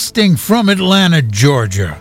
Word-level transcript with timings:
broadcasting 0.00 0.34
from 0.34 0.70
Atlanta, 0.70 1.20
Georgia, 1.20 1.98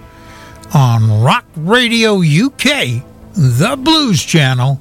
on 0.74 1.22
Rock 1.22 1.44
Radio 1.58 2.20
UK, 2.22 3.04
the 3.34 3.78
Blues 3.78 4.24
Channel. 4.24 4.80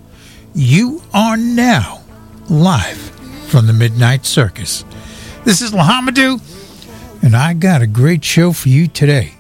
You 0.55 1.03
are 1.13 1.37
now 1.37 2.01
live 2.49 2.97
from 3.49 3.67
the 3.67 3.73
Midnight 3.73 4.25
Circus. 4.25 4.85
This 5.43 5.61
is 5.61 5.73
Lahamadou, 5.73 6.41
and 7.25 7.35
I 7.35 7.55
got 7.55 7.83
a 7.83 7.89
great 7.89 8.25
show 8.25 8.53
for 8.53 8.69
you 8.69 8.87
today. 8.87 9.35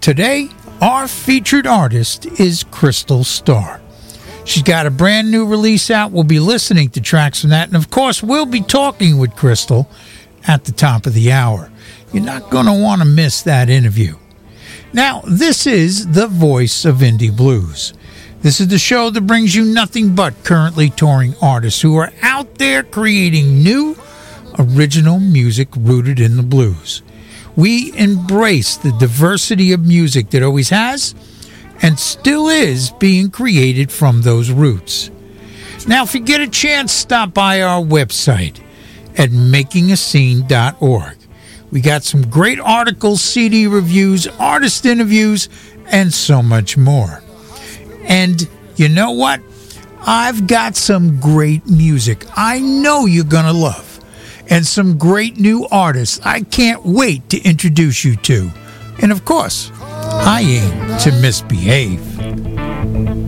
Today, 0.00 0.48
our 0.80 1.06
featured 1.06 1.66
artist 1.66 2.24
is 2.40 2.64
Crystal 2.70 3.22
Starr. 3.22 3.82
She's 4.46 4.62
got 4.62 4.86
a 4.86 4.90
brand 4.90 5.30
new 5.30 5.44
release 5.44 5.90
out. 5.90 6.10
We'll 6.10 6.24
be 6.24 6.40
listening 6.40 6.88
to 6.90 7.02
tracks 7.02 7.42
from 7.42 7.50
that. 7.50 7.68
And 7.68 7.76
of 7.76 7.90
course, 7.90 8.22
we'll 8.22 8.46
be 8.46 8.62
talking 8.62 9.18
with 9.18 9.36
Crystal 9.36 9.90
at 10.48 10.64
the 10.64 10.72
top 10.72 11.04
of 11.04 11.12
the 11.12 11.32
hour. 11.32 11.70
You're 12.14 12.22
not 12.22 12.48
going 12.48 12.66
to 12.66 12.72
want 12.72 13.02
to 13.02 13.04
miss 13.04 13.42
that 13.42 13.68
interview. 13.68 14.14
Now, 14.92 15.22
this 15.26 15.66
is 15.66 16.12
the 16.12 16.28
voice 16.28 16.84
of 16.84 16.98
indie 16.98 17.36
blues. 17.36 17.92
This 18.40 18.60
is 18.60 18.68
the 18.68 18.78
show 18.78 19.10
that 19.10 19.22
brings 19.22 19.56
you 19.56 19.64
nothing 19.64 20.14
but 20.14 20.44
currently 20.44 20.90
touring 20.90 21.34
artists 21.42 21.80
who 21.80 21.96
are 21.96 22.12
out 22.22 22.54
there 22.54 22.84
creating 22.84 23.64
new, 23.64 23.96
original 24.60 25.18
music 25.18 25.66
rooted 25.76 26.20
in 26.20 26.36
the 26.36 26.44
blues. 26.44 27.02
We 27.56 27.92
embrace 27.98 28.76
the 28.76 28.92
diversity 28.92 29.72
of 29.72 29.84
music 29.84 30.30
that 30.30 30.44
always 30.44 30.70
has 30.70 31.16
and 31.82 31.98
still 31.98 32.46
is 32.46 32.92
being 32.92 33.32
created 33.32 33.90
from 33.90 34.22
those 34.22 34.52
roots. 34.52 35.10
Now, 35.88 36.04
if 36.04 36.14
you 36.14 36.20
get 36.20 36.40
a 36.40 36.48
chance, 36.48 36.92
stop 36.92 37.34
by 37.34 37.60
our 37.62 37.82
website 37.82 38.60
at 39.18 39.30
makingascene.org. 39.30 41.23
We 41.74 41.80
got 41.80 42.04
some 42.04 42.30
great 42.30 42.60
articles, 42.60 43.20
CD 43.20 43.66
reviews, 43.66 44.28
artist 44.38 44.86
interviews, 44.86 45.48
and 45.86 46.14
so 46.14 46.40
much 46.40 46.76
more. 46.76 47.20
And 48.04 48.48
you 48.76 48.88
know 48.88 49.10
what? 49.10 49.40
I've 50.06 50.46
got 50.46 50.76
some 50.76 51.18
great 51.18 51.66
music 51.66 52.26
I 52.36 52.60
know 52.60 53.06
you're 53.06 53.24
going 53.24 53.46
to 53.46 53.52
love, 53.52 53.98
and 54.48 54.64
some 54.64 54.98
great 54.98 55.36
new 55.36 55.66
artists 55.68 56.20
I 56.24 56.42
can't 56.42 56.86
wait 56.86 57.28
to 57.30 57.42
introduce 57.42 58.04
you 58.04 58.14
to. 58.18 58.52
And 59.02 59.10
of 59.10 59.24
course, 59.24 59.72
I 59.80 60.42
aim 60.42 60.98
to 61.00 61.10
misbehave. 61.20 63.23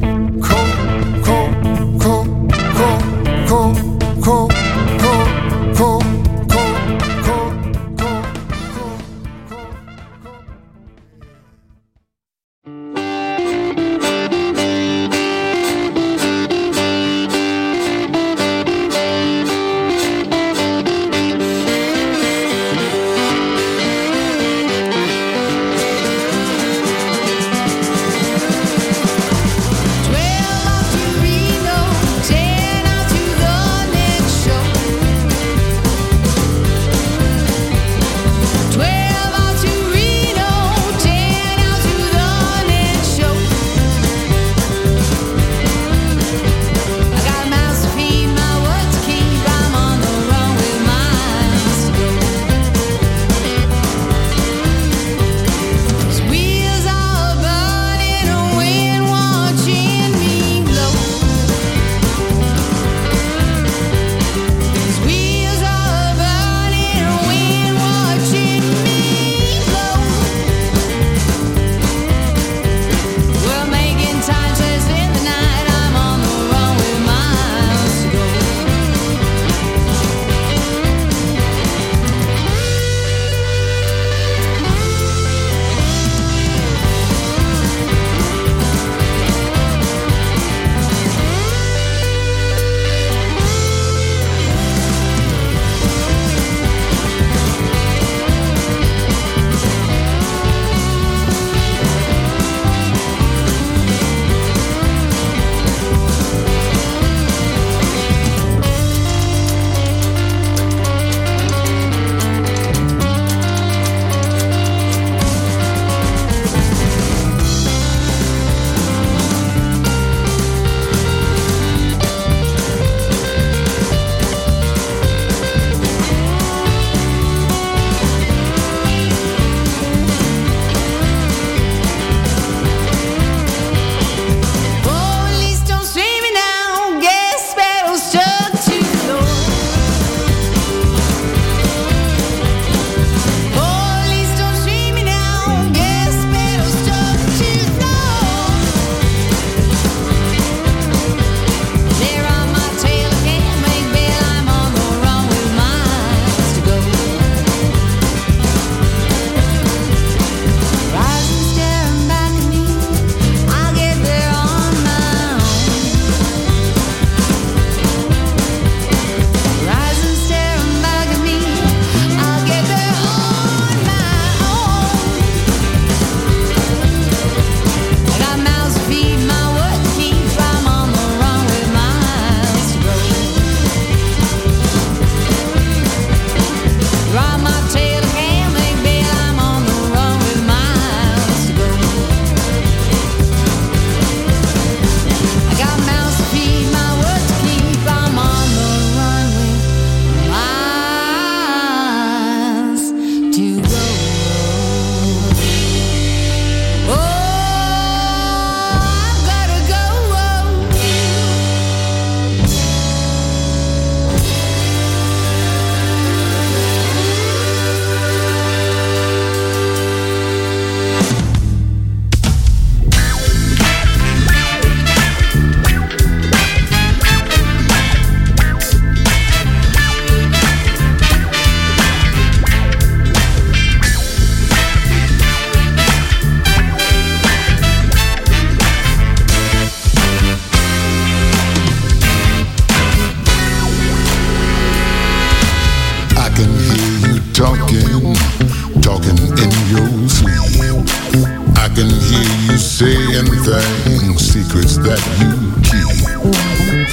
Saying 252.76 253.24
things, 253.40 254.20
secrets 254.20 254.76
that 254.76 255.00
you 255.16 255.32
keep. 255.64 255.96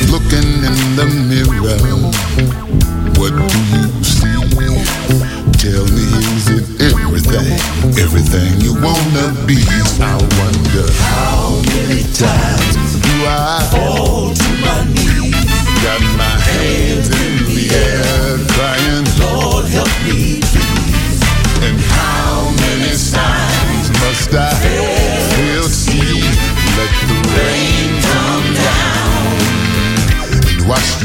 Looking 0.08 0.64
in 0.64 0.80
the 0.96 1.04
mirror, 1.28 1.76
what 3.20 3.36
do 3.36 3.44
you 3.68 3.84
see? 4.00 4.32
Tell 5.60 5.84
me, 5.92 6.08
is 6.40 6.48
it 6.56 6.64
everything, 6.88 7.52
everything 8.00 8.64
you 8.64 8.80
wanna 8.80 9.36
be? 9.44 9.60
I 10.00 10.16
wonder 10.40 10.88
how 11.04 11.60
many 11.68 12.08
times 12.16 12.96
do 13.04 13.16
I 13.28 13.60
fall 13.68 14.32
to 14.32 14.50
my 14.64 14.88
knees? 14.88 15.36
Got 15.84 16.00
my 16.16 16.36
hands 16.48 17.12
in 17.12 17.44
the 17.52 17.66
air, 17.76 18.40
crying, 18.56 18.83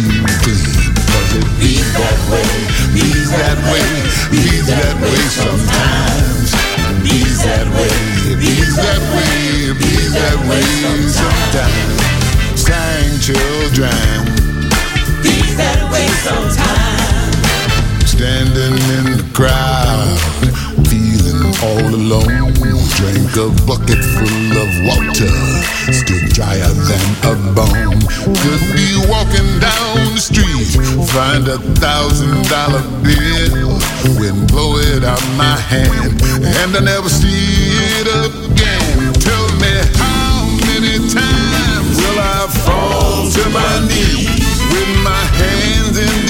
you 0.04 0.22
clean. 0.42 0.94
Cause 0.94 1.30
it 1.34 1.48
be 1.58 1.74
that 1.98 2.18
way, 2.30 2.50
be 2.94 3.06
that 3.34 3.58
way, 3.70 3.88
be 4.30 4.62
that 4.70 4.94
way 5.02 5.20
sometimes. 5.34 6.50
Be 7.02 7.18
that 7.44 7.66
way, 7.74 7.98
be 8.38 8.54
that 8.78 9.02
way, 9.14 9.72
be 9.74 9.94
that 10.14 10.38
way 10.46 10.66
sometimes. 11.10 11.98
Sang 12.58 13.18
children. 13.20 14.24
Be 15.22 15.36
that 15.56 15.80
way 15.90 16.06
sometimes. 16.26 18.10
Standing 18.10 18.78
in 18.98 19.04
the 19.18 19.26
crowd, 19.32 20.18
all 21.62 21.94
alone. 21.94 22.55
Drank 22.99 23.34
a 23.37 23.49
bucket 23.66 24.02
full 24.02 24.52
of 24.58 24.70
water, 24.87 25.31
still 25.93 26.25
drier 26.34 26.72
than 26.87 27.06
a 27.26 27.34
bone. 27.55 28.00
Could 28.43 28.64
be 28.75 28.99
walking 29.08 29.49
down 29.58 30.14
the 30.14 30.22
street, 30.22 30.78
find 31.10 31.49
a 31.49 31.58
thousand 31.78 32.49
dollar 32.49 32.82
bill. 33.02 33.78
Wind 34.19 34.49
blow 34.49 34.78
it 34.78 35.05
out 35.05 35.22
my 35.37 35.56
hand, 35.56 36.22
and 36.43 36.76
I 36.76 36.81
never 36.81 37.08
see 37.08 37.75
it 37.99 38.06
again. 38.06 39.12
Tell 39.14 39.49
me 39.62 39.75
how 39.99 40.46
many 40.66 40.99
times 41.10 41.96
will 41.99 42.19
I 42.19 42.46
fall 42.64 43.31
to 43.31 43.43
my 43.50 43.87
knees 43.87 44.58
with 44.70 44.90
my 45.02 45.25
hands 45.38 45.99
in 45.99 46.27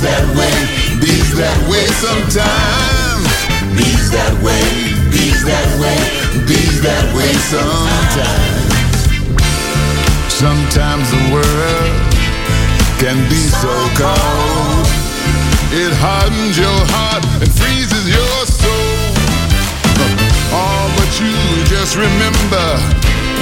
be 0.00 0.06
that 0.06 0.32
way, 0.32 0.56
be 0.96 1.12
that 1.36 1.60
way 1.68 1.84
sometimes. 2.00 3.28
Be 3.76 3.84
that 4.16 4.32
way, 4.40 4.64
be 5.12 5.28
that 5.44 5.68
way, 5.76 6.00
be 6.48 6.56
that 6.80 7.04
way 7.12 7.28
sometimes. 7.52 8.72
Sometimes 10.32 11.04
the 11.04 11.24
world 11.36 11.92
can 12.96 13.20
be 13.28 13.44
so 13.60 13.74
cold. 14.00 14.88
It 15.68 15.92
hardens 16.00 16.56
your 16.56 16.80
heart 16.96 17.24
and 17.44 17.52
freezes 17.60 18.08
your 18.08 18.40
soul. 18.48 19.04
Oh, 20.48 20.88
but 20.96 21.12
you 21.20 21.36
just 21.68 22.00
remember 22.00 22.68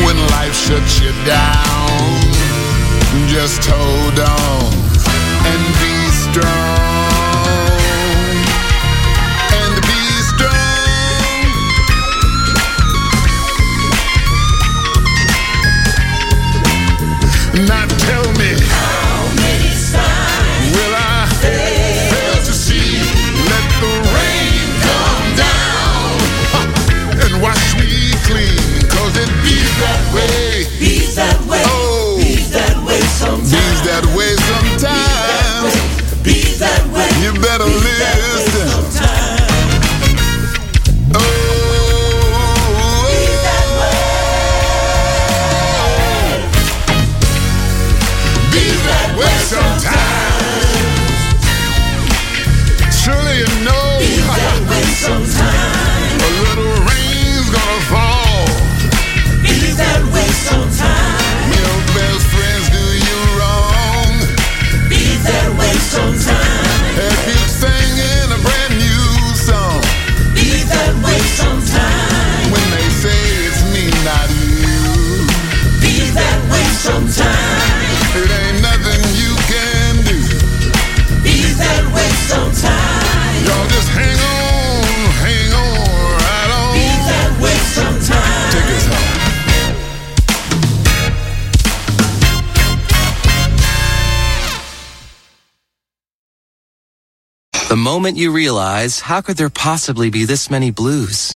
when 0.02 0.19
life 0.34 0.58
shuts 0.58 0.99
you 0.99 1.14
down. 1.22 2.19
Just 3.31 3.62
hold 3.64 4.19
on 4.19 4.88
and 5.49 5.62
be 5.81 5.88
strong. 6.40 6.77
Moment 97.88 98.18
you 98.18 98.30
realize, 98.30 99.00
how 99.00 99.23
could 99.23 99.38
there 99.38 99.49
possibly 99.49 100.11
be 100.11 100.26
this 100.26 100.50
many 100.50 100.71
blues? 100.71 101.33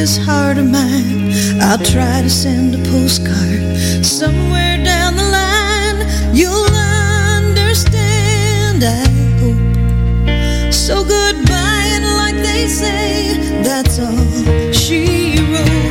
this 0.00 0.16
heart 0.16 0.56
of 0.56 0.64
mine. 0.64 1.30
I'll 1.60 1.76
try 1.76 2.22
to 2.22 2.30
send 2.30 2.74
a 2.74 2.78
postcard 2.90 3.60
somewhere 4.02 4.82
down 4.82 5.14
the 5.14 5.28
line. 5.40 5.98
You'll 6.34 6.74
understand, 7.36 8.82
I 8.82 9.04
hope. 9.40 10.72
So 10.72 11.04
goodbye, 11.04 11.88
and 11.96 12.06
like 12.22 12.36
they 12.36 12.66
say, 12.66 13.62
that's 13.62 13.98
all 13.98 14.72
she 14.72 15.36
wrote. 15.52 15.89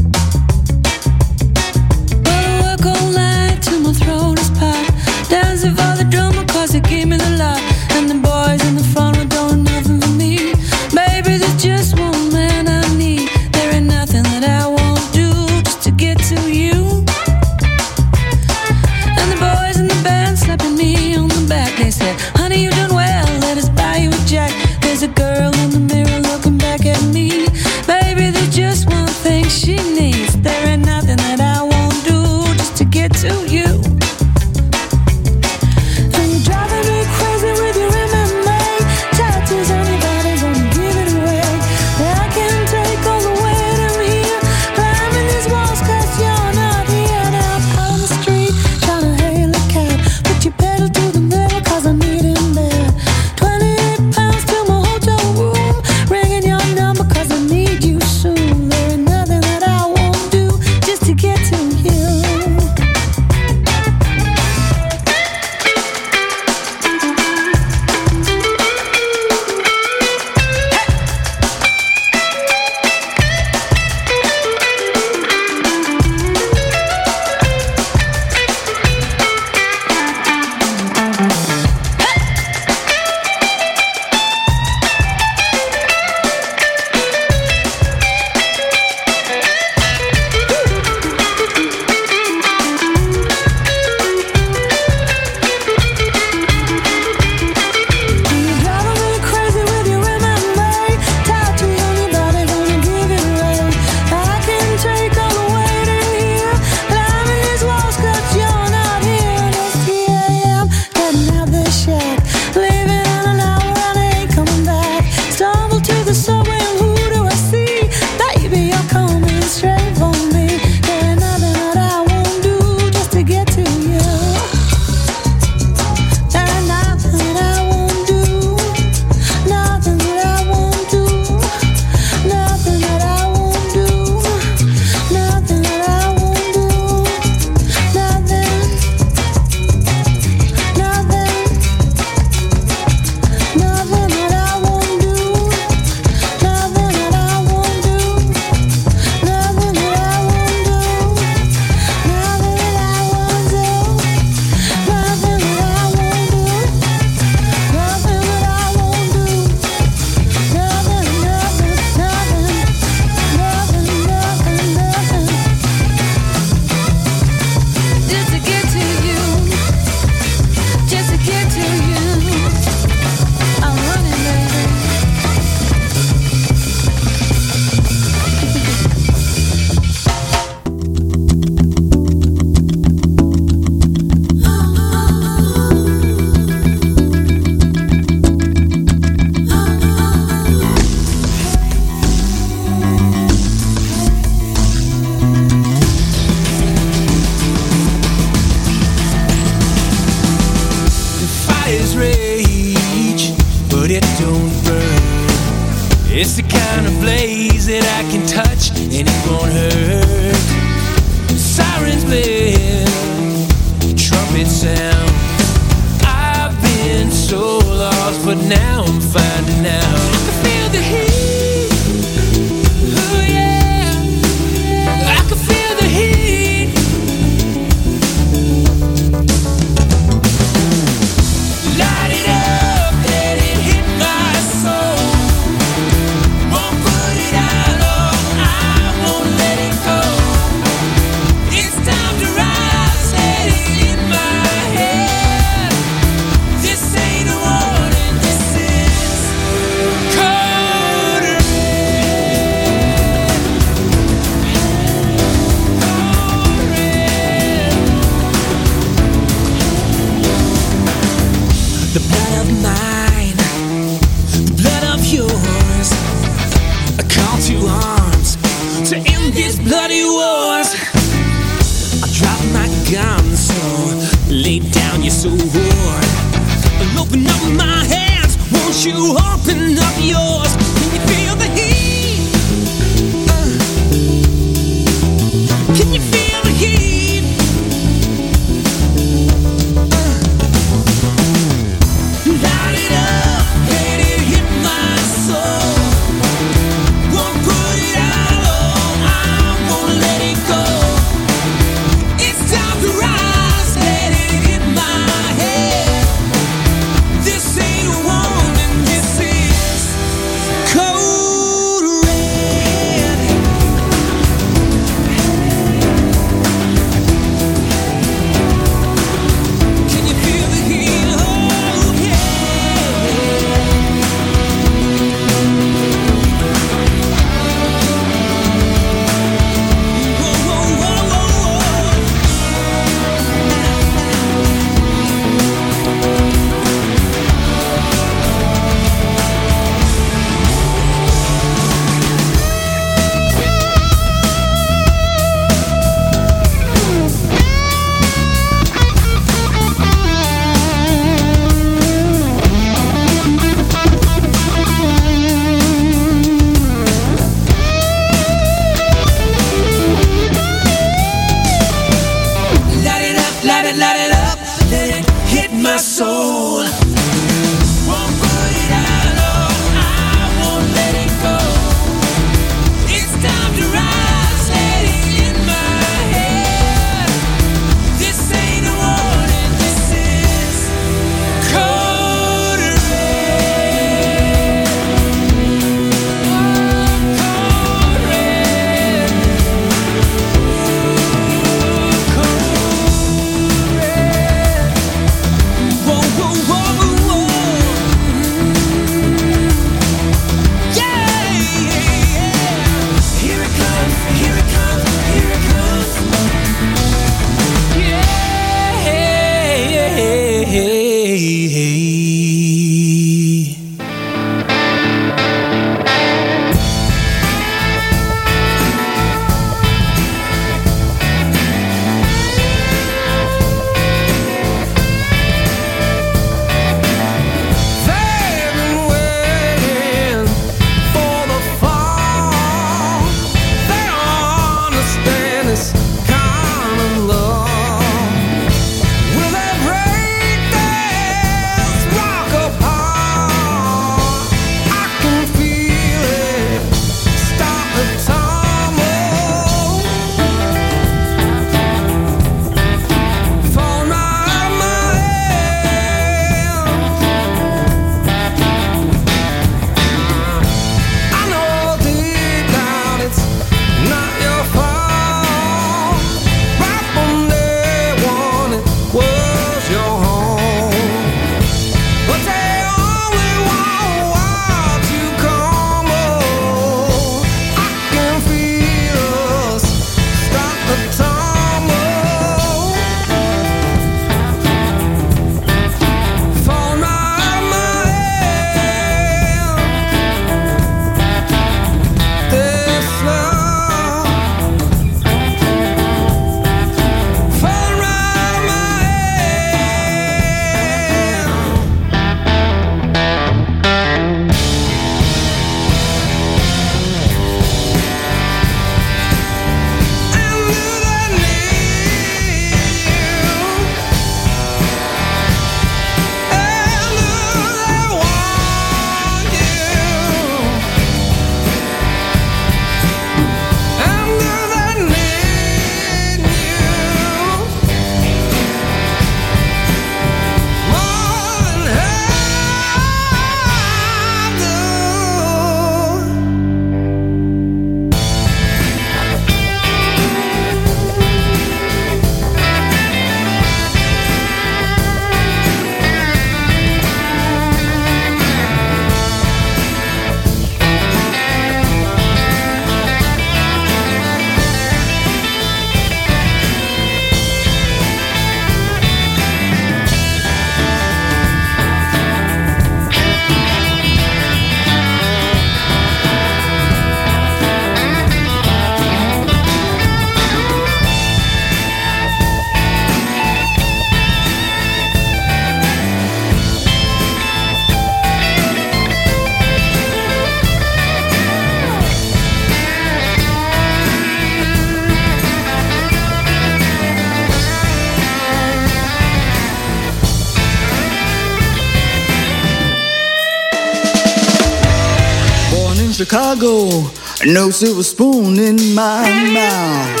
Chicago, 596.36 596.90
no 597.24 597.50
silver 597.50 597.82
spoon 597.82 598.38
in 598.38 598.74
my 598.74 599.08
mouth. 599.32 600.00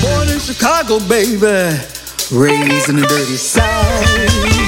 Born 0.00 0.28
in 0.30 0.38
Chicago, 0.38 0.98
baby, 1.06 1.78
raised 2.30 2.88
in 2.88 2.96
the 2.96 3.06
dirty 3.06 3.36
South. 3.36 4.61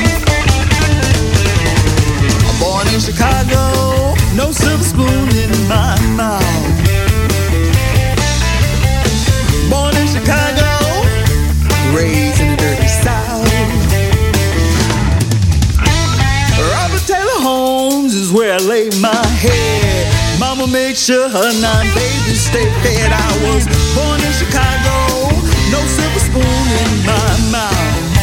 Sure 20.95 21.29
her 21.29 21.53
nine 21.61 21.89
babies 21.93 22.41
stayed 22.41 22.73
fed. 22.81 23.13
I 23.13 23.31
was 23.45 23.67
born 23.95 24.21
in 24.23 24.33
Chicago, 24.33 25.29
no 25.71 25.81
silver 25.85 26.21
spoon 26.21 26.67
in 26.81 26.91
my 27.05 27.31
mouth. 27.51 28.15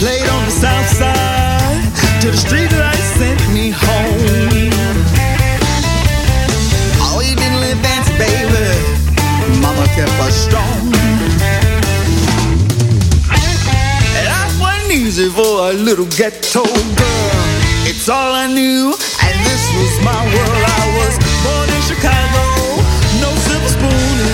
Played 0.00 0.28
on 0.28 0.44
the 0.44 0.50
south 0.50 0.88
side 0.88 1.80
till 2.20 2.32
the 2.32 2.36
street 2.36 2.72
lights 2.72 3.08
sent 3.16 3.40
me 3.54 3.70
home. 3.70 4.72
Oh, 7.00 7.22
you 7.24 7.36
didn't 7.36 7.60
live 7.60 7.78
fancy, 7.80 8.12
baby. 8.18 8.76
Mama 9.62 9.86
kept 9.94 10.10
us 10.20 10.34
strong. 10.34 10.90
Life 14.26 14.60
wasn't 14.60 14.92
easy 14.92 15.30
for 15.30 15.70
a 15.70 15.72
little 15.72 16.06
ghetto 16.06 16.64
girl. 16.64 17.54
It's 17.86 18.08
all 18.08 18.32
I 18.34 18.46
knew, 18.46 18.92
and 18.92 19.13
was 19.76 19.94
my 20.04 20.22
world. 20.34 20.64
I 20.80 20.84
was 20.98 21.14
born 21.44 21.68
in 21.76 21.82
Chicago, 21.82 22.82
no 23.20 23.30
silver 23.46 23.68
spoon 23.68 24.33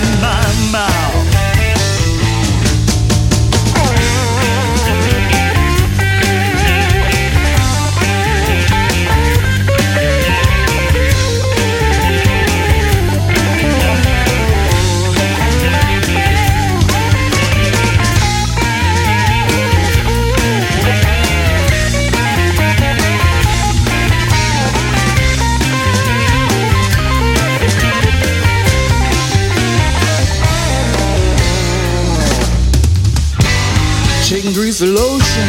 Or 34.81 34.87
lotion, 34.87 35.47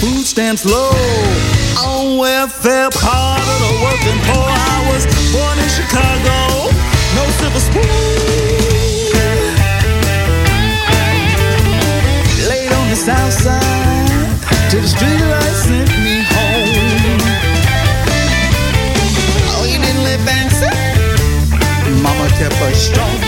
food 0.00 0.26
stamps 0.26 0.64
low. 0.64 0.90
On 1.78 2.18
welfare, 2.18 2.90
part 2.90 3.40
of 3.40 3.58
the 3.62 3.72
working 3.84 4.18
poor. 4.26 4.50
I 4.50 4.90
was 4.90 5.06
born 5.30 5.58
in 5.62 5.68
Chicago, 5.68 6.72
no 7.14 7.22
silver 7.38 7.60
spoon. 7.60 7.84
Laid 12.48 12.72
on 12.72 12.88
the 12.90 12.96
south 12.96 13.32
side, 13.32 14.70
till 14.70 14.80
the 14.80 14.88
street 14.88 15.20
lights 15.20 15.66
sent 15.66 15.90
me 16.02 16.24
home. 16.34 17.20
Oh, 19.54 19.64
you 19.70 19.78
didn't 19.78 20.02
live 20.02 20.20
fancy? 20.26 20.66
Mama 22.02 22.28
kept 22.30 22.60
us 22.62 22.76
strong. 22.76 23.23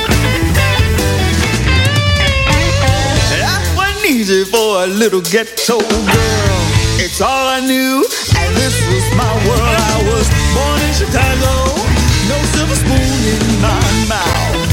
Easy 4.26 4.44
for 4.44 4.82
a 4.82 4.86
little 4.86 5.20
ghetto 5.20 5.78
girl. 5.78 6.58
It's 6.98 7.20
all 7.20 7.46
I 7.46 7.60
knew, 7.60 8.02
and 8.38 8.56
this 8.56 8.74
was 8.90 9.06
my 9.14 9.32
world. 9.46 9.78
I 9.94 10.02
was 10.10 10.26
born 10.54 10.80
in 10.82 10.92
Chicago, 10.92 11.52
no 12.26 12.36
silver 12.50 12.74
spoon 12.74 13.22
in 13.34 13.42
my 13.62 13.86
mouth. 14.10 14.66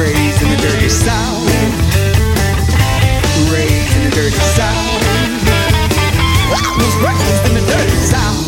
Raised 0.00 0.40
in 0.42 0.48
the 0.52 0.58
dirty 0.62 0.88
South. 0.88 1.44
Raised 3.52 3.96
in 3.96 4.04
the 4.08 4.12
dirty 4.16 4.40
South. 4.56 5.02
I 6.48 6.64
was 6.80 6.94
raised 7.04 7.44
in 7.48 7.54
the 7.60 7.64
dirty 7.72 7.96
South. 8.08 8.41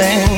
Thing 0.00 0.37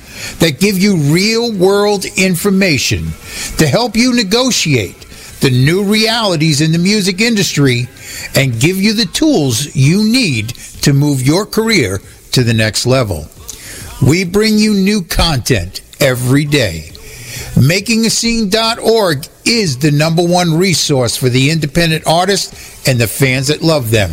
that 0.39 0.59
give 0.59 0.77
you 0.77 0.97
real 0.97 1.51
world 1.51 2.05
information 2.17 3.05
to 3.57 3.67
help 3.67 3.95
you 3.95 4.13
negotiate 4.13 5.07
the 5.41 5.49
new 5.49 5.83
realities 5.83 6.61
in 6.61 6.71
the 6.71 6.77
music 6.77 7.19
industry 7.19 7.87
and 8.35 8.59
give 8.59 8.77
you 8.77 8.93
the 8.93 9.05
tools 9.05 9.75
you 9.75 10.03
need 10.03 10.49
to 10.83 10.93
move 10.93 11.21
your 11.21 11.45
career 11.45 11.99
to 12.31 12.43
the 12.43 12.53
next 12.53 12.85
level. 12.85 13.27
We 14.01 14.23
bring 14.23 14.57
you 14.57 14.73
new 14.73 15.03
content 15.03 15.81
every 15.99 16.45
day. 16.45 16.91
MakingAscene.org 17.55 19.27
is 19.45 19.77
the 19.77 19.91
number 19.91 20.23
one 20.23 20.57
resource 20.57 21.15
for 21.15 21.29
the 21.29 21.49
independent 21.49 22.05
artists 22.07 22.87
and 22.87 22.99
the 22.99 23.07
fans 23.07 23.47
that 23.47 23.61
love 23.61 23.91
them. 23.91 24.11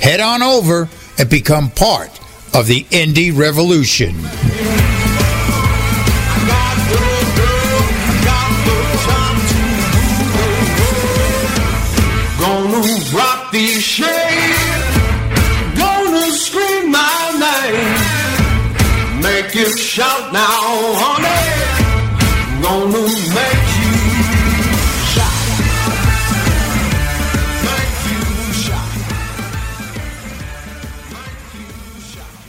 Head 0.00 0.20
on 0.20 0.42
over 0.42 0.88
and 1.18 1.28
become 1.28 1.70
part 1.70 2.10
of 2.54 2.66
the 2.66 2.84
indie 2.84 3.36
revolution. 3.36 4.14
Now, 20.38 20.94
honey, 21.02 21.42
I'm 22.46 22.62
gonna 22.62 23.02
make 23.34 23.70
you 23.82 23.94
shine. 25.10 25.66
Make 27.66 27.96
you 28.06 28.22
shine. 28.54 29.02
Make 31.10 31.42
you 31.58 31.66
shine. 31.98 32.46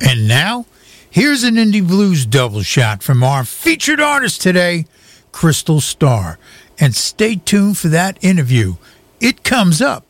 And 0.00 0.26
now, 0.26 0.66
here's 1.08 1.44
an 1.44 1.54
indie 1.54 1.86
blues 1.86 2.26
double 2.26 2.62
shot 2.62 3.04
from 3.04 3.22
our 3.22 3.44
featured 3.44 4.00
artist 4.00 4.42
today, 4.42 4.86
Crystal 5.30 5.80
Star. 5.80 6.40
And 6.80 6.96
stay 6.96 7.36
tuned 7.36 7.78
for 7.78 7.86
that 7.86 8.18
interview. 8.22 8.74
It 9.20 9.44
comes 9.44 9.80
up 9.80 10.04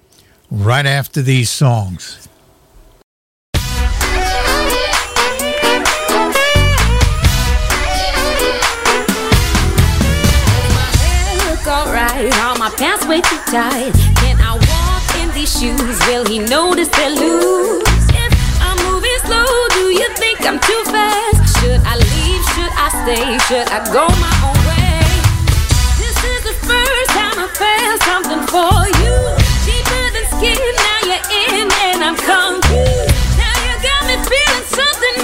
right 0.50 0.86
after 0.86 1.22
these 1.22 1.50
songs. 1.50 2.28
All 12.20 12.58
my 12.58 12.68
pants 12.76 13.06
way 13.06 13.22
too 13.22 13.40
tight. 13.48 13.94
Can 14.20 14.36
I 14.40 14.52
walk 14.52 15.16
in 15.22 15.32
these 15.32 15.58
shoes? 15.58 15.98
Will 16.06 16.26
he 16.26 16.38
notice 16.38 16.88
they're 16.88 17.08
loose? 17.08 17.82
If 18.12 18.32
I'm 18.60 18.76
moving 18.92 19.18
slow, 19.24 19.48
do 19.72 19.88
you 19.88 20.06
think 20.20 20.44
I'm 20.44 20.60
too 20.60 20.82
fast? 20.92 21.40
Should 21.60 21.80
I 21.80 21.96
leave? 21.96 22.44
Should 22.52 22.72
I 22.76 22.88
stay? 23.00 23.38
Should 23.48 23.68
I 23.72 23.80
go 23.88 24.04
my 24.20 24.34
own 24.44 24.60
way? 24.68 25.00
This 25.96 26.12
is 26.12 26.40
the 26.44 26.56
first 26.68 27.10
time 27.16 27.40
I 27.40 27.48
something 28.04 28.44
for 28.52 28.84
you. 29.00 29.16
Deeper 29.64 30.09
now 30.48 30.98
you're 31.04 31.26
in 31.28 31.68
and 31.68 32.00
I'm 32.02 32.16
confused. 32.16 33.12
Now 33.36 33.56
you 33.66 33.74
got 33.84 34.00
me 34.08 34.16
feeling 34.24 34.64
something 34.64 35.16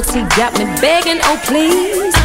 he 0.00 0.22
got 0.36 0.58
me 0.58 0.64
begging, 0.80 1.20
oh 1.24 1.38
please. 1.44 2.21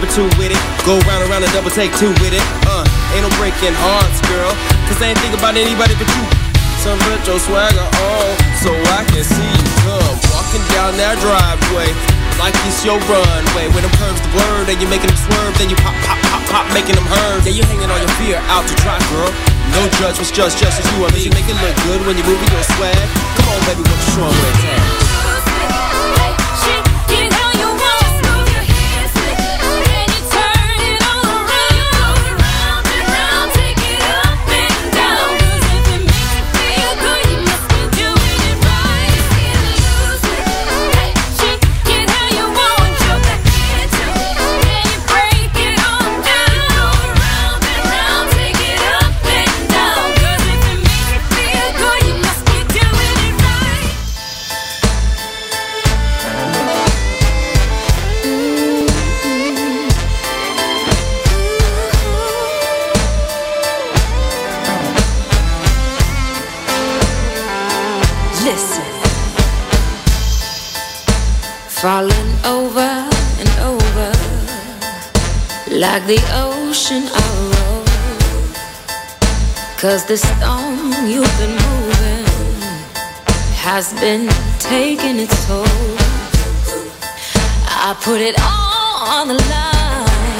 With 0.00 0.10
it. 0.10 0.14
Drop 0.14 0.14
it 0.14 0.14
two 0.14 0.28
with 0.38 0.52
it. 0.52 0.62
Go 0.86 0.98
round 1.10 1.22
and 1.22 1.30
round 1.30 1.44
and 1.44 1.52
double 1.52 1.70
take 1.70 1.90
two 1.98 2.10
with 2.22 2.30
it. 2.30 2.44
Uh, 2.66 2.86
ain't 3.14 3.26
no 3.26 3.30
breaking 3.38 3.74
hearts, 3.74 4.20
girl. 4.30 4.52
Cause 4.86 5.02
I 5.02 5.10
ain't 5.10 5.18
think 5.18 5.34
about 5.34 5.58
anybody 5.58 5.94
but 5.98 6.06
you. 6.06 6.24
So 6.82 6.94
put 7.10 7.18
your 7.26 7.42
swagger 7.42 7.82
on 7.82 8.28
so 8.62 8.70
I 8.94 9.02
can 9.10 9.24
see 9.26 9.42
you 9.42 9.66
come 9.82 10.14
walking 10.30 10.62
down 10.70 10.94
that 11.02 11.18
driveway. 11.18 11.90
Like 12.38 12.54
it's 12.70 12.86
your 12.86 13.02
runway. 13.10 13.66
When 13.74 13.82
them 13.82 13.90
curves 13.98 14.22
the 14.22 14.30
word, 14.38 14.70
and 14.70 14.78
you 14.78 14.86
making 14.86 15.10
them 15.10 15.18
swerve, 15.18 15.58
then 15.58 15.66
you 15.66 15.78
pop, 15.82 15.98
pop, 16.06 16.18
pop, 16.30 16.42
pop, 16.46 16.66
making 16.70 16.94
them 16.94 17.06
hurt. 17.10 17.42
Yeah, 17.42 17.58
you 17.58 17.66
hanging 17.66 17.90
all 17.90 17.98
your 17.98 18.14
fear 18.22 18.38
out 18.46 18.62
to 18.70 18.74
dry, 18.78 19.02
girl. 19.10 19.34
No 19.74 19.82
judgments, 19.98 20.30
just, 20.30 20.62
just 20.62 20.78
as 20.78 20.86
you 20.94 21.02
are. 21.02 21.10
You 21.18 21.34
make 21.34 21.50
it 21.50 21.58
look 21.58 21.74
good 21.82 22.06
when 22.06 22.14
you're 22.14 22.30
moving 22.30 22.50
your 22.54 22.66
swag. 22.78 22.94
Come 23.42 23.50
on, 23.50 23.60
baby, 23.66 23.82
what 23.82 23.98
you 23.98 24.10
showing 24.14 24.30
with 24.30 24.58
that? 24.62 25.17
Cause 79.80 80.04
the 80.04 80.16
storm 80.16 81.06
you've 81.06 81.38
been 81.38 81.54
moving 81.54 82.26
has 83.54 83.92
been 84.00 84.28
taking 84.58 85.20
its 85.20 85.46
toll. 85.46 85.64
I 87.64 87.94
put 88.02 88.20
it 88.20 88.34
all 88.40 89.06
on 89.06 89.28
the 89.28 89.34
line 89.54 90.34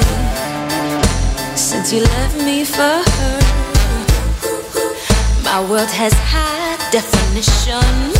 since 1.55 1.93
you 1.93 2.01
left 2.03 2.35
me 2.35 2.65
for 2.65 2.81
her. 2.81 3.39
My 5.41 5.61
world 5.71 5.89
has 5.89 6.11
high 6.15 6.75
definition. 6.91 8.11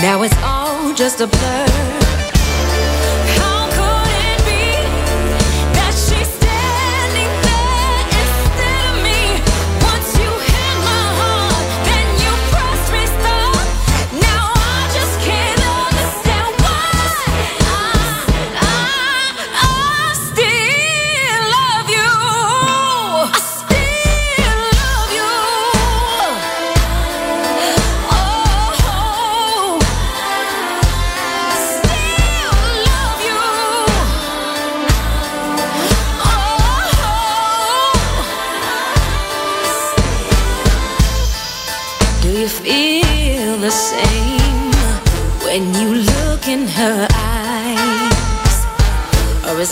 Now 0.00 0.22
it's 0.22 0.34
all 0.42 0.94
just 0.94 1.20
a 1.20 1.26
blur. 1.26 2.01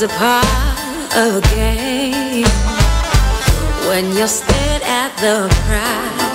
It 0.02 0.10
part 0.12 0.46
of 1.16 1.36
a 1.36 1.54
game 1.54 2.46
when 3.88 4.16
you're 4.16 4.28
stared 4.28 4.82
at 4.82 5.14
the 5.20 5.46
prize? 5.66 6.29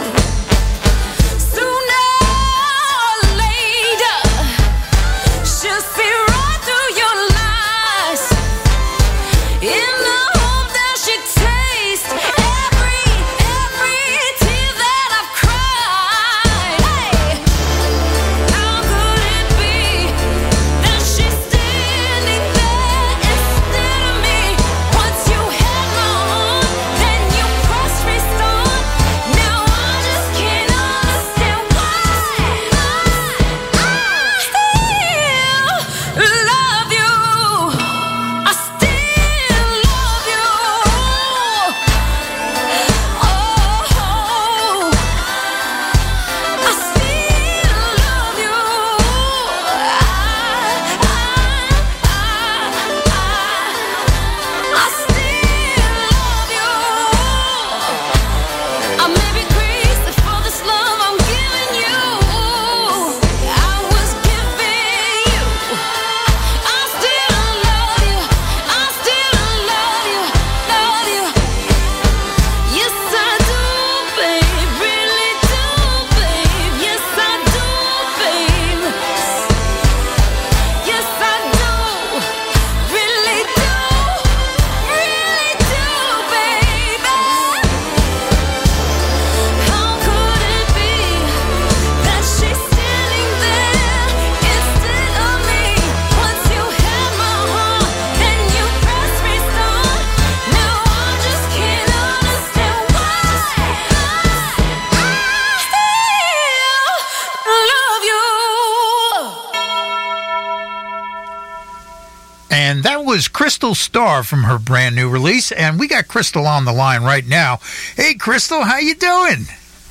Starr 114.15 114.23
from 114.23 114.43
her 114.43 114.57
brand 114.57 114.95
new 114.95 115.09
release. 115.09 115.51
And 115.51 115.77
we 115.77 115.89
got 115.89 116.07
Crystal 116.07 116.47
on 116.47 116.63
the 116.63 116.71
line 116.71 117.03
right 117.03 117.27
now. 117.27 117.59
Hey, 117.97 118.13
Crystal, 118.13 118.63
how 118.63 118.77
you 118.77 118.95
doing? 118.95 119.45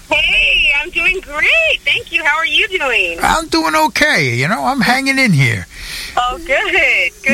Hey, 0.08 0.72
I'm 0.80 0.88
doing 0.88 1.20
great. 1.20 1.80
Thank 1.80 2.10
you. 2.10 2.24
How 2.24 2.38
are 2.38 2.46
you 2.46 2.66
doing? 2.68 3.18
I'm 3.20 3.48
doing 3.48 3.74
okay. 3.74 4.34
You 4.36 4.48
know, 4.48 4.64
I'm 4.64 4.80
hanging 4.80 5.18
in 5.18 5.32
here. 5.32 5.66
Oh, 6.16 6.38
good. 6.38 6.74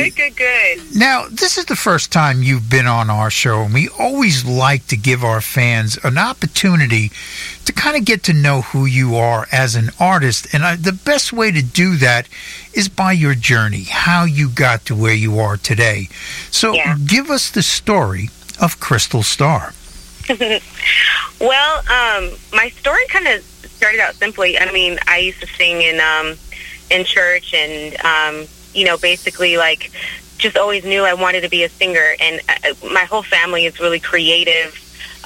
Good, 0.03 0.15
good, 0.15 0.35
good. 0.35 0.95
Now, 0.95 1.25
this 1.29 1.57
is 1.57 1.65
the 1.65 1.75
first 1.75 2.11
time 2.11 2.41
you've 2.41 2.69
been 2.69 2.87
on 2.87 3.09
our 3.09 3.29
show, 3.29 3.61
and 3.61 3.73
we 3.73 3.89
always 3.99 4.45
like 4.45 4.87
to 4.87 4.97
give 4.97 5.23
our 5.23 5.41
fans 5.41 5.97
an 6.03 6.17
opportunity 6.17 7.11
to 7.65 7.73
kind 7.73 7.95
of 7.95 8.05
get 8.05 8.23
to 8.23 8.33
know 8.33 8.61
who 8.61 8.85
you 8.85 9.15
are 9.15 9.47
as 9.51 9.75
an 9.75 9.91
artist. 9.99 10.53
And 10.53 10.63
I, 10.63 10.75
the 10.75 10.93
best 10.93 11.31
way 11.31 11.51
to 11.51 11.61
do 11.61 11.97
that 11.97 12.27
is 12.73 12.89
by 12.89 13.11
your 13.11 13.35
journey, 13.35 13.83
how 13.83 14.23
you 14.25 14.49
got 14.49 14.85
to 14.85 14.95
where 14.95 15.13
you 15.13 15.39
are 15.39 15.57
today. 15.57 16.07
So, 16.49 16.73
give 17.05 17.29
us 17.29 17.51
the 17.51 17.63
story 17.63 18.29
of 18.59 18.79
Crystal 18.79 19.23
Star. 19.23 19.73
well, 21.39 21.77
um, 21.79 22.31
my 22.53 22.71
story 22.79 23.05
kind 23.07 23.27
of 23.27 23.43
started 23.81 23.99
out 23.99 24.15
simply. 24.15 24.57
I 24.57 24.71
mean, 24.71 24.97
I 25.07 25.17
used 25.17 25.41
to 25.41 25.47
sing 25.47 25.81
in 25.81 25.99
um, 25.99 26.35
in 26.89 27.05
church, 27.05 27.53
and 27.53 27.95
um, 28.05 28.47
you 28.73 28.85
know, 28.85 28.97
basically 28.97 29.57
like 29.57 29.91
just 30.37 30.57
always 30.57 30.83
knew 30.83 31.03
I 31.03 31.13
wanted 31.13 31.41
to 31.41 31.49
be 31.49 31.63
a 31.63 31.69
singer. 31.69 32.15
And 32.19 32.41
uh, 32.49 32.73
my 32.91 33.05
whole 33.05 33.23
family 33.23 33.65
is 33.65 33.79
really 33.79 33.99
creative. 33.99 34.77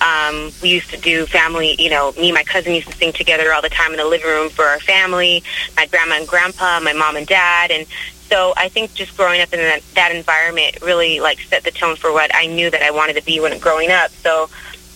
Um, 0.06 0.52
we 0.62 0.70
used 0.70 0.90
to 0.92 0.98
do 0.98 1.26
family, 1.26 1.76
you 1.80 1.90
know, 1.90 2.12
me 2.14 2.28
and 2.30 2.34
my 2.34 2.44
cousin 2.44 2.74
used 2.74 2.90
to 2.90 2.98
sing 2.98 3.14
together 3.14 3.54
all 3.54 3.62
the 3.62 3.70
time 3.70 3.92
in 3.92 3.98
the 3.98 4.06
living 4.06 4.28
room 4.28 4.50
for 4.50 4.66
our 4.66 4.80
family, 4.80 5.42
my 5.78 5.86
grandma 5.88 6.16
and 6.16 6.28
grandpa, 6.28 6.82
my 6.82 6.92
mom 6.92 7.16
and 7.16 7.26
dad. 7.26 7.72
And 7.72 7.88
so 8.30 8.54
I 8.58 8.68
think 8.68 8.94
just 8.94 9.16
growing 9.16 9.42
up 9.42 9.54
in 9.54 9.60
that, 9.60 9.82
that 9.94 10.14
environment 10.14 10.80
really 10.82 11.22
like 11.22 11.40
set 11.40 11.64
the 11.64 11.72
tone 11.72 11.96
for 11.96 12.12
what 12.12 12.30
I 12.36 12.48
knew 12.48 12.70
that 12.70 12.82
I 12.82 12.92
wanted 12.92 13.16
to 13.16 13.24
be 13.24 13.40
when 13.40 13.58
growing 13.60 13.92
up. 13.92 14.12
So, 14.12 14.50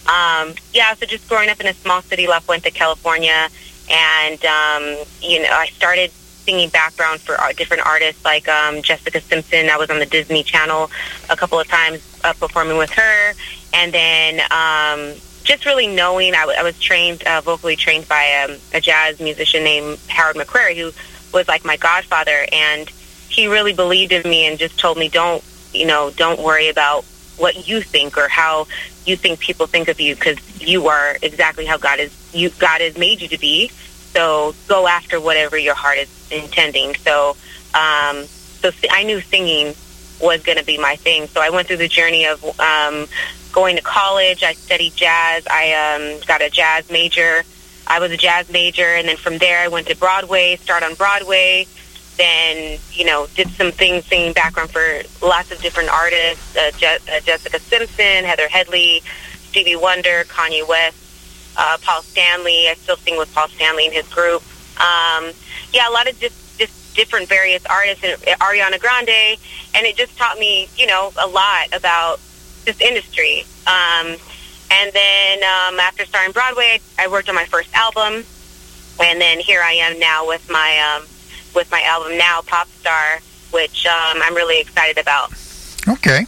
um, 0.07 0.55
yeah, 0.73 0.93
so 0.95 1.05
just 1.05 1.29
growing 1.29 1.49
up 1.49 1.61
in 1.61 1.67
a 1.67 1.73
small 1.73 2.01
city, 2.01 2.27
La 2.27 2.39
Puente, 2.41 2.73
California, 2.73 3.47
and, 3.89 4.45
um, 4.45 5.05
you 5.21 5.41
know, 5.41 5.49
I 5.51 5.67
started 5.67 6.11
singing 6.49 6.69
background 6.69 7.21
for 7.21 7.39
uh, 7.39 7.53
different 7.53 7.85
artists 7.85 8.25
like 8.25 8.47
um, 8.47 8.81
Jessica 8.81 9.21
Simpson. 9.21 9.69
I 9.69 9.77
was 9.77 9.91
on 9.91 9.99
the 9.99 10.05
Disney 10.07 10.41
Channel 10.41 10.89
a 11.29 11.35
couple 11.35 11.59
of 11.59 11.67
times 11.67 12.01
uh, 12.23 12.33
performing 12.33 12.77
with 12.77 12.89
her, 12.89 13.33
and 13.71 13.93
then 13.93 14.39
um, 14.49 15.15
just 15.43 15.67
really 15.67 15.85
knowing 15.85 16.33
I, 16.33 16.39
w- 16.41 16.57
I 16.57 16.63
was 16.63 16.79
trained 16.79 17.21
uh, 17.23 17.41
vocally 17.41 17.75
trained 17.75 18.07
by 18.07 18.47
um, 18.49 18.57
a 18.73 18.81
jazz 18.81 19.19
musician 19.19 19.63
named 19.63 19.99
Howard 20.07 20.37
McQuarrie, 20.37 20.75
who 20.75 20.91
was 21.37 21.47
like 21.47 21.63
my 21.63 21.77
godfather, 21.77 22.47
and 22.51 22.89
he 23.29 23.45
really 23.45 23.73
believed 23.73 24.11
in 24.11 24.27
me 24.27 24.47
and 24.47 24.57
just 24.57 24.79
told 24.79 24.97
me 24.97 25.07
don't 25.07 25.43
you 25.71 25.85
know 25.85 26.09
don't 26.15 26.41
worry 26.41 26.69
about 26.69 27.05
what 27.37 27.67
you 27.67 27.79
think 27.79 28.17
or 28.17 28.27
how 28.27 28.65
you 29.05 29.15
think 29.15 29.39
people 29.39 29.67
think 29.67 29.87
of 29.87 30.01
you 30.01 30.15
because 30.15 30.37
you 30.59 30.87
are 30.87 31.15
exactly 31.21 31.67
how 31.67 31.77
God 31.77 31.99
is 31.99 32.11
you 32.33 32.49
God 32.49 32.81
has 32.81 32.97
made 32.97 33.21
you 33.21 33.27
to 33.27 33.37
be. 33.37 33.69
So 34.13 34.55
go 34.67 34.87
after 34.87 35.19
whatever 35.19 35.57
your 35.57 35.75
heart 35.75 35.97
is 35.99 36.31
intending. 36.31 36.95
So 36.95 37.35
um, 37.73 38.25
so 38.25 38.71
I 38.91 39.03
knew 39.03 39.21
singing 39.21 39.75
was 40.21 40.43
going 40.43 40.57
to 40.57 40.65
be 40.65 40.77
my 40.77 40.95
thing. 40.95 41.27
So 41.27 41.41
I 41.41 41.49
went 41.49 41.67
through 41.67 41.77
the 41.77 41.87
journey 41.87 42.25
of 42.25 42.43
um, 42.59 43.07
going 43.51 43.75
to 43.77 43.81
college. 43.81 44.43
I 44.43 44.53
studied 44.53 44.95
jazz. 44.95 45.47
I 45.49 45.73
um, 45.73 46.19
got 46.27 46.41
a 46.41 46.49
jazz 46.49 46.89
major. 46.91 47.43
I 47.87 47.99
was 47.99 48.11
a 48.11 48.17
jazz 48.17 48.49
major, 48.51 48.85
and 48.85 49.07
then 49.07 49.17
from 49.17 49.37
there 49.39 49.59
I 49.59 49.67
went 49.67 49.87
to 49.87 49.95
Broadway, 49.95 50.57
start 50.57 50.83
on 50.83 50.93
Broadway. 50.95 51.65
Then 52.17 52.79
you 52.91 53.05
know 53.05 53.27
did 53.35 53.49
some 53.51 53.71
things 53.71 54.05
singing 54.05 54.33
background 54.33 54.69
for 54.69 55.01
lots 55.25 55.51
of 55.51 55.61
different 55.61 55.89
artists: 55.89 56.55
uh, 56.55 56.71
Je- 56.77 56.99
uh, 57.11 57.19
Jessica 57.21 57.59
Simpson, 57.59 58.25
Heather 58.25 58.47
Headley, 58.47 59.01
Stevie 59.47 59.75
Wonder, 59.77 60.25
Kanye 60.25 60.67
West, 60.67 60.97
uh, 61.57 61.77
Paul 61.81 62.01
Stanley. 62.01 62.67
I 62.69 62.75
still 62.75 62.97
sing 62.97 63.17
with 63.17 63.33
Paul 63.33 63.47
Stanley 63.49 63.85
and 63.85 63.93
his 63.93 64.07
group. 64.07 64.43
Um, 64.79 65.31
yeah, 65.73 65.89
a 65.89 65.91
lot 65.91 66.09
of 66.09 66.17
just 66.19 66.49
different 66.99 67.29
various 67.29 67.65
artists, 67.65 68.03
and 68.03 68.19
Ariana 68.39 68.77
Grande, 68.77 69.37
and 69.73 69.85
it 69.85 69.95
just 69.95 70.17
taught 70.17 70.37
me, 70.37 70.67
you 70.75 70.85
know, 70.85 71.13
a 71.17 71.27
lot 71.27 71.67
about 71.71 72.19
this 72.65 72.79
industry. 72.81 73.45
Um, 73.67 74.17
and 74.71 74.91
then 74.91 75.37
um, 75.39 75.79
after 75.79 76.05
starting 76.05 76.33
Broadway, 76.33 76.81
I 76.97 77.07
worked 77.07 77.29
on 77.29 77.35
my 77.35 77.45
first 77.45 77.73
album, 77.73 78.25
and 79.01 79.21
then 79.21 79.39
here 79.39 79.61
I 79.61 79.73
am 79.73 79.97
now 79.99 80.27
with 80.27 80.49
my 80.49 80.97
um, 80.97 81.07
with 81.55 81.71
my 81.71 81.81
album 81.83 82.17
now, 82.17 82.41
Pop 82.41 82.67
Star, 82.81 83.19
which 83.51 83.85
um, 83.85 84.21
I'm 84.21 84.35
really 84.35 84.59
excited 84.59 84.97
about. 84.97 85.31
Okay. 85.87 86.25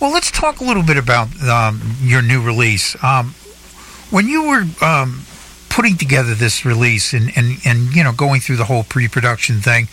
Well, 0.00 0.12
let's 0.12 0.30
talk 0.30 0.60
a 0.60 0.64
little 0.64 0.82
bit 0.82 0.96
about 0.96 1.28
um, 1.42 1.96
your 2.00 2.22
new 2.22 2.42
release. 2.42 2.96
Um, 3.02 3.34
when 4.10 4.28
you 4.28 4.48
were 4.48 4.64
um, 4.84 5.24
putting 5.68 5.96
together 5.96 6.34
this 6.34 6.64
release 6.64 7.12
and, 7.12 7.30
and, 7.36 7.58
and 7.64 7.94
you 7.94 8.02
know 8.02 8.12
going 8.12 8.40
through 8.40 8.56
the 8.56 8.64
whole 8.64 8.82
pre-production 8.82 9.60
thing, 9.60 9.88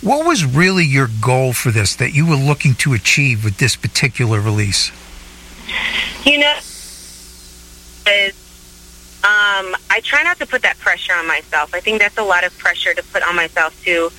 what 0.00 0.26
was 0.26 0.44
really 0.44 0.84
your 0.84 1.08
goal 1.20 1.52
for 1.52 1.70
this 1.70 1.94
that 1.96 2.14
you 2.14 2.26
were 2.26 2.36
looking 2.36 2.74
to 2.74 2.94
achieve 2.94 3.44
with 3.44 3.58
this 3.58 3.76
particular 3.76 4.40
release? 4.40 4.90
You 6.24 6.38
know, 6.38 6.54
um, 9.26 9.74
I 9.90 10.00
try 10.02 10.22
not 10.22 10.38
to 10.38 10.46
put 10.46 10.62
that 10.62 10.78
pressure 10.78 11.12
on 11.14 11.26
myself. 11.26 11.74
I 11.74 11.80
think 11.80 12.00
that's 12.00 12.18
a 12.18 12.22
lot 12.22 12.44
of 12.44 12.56
pressure 12.58 12.94
to 12.94 13.02
put 13.02 13.22
on 13.26 13.34
myself 13.34 13.80
to 13.84 14.10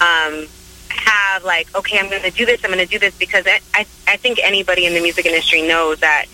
um, 0.00 0.46
have 0.88 1.44
like, 1.44 1.72
okay, 1.74 1.98
I'm 1.98 2.10
going 2.10 2.22
to 2.22 2.30
do 2.30 2.44
this. 2.44 2.64
I'm 2.64 2.72
going 2.72 2.84
to 2.84 2.90
do 2.90 2.98
this 2.98 3.16
because 3.16 3.46
I, 3.46 3.60
I 3.74 3.86
I 4.08 4.16
think 4.16 4.40
anybody 4.42 4.86
in 4.86 4.94
the 4.94 5.00
music 5.00 5.26
industry 5.26 5.62
knows 5.62 6.00
that 6.00 6.26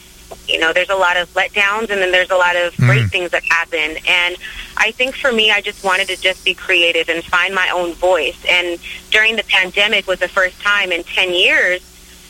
you 0.49 0.59
know 0.59 0.73
there's 0.73 0.91
a 0.91 0.97
lot 0.97 1.17
of 1.17 1.33
letdowns 1.35 1.91
and 1.91 2.01
then 2.01 2.13
there's 2.13 2.31
a 2.31 2.37
lot 2.37 2.57
of 2.57 2.77
great 2.77 3.09
things 3.11 3.31
that 3.31 3.45
happen. 3.45 3.97
And 4.07 4.37
I 4.77 4.91
think 4.93 5.15
for 5.15 5.33
me, 5.33 5.51
I 5.51 5.61
just 5.61 5.85
wanted 5.85 6.09
to 6.09 6.21
just 6.21 6.45
be 6.45 6.55
creative 6.55 7.09
and 7.09 7.23
find 7.25 7.55
my 7.55 7.71
own 7.71 7.95
voice. 7.95 8.43
And 8.49 8.79
during 9.11 9.37
the 9.37 9.45
pandemic 9.45 10.07
was 10.07 10.19
the 10.19 10.29
first 10.29 10.61
time 10.61 10.93
in 10.93 11.05
10 11.05 11.33
years. 11.33 11.83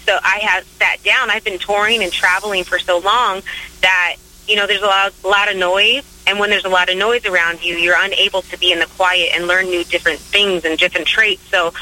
So 0.04 0.18
I 0.22 0.38
have 0.38 0.64
sat 0.64 1.02
down. 1.04 1.30
I've 1.30 1.44
been 1.44 1.58
touring 1.58 2.02
and 2.02 2.12
traveling 2.12 2.64
for 2.64 2.78
so 2.78 2.98
long 2.98 3.42
that 3.82 4.16
you 4.46 4.56
know, 4.56 4.66
there's 4.66 4.82
a 4.82 4.86
lot, 4.86 5.12
a 5.24 5.28
lot 5.28 5.50
of 5.50 5.56
noise, 5.56 6.04
and 6.26 6.38
when 6.38 6.50
there's 6.50 6.64
a 6.64 6.68
lot 6.68 6.88
of 6.88 6.96
noise 6.96 7.24
around 7.24 7.64
you, 7.64 7.76
you're 7.76 7.96
unable 7.98 8.42
to 8.42 8.58
be 8.58 8.72
in 8.72 8.80
the 8.80 8.86
quiet 8.86 9.30
and 9.34 9.46
learn 9.46 9.66
new 9.66 9.84
different 9.84 10.18
things 10.18 10.64
and 10.64 10.78
different 10.78 11.06
traits. 11.06 11.42
So 11.48 11.72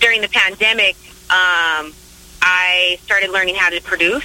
during 0.00 0.20
the 0.20 0.28
pandemic, 0.28 0.96
um, 1.30 1.92
I 2.40 2.98
started 3.02 3.30
learning 3.30 3.56
how 3.56 3.70
to 3.70 3.80
produce 3.80 4.24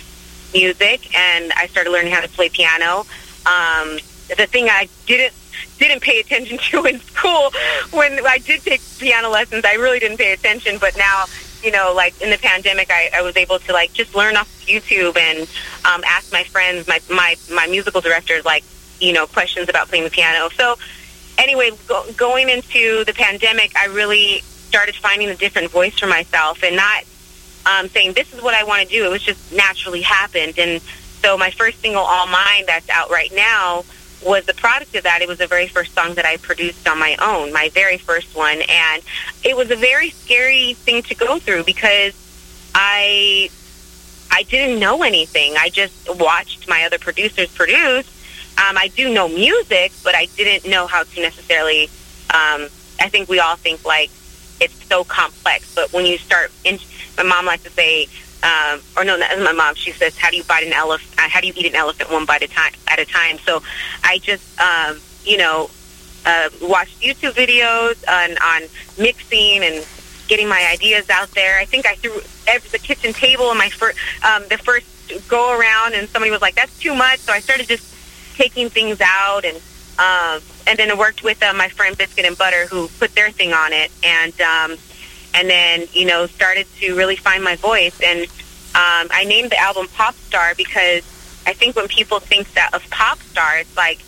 music, 0.53 1.15
and 1.17 1.51
I 1.53 1.67
started 1.67 1.91
learning 1.91 2.11
how 2.11 2.21
to 2.21 2.29
play 2.29 2.49
piano. 2.49 3.05
Um, 3.45 3.99
the 4.35 4.47
thing 4.47 4.67
I 4.69 4.87
didn't 5.05 5.33
didn't 5.77 6.01
pay 6.01 6.19
attention 6.19 6.57
to 6.69 6.85
in 6.85 6.99
school 6.99 7.51
when 7.91 8.25
I 8.25 8.37
did 8.37 8.61
take 8.61 8.81
piano 8.99 9.29
lessons, 9.29 9.63
I 9.65 9.73
really 9.73 9.99
didn't 9.99 10.17
pay 10.17 10.33
attention. 10.33 10.77
But 10.79 10.97
now 10.97 11.25
you 11.63 11.71
know, 11.71 11.93
like 11.95 12.19
in 12.21 12.29
the 12.29 12.37
pandemic, 12.37 12.89
I, 12.89 13.09
I 13.15 13.21
was 13.21 13.35
able 13.35 13.59
to 13.59 13.73
like 13.73 13.93
just 13.93 14.15
learn 14.15 14.37
off 14.37 14.47
YouTube 14.65 15.17
and 15.17 15.41
um, 15.85 16.03
ask 16.05 16.31
my 16.31 16.43
friends, 16.43 16.87
my 16.87 17.01
my 17.09 17.35
my 17.51 17.67
musical 17.67 18.01
directors, 18.01 18.45
like 18.45 18.63
you 18.99 19.13
know, 19.13 19.27
questions 19.27 19.69
about 19.69 19.87
playing 19.87 20.03
the 20.03 20.09
piano. 20.09 20.49
So 20.55 20.75
anyway, 21.37 21.71
go, 21.87 22.05
going 22.13 22.49
into 22.49 23.03
the 23.05 23.13
pandemic, 23.13 23.75
I 23.75 23.87
really 23.87 24.41
started 24.41 24.95
finding 24.95 25.29
a 25.29 25.35
different 25.35 25.71
voice 25.71 25.97
for 25.97 26.07
myself 26.07 26.63
and 26.63 26.75
not 26.75 27.03
um, 27.69 27.87
saying 27.89 28.13
this 28.13 28.33
is 28.33 28.41
what 28.41 28.55
I 28.55 28.63
want 28.63 28.81
to 28.81 28.87
do. 28.87 29.05
It 29.05 29.09
was 29.09 29.21
just 29.21 29.53
naturally 29.53 30.01
happened, 30.01 30.57
and 30.57 30.81
so 31.21 31.37
my 31.37 31.51
first 31.51 31.81
single, 31.81 32.01
All 32.01 32.27
Mine, 32.27 32.63
that's 32.65 32.89
out 32.89 33.09
right 33.09 33.31
now 33.33 33.83
was 34.23 34.45
the 34.45 34.53
product 34.53 34.95
of 34.95 35.03
that. 35.03 35.21
It 35.21 35.27
was 35.27 35.37
the 35.37 35.47
very 35.47 35.67
first 35.67 35.93
song 35.93 36.15
that 36.15 36.25
I 36.25 36.37
produced 36.37 36.87
on 36.87 36.99
my 36.99 37.15
own, 37.21 37.53
my 37.53 37.69
very 37.69 37.97
first 37.97 38.35
one, 38.35 38.61
and 38.67 39.03
it 39.43 39.55
was 39.55 39.71
a 39.71 39.75
very 39.75 40.09
scary 40.09 40.73
thing 40.73 41.03
to 41.03 41.15
go 41.15 41.39
through 41.39 41.63
because 41.63 42.13
I 42.73 43.49
I 44.31 44.43
didn't 44.43 44.79
know 44.79 45.03
anything. 45.03 45.55
I 45.57 45.69
just 45.69 45.93
watched 46.17 46.67
my 46.67 46.83
other 46.83 46.99
producers 46.99 47.49
produce. 47.49 48.07
Um, 48.57 48.77
I 48.77 48.89
do 48.95 49.13
know 49.13 49.29
music, 49.29 49.93
but 50.03 50.15
I 50.15 50.25
didn't 50.35 50.69
know 50.69 50.87
how 50.87 51.03
to 51.03 51.21
necessarily. 51.21 51.85
Um, 52.31 52.67
I 53.01 53.07
think 53.09 53.29
we 53.29 53.39
all 53.39 53.55
think 53.55 53.85
like 53.85 54.11
it's 54.59 54.85
so 54.87 55.03
complex, 55.03 55.73
but 55.73 55.93
when 55.93 56.05
you 56.05 56.17
start, 56.17 56.51
in, 56.63 56.77
my 57.19 57.29
mom 57.29 57.45
likes 57.45 57.63
to 57.63 57.69
say, 57.69 58.07
um, 58.43 58.81
or 58.95 59.03
no, 59.03 59.17
that's 59.17 59.41
my 59.43 59.51
mom. 59.51 59.75
She 59.75 59.91
says, 59.91 60.17
"How 60.17 60.29
do 60.29 60.37
you 60.37 60.43
bite 60.43 60.65
an 60.65 60.73
elephant? 60.73 61.19
How 61.19 61.41
do 61.41 61.47
you 61.47 61.53
eat 61.55 61.65
an 61.65 61.75
elephant 61.75 62.09
one 62.09 62.25
bite 62.25 62.43
at 62.43 62.49
a 62.49 62.53
time?" 62.53 62.71
At 62.87 62.99
a 62.99 63.05
time. 63.05 63.37
So, 63.45 63.61
I 64.03 64.17
just, 64.19 64.43
um, 64.59 64.99
you 65.25 65.37
know, 65.37 65.69
uh, 66.25 66.49
watched 66.61 67.01
YouTube 67.01 67.33
videos 67.33 67.97
on 68.07 68.37
on 68.37 68.69
mixing 68.97 69.63
and 69.63 69.85
getting 70.27 70.47
my 70.47 70.69
ideas 70.71 71.09
out 71.09 71.31
there. 71.31 71.59
I 71.59 71.65
think 71.65 71.85
I 71.85 71.95
threw 71.95 72.21
every, 72.47 72.69
the 72.69 72.79
kitchen 72.79 73.11
table 73.13 73.51
in 73.51 73.57
my 73.57 73.69
first 73.69 73.97
um, 74.23 74.43
the 74.49 74.57
first 74.57 74.87
go 75.27 75.59
around, 75.59 75.95
and 75.95 76.07
somebody 76.09 76.31
was 76.31 76.41
like, 76.41 76.55
"That's 76.55 76.77
too 76.79 76.95
much." 76.95 77.19
So 77.19 77.33
I 77.33 77.41
started 77.41 77.67
just 77.67 77.93
taking 78.37 78.69
things 78.69 79.01
out, 79.01 79.43
and 79.43 79.57
um, 79.99 80.41
and 80.65 80.79
then 80.79 80.91
I 80.91 80.93
worked 80.93 81.23
with 81.23 81.43
uh, 81.43 81.53
my 81.53 81.67
friend 81.67 81.97
Biscuit 81.97 82.25
and 82.25 82.37
Butter, 82.37 82.67
who 82.67 82.87
put 82.99 83.13
their 83.15 83.31
thing 83.31 83.51
on 83.51 83.73
it, 83.73 83.91
and 84.01 84.39
um, 84.39 84.77
and 85.33 85.49
then 85.49 85.85
you 85.93 86.05
know 86.05 86.25
started 86.27 86.67
to 86.79 86.95
really 86.95 87.15
find 87.15 87.43
my 87.43 87.55
voice. 87.55 87.99
And 88.01 88.21
um, 88.21 89.09
I 89.11 89.25
named 89.27 89.51
the 89.51 89.57
album 89.57 89.87
Pop 89.89 90.15
Star 90.15 90.53
because 90.55 91.03
I 91.49 91.53
think 91.53 91.75
when 91.75 91.87
people 91.87 92.19
think 92.19 92.53
that 92.53 92.73
of 92.73 92.87
pop 92.91 93.19
star, 93.19 93.57
it's 93.57 93.75
like 93.75 93.99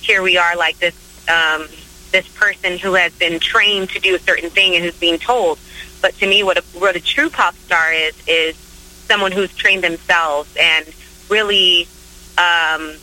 here 0.00 0.22
we 0.22 0.38
are, 0.38 0.56
like 0.56 0.78
this 0.78 0.94
um, 1.28 1.66
this 2.12 2.26
person 2.28 2.78
who 2.78 2.94
has 2.94 3.12
been 3.12 3.38
trained 3.40 3.90
to 3.90 4.00
do 4.00 4.14
a 4.14 4.18
certain 4.18 4.50
thing 4.50 4.74
and 4.74 4.84
who's 4.84 4.98
being 4.98 5.18
told. 5.18 5.58
But 6.00 6.14
to 6.16 6.26
me, 6.26 6.42
what 6.42 6.58
a, 6.58 6.62
what 6.72 6.96
a 6.96 7.00
true 7.00 7.30
pop 7.30 7.54
star 7.56 7.92
is 7.92 8.14
is 8.26 8.56
someone 8.56 9.32
who's 9.32 9.54
trained 9.54 9.84
themselves 9.84 10.54
and 10.58 10.86
really, 11.28 11.86
um, 12.38 12.94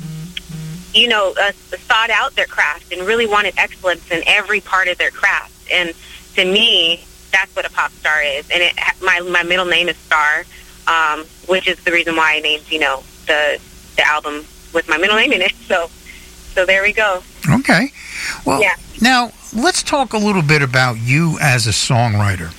you 0.93 1.07
know, 1.07 1.35
uh, 1.39 1.51
thought 1.51 2.09
out 2.09 2.35
their 2.35 2.47
craft 2.47 2.91
and 2.91 3.05
really 3.05 3.27
wanted 3.27 3.53
excellence 3.57 4.09
in 4.09 4.23
every 4.25 4.61
part 4.61 4.87
of 4.87 4.97
their 4.97 5.11
craft. 5.11 5.53
And 5.71 5.93
to 6.35 6.45
me, 6.45 7.05
that's 7.31 7.55
what 7.55 7.65
a 7.65 7.69
pop 7.71 7.91
star 7.91 8.21
is. 8.21 8.49
And 8.49 8.61
it, 8.61 8.73
my 9.01 9.19
my 9.21 9.43
middle 9.43 9.65
name 9.65 9.89
is 9.89 9.97
Star, 9.97 10.43
um, 10.87 11.25
which 11.47 11.67
is 11.67 11.79
the 11.83 11.91
reason 11.91 12.15
why 12.15 12.35
I 12.35 12.39
named 12.39 12.63
you 12.69 12.79
know 12.79 13.03
the 13.27 13.59
the 13.95 14.07
album 14.07 14.45
with 14.73 14.87
my 14.89 14.97
middle 14.97 15.15
name 15.17 15.31
in 15.33 15.41
it. 15.41 15.53
So 15.67 15.89
so 16.53 16.65
there 16.65 16.81
we 16.81 16.93
go. 16.93 17.21
Okay. 17.47 17.91
Well, 18.45 18.59
Yeah. 18.61 18.75
now 19.01 19.31
let's 19.55 19.83
talk 19.83 20.13
a 20.13 20.17
little 20.17 20.41
bit 20.41 20.61
about 20.63 20.97
you 20.97 21.37
as 21.39 21.67
a 21.67 21.71
songwriter. 21.71 22.51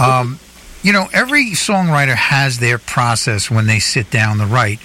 Um, 0.00 0.38
you 0.86 0.92
know, 0.92 1.08
every 1.12 1.46
songwriter 1.46 2.14
has 2.14 2.60
their 2.60 2.78
process 2.78 3.50
when 3.50 3.66
they 3.66 3.80
sit 3.80 4.08
down 4.08 4.38
to 4.38 4.46
write. 4.46 4.78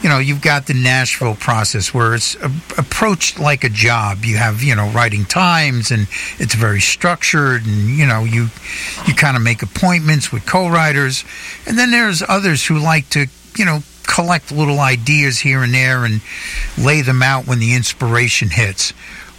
You 0.00 0.08
know, 0.08 0.20
you've 0.20 0.40
got 0.40 0.68
the 0.68 0.74
Nashville 0.74 1.34
process 1.34 1.92
where 1.92 2.14
it's 2.14 2.36
a- 2.36 2.52
approached 2.78 3.40
like 3.40 3.64
a 3.64 3.68
job. 3.68 4.24
You 4.24 4.36
have, 4.36 4.62
you 4.62 4.76
know, 4.76 4.88
writing 4.90 5.24
times 5.24 5.90
and 5.90 6.06
it's 6.38 6.54
very 6.54 6.80
structured 6.80 7.66
and, 7.66 7.88
you 7.88 8.06
know, 8.06 8.22
you 8.22 8.50
you 9.08 9.14
kind 9.14 9.36
of 9.36 9.42
make 9.42 9.62
appointments 9.62 10.30
with 10.30 10.46
co-writers. 10.46 11.24
And 11.66 11.76
then 11.76 11.90
there's 11.90 12.22
others 12.22 12.64
who 12.64 12.78
like 12.78 13.10
to, 13.10 13.26
you 13.56 13.64
know, 13.64 13.82
collect 14.04 14.52
little 14.52 14.78
ideas 14.78 15.40
here 15.40 15.64
and 15.64 15.74
there 15.74 16.04
and 16.04 16.20
lay 16.78 17.02
them 17.02 17.20
out 17.20 17.48
when 17.48 17.58
the 17.58 17.74
inspiration 17.74 18.50
hits. 18.50 18.92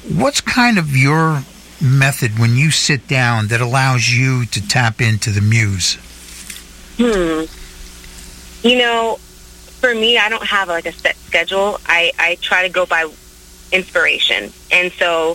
What's 0.03 0.41
kind 0.41 0.77
of 0.77 0.97
your 0.97 1.43
method 1.79 2.37
when 2.37 2.57
you 2.57 2.71
sit 2.71 3.07
down 3.07 3.47
that 3.47 3.61
allows 3.61 4.09
you 4.09 4.45
to 4.47 4.67
tap 4.67 4.99
into 4.99 5.29
the 5.29 5.39
muse? 5.39 5.97
Hmm. 6.99 7.45
You 8.67 8.77
know, 8.77 9.15
for 9.79 9.95
me, 9.95 10.17
I 10.17 10.27
don't 10.27 10.45
have 10.45 10.67
like 10.67 10.85
a 10.85 10.91
set 10.91 11.15
schedule. 11.15 11.79
I, 11.85 12.11
I 12.19 12.35
try 12.41 12.67
to 12.67 12.69
go 12.69 12.85
by 12.85 13.09
inspiration. 13.71 14.51
And 14.69 14.91
so 14.91 15.31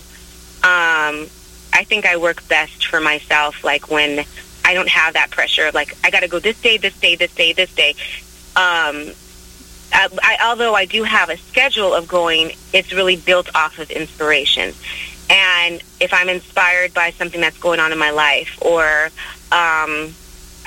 um, 0.63 1.27
I 1.73 1.83
think 1.83 2.05
I 2.05 2.17
work 2.17 2.47
best 2.47 2.85
for 2.85 2.99
myself, 2.99 3.63
like 3.63 3.89
when 3.89 4.25
I 4.63 4.75
don't 4.75 4.89
have 4.89 5.15
that 5.15 5.31
pressure 5.31 5.65
of 5.65 5.73
like, 5.73 5.97
I 6.03 6.11
got 6.11 6.19
to 6.19 6.27
go 6.27 6.37
this 6.37 6.61
day, 6.61 6.77
this 6.77 6.97
day, 6.99 7.15
this 7.15 7.33
day, 7.33 7.53
this 7.53 7.73
day. 7.73 7.91
Um, 8.55 9.13
I, 9.91 10.09
I, 10.21 10.37
although 10.43 10.75
I 10.75 10.85
do 10.85 11.01
have 11.01 11.29
a 11.29 11.37
schedule 11.37 11.95
of 11.95 12.07
going, 12.07 12.51
it's 12.73 12.93
really 12.93 13.15
built 13.15 13.49
off 13.55 13.79
of 13.79 13.89
inspiration. 13.89 14.73
And 15.31 15.81
if 15.99 16.13
I'm 16.13 16.29
inspired 16.29 16.93
by 16.93 17.09
something 17.11 17.41
that's 17.41 17.57
going 17.57 17.79
on 17.79 17.91
in 17.91 17.97
my 17.97 18.11
life 18.11 18.59
or 18.61 19.09
um, 19.51 20.13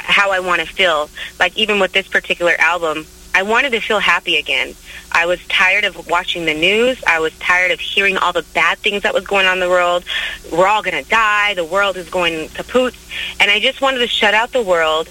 how 0.09 0.30
I 0.32 0.40
want 0.40 0.60
to 0.60 0.66
feel, 0.66 1.10
like 1.39 1.56
even 1.56 1.78
with 1.78 1.93
this 1.93 2.09
particular 2.09 2.55
album, 2.59 3.06
I 3.35 3.43
wanted 3.43 3.70
to 3.70 3.80
feel 3.80 4.01
happy 4.01 4.36
again. 4.36 4.74
I 5.12 5.26
was 5.26 5.44
tired 5.47 5.85
of 5.85 6.09
watching 6.09 6.44
the 6.44 6.55
news. 6.55 7.02
I 7.06 7.20
was 7.20 7.36
tired 7.39 7.70
of 7.70 7.78
hearing 7.78 8.16
all 8.16 8.32
the 8.32 8.44
bad 8.55 8.78
things 8.78 9.02
that 9.02 9.14
was 9.14 9.26
going 9.26 9.47
on 9.47 9.55
in 9.55 9.60
the 9.60 9.68
world. 9.68 10.05
We're 10.51 10.66
all 10.66 10.82
going 10.82 11.02
to 11.02 11.09
die. 11.09 11.55
The 11.55 11.64
world 11.64 11.97
is 11.97 12.09
going 12.09 12.48
kaput. 12.48 12.94
And 13.39 13.51
I 13.51 13.60
just 13.60 13.80
wanted 13.80 13.98
to 13.98 14.09
shut 14.09 14.35
out 14.35 14.52
the 14.52 14.62
world 14.62 15.09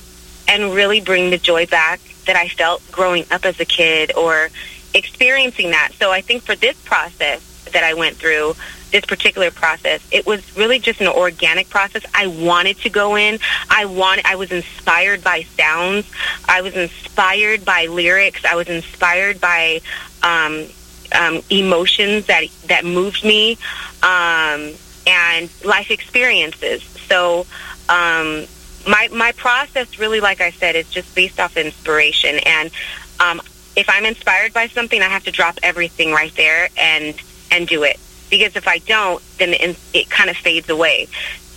and 0.48 0.74
really 0.74 1.00
bring 1.00 1.30
the 1.30 1.38
joy 1.38 1.68
back 1.68 2.00
that 2.26 2.36
I 2.36 2.48
felt 2.48 2.84
growing 2.92 3.26
up 3.32 3.46
as 3.46 3.60
a 3.60 3.66
kid 3.66 4.12
or 4.16 4.50
experiencing 4.94 5.72
that. 5.72 5.92
So 5.94 6.12
I 6.12 6.22
think 6.22 6.44
for 6.44 6.56
this 6.56 6.80
process 6.84 7.42
that 7.72 7.84
I 7.84 7.94
went 7.94 8.18
through, 8.18 8.56
this 8.92 9.06
particular 9.06 9.52
process, 9.52 10.02
it 10.12 10.26
was 10.26 10.56
really 10.58 10.80
just 10.80 11.02
an 11.02 11.08
organic 11.08 11.70
process. 11.70 12.04
I 12.14 12.28
wanted 12.28 12.78
to 12.80 12.90
go 12.90 13.16
in. 13.16 13.40
I 13.70 13.86
want 13.86 14.22
I 14.26 14.36
was 14.36 14.52
inspired 14.52 15.24
by 15.24 15.44
sounds. 15.44 16.10
I 16.48 16.62
was 16.62 16.76
inspired 16.76 17.66
by 17.66 17.88
lyrics. 17.88 18.46
I 18.46 18.56
was 18.56 18.68
inspired 18.68 19.42
by 19.42 19.82
um, 20.24 20.68
um, 21.14 21.42
emotions 21.50 22.26
that 22.28 22.46
that 22.66 22.86
moved 22.86 23.24
me 23.24 23.58
um, 24.04 24.74
and 25.06 25.50
life 25.64 25.92
experiences. 25.92 26.84
So 27.08 27.46
um, 27.90 28.46
my 28.88 29.10
my 29.12 29.34
process 29.36 30.00
really, 30.00 30.20
like 30.20 30.42
I 30.42 30.52
said, 30.52 30.76
is 30.76 30.90
just 30.90 31.14
based 31.16 31.40
off 31.40 31.58
inspiration. 31.58 32.40
And 32.46 32.72
um, 33.20 33.42
if 33.76 33.90
I'm 33.90 34.06
inspired 34.06 34.54
by 34.54 34.68
something, 34.68 35.02
I 35.02 35.06
have 35.06 35.24
to 35.26 35.32
drop 35.32 35.58
everything 35.64 36.12
right 36.12 36.34
there 36.36 36.70
and 36.78 37.16
and 37.52 37.68
do 37.68 37.84
it. 37.84 38.00
Because 38.30 38.56
if 38.56 38.68
I 38.68 38.80
don't, 38.80 39.22
then 39.38 39.54
it, 39.54 39.78
it 39.94 40.10
kind 40.10 40.30
of 40.30 40.38
fades 40.38 40.70
away. 40.70 41.08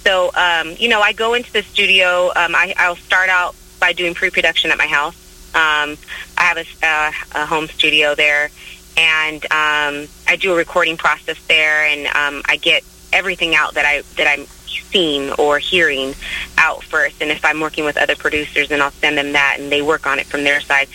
So 0.04 0.30
um, 0.34 0.74
you 0.78 0.88
know, 0.88 1.00
I 1.00 1.12
go 1.12 1.34
into 1.34 1.52
the 1.52 1.62
studio. 1.62 2.28
Um, 2.28 2.54
I, 2.54 2.74
I'll 2.76 2.96
start 2.96 3.28
out 3.28 3.54
by 3.78 3.92
doing 3.92 4.14
pre-production 4.14 4.70
at 4.70 4.78
my 4.78 4.86
house. 4.86 5.16
Um, 5.54 5.96
I 6.38 6.44
have 6.44 6.58
a, 6.58 6.64
uh, 6.82 7.12
a 7.42 7.46
home 7.46 7.66
studio 7.66 8.14
there, 8.14 8.50
and 8.96 9.42
um, 9.46 10.08
I 10.28 10.36
do 10.38 10.52
a 10.52 10.56
recording 10.56 10.96
process 10.96 11.38
there, 11.48 11.84
and 11.86 12.06
um, 12.06 12.42
I 12.46 12.56
get 12.56 12.84
everything 13.12 13.54
out 13.56 13.74
that 13.74 13.84
I 13.84 14.02
that 14.16 14.28
I'm 14.28 14.46
seeing 14.66 15.32
or 15.32 15.58
hearing 15.58 16.14
out 16.56 16.84
first. 16.84 17.20
And 17.20 17.30
if 17.30 17.44
I'm 17.44 17.60
working 17.60 17.84
with 17.84 17.96
other 17.96 18.16
producers, 18.16 18.68
then 18.68 18.80
I'll 18.80 18.90
send 18.92 19.18
them 19.18 19.32
that, 19.32 19.56
and 19.58 19.70
they 19.72 19.82
work 19.82 20.06
on 20.06 20.18
it 20.18 20.26
from 20.26 20.44
their 20.44 20.60
side. 20.60 20.88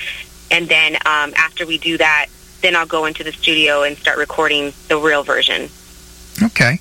And 0.52 0.68
then 0.70 0.96
um, 1.06 1.34
after 1.36 1.66
we 1.66 1.78
do 1.78 1.98
that, 1.98 2.28
then 2.66 2.76
I'll 2.76 2.88
go 2.88 3.06
into 3.06 3.24
the 3.24 3.32
studio 3.32 3.84
and 3.84 3.96
start 3.96 4.18
recording 4.18 4.74
the 4.88 4.98
real 4.98 5.24
version. 5.24 5.70
Okay. 6.42 6.80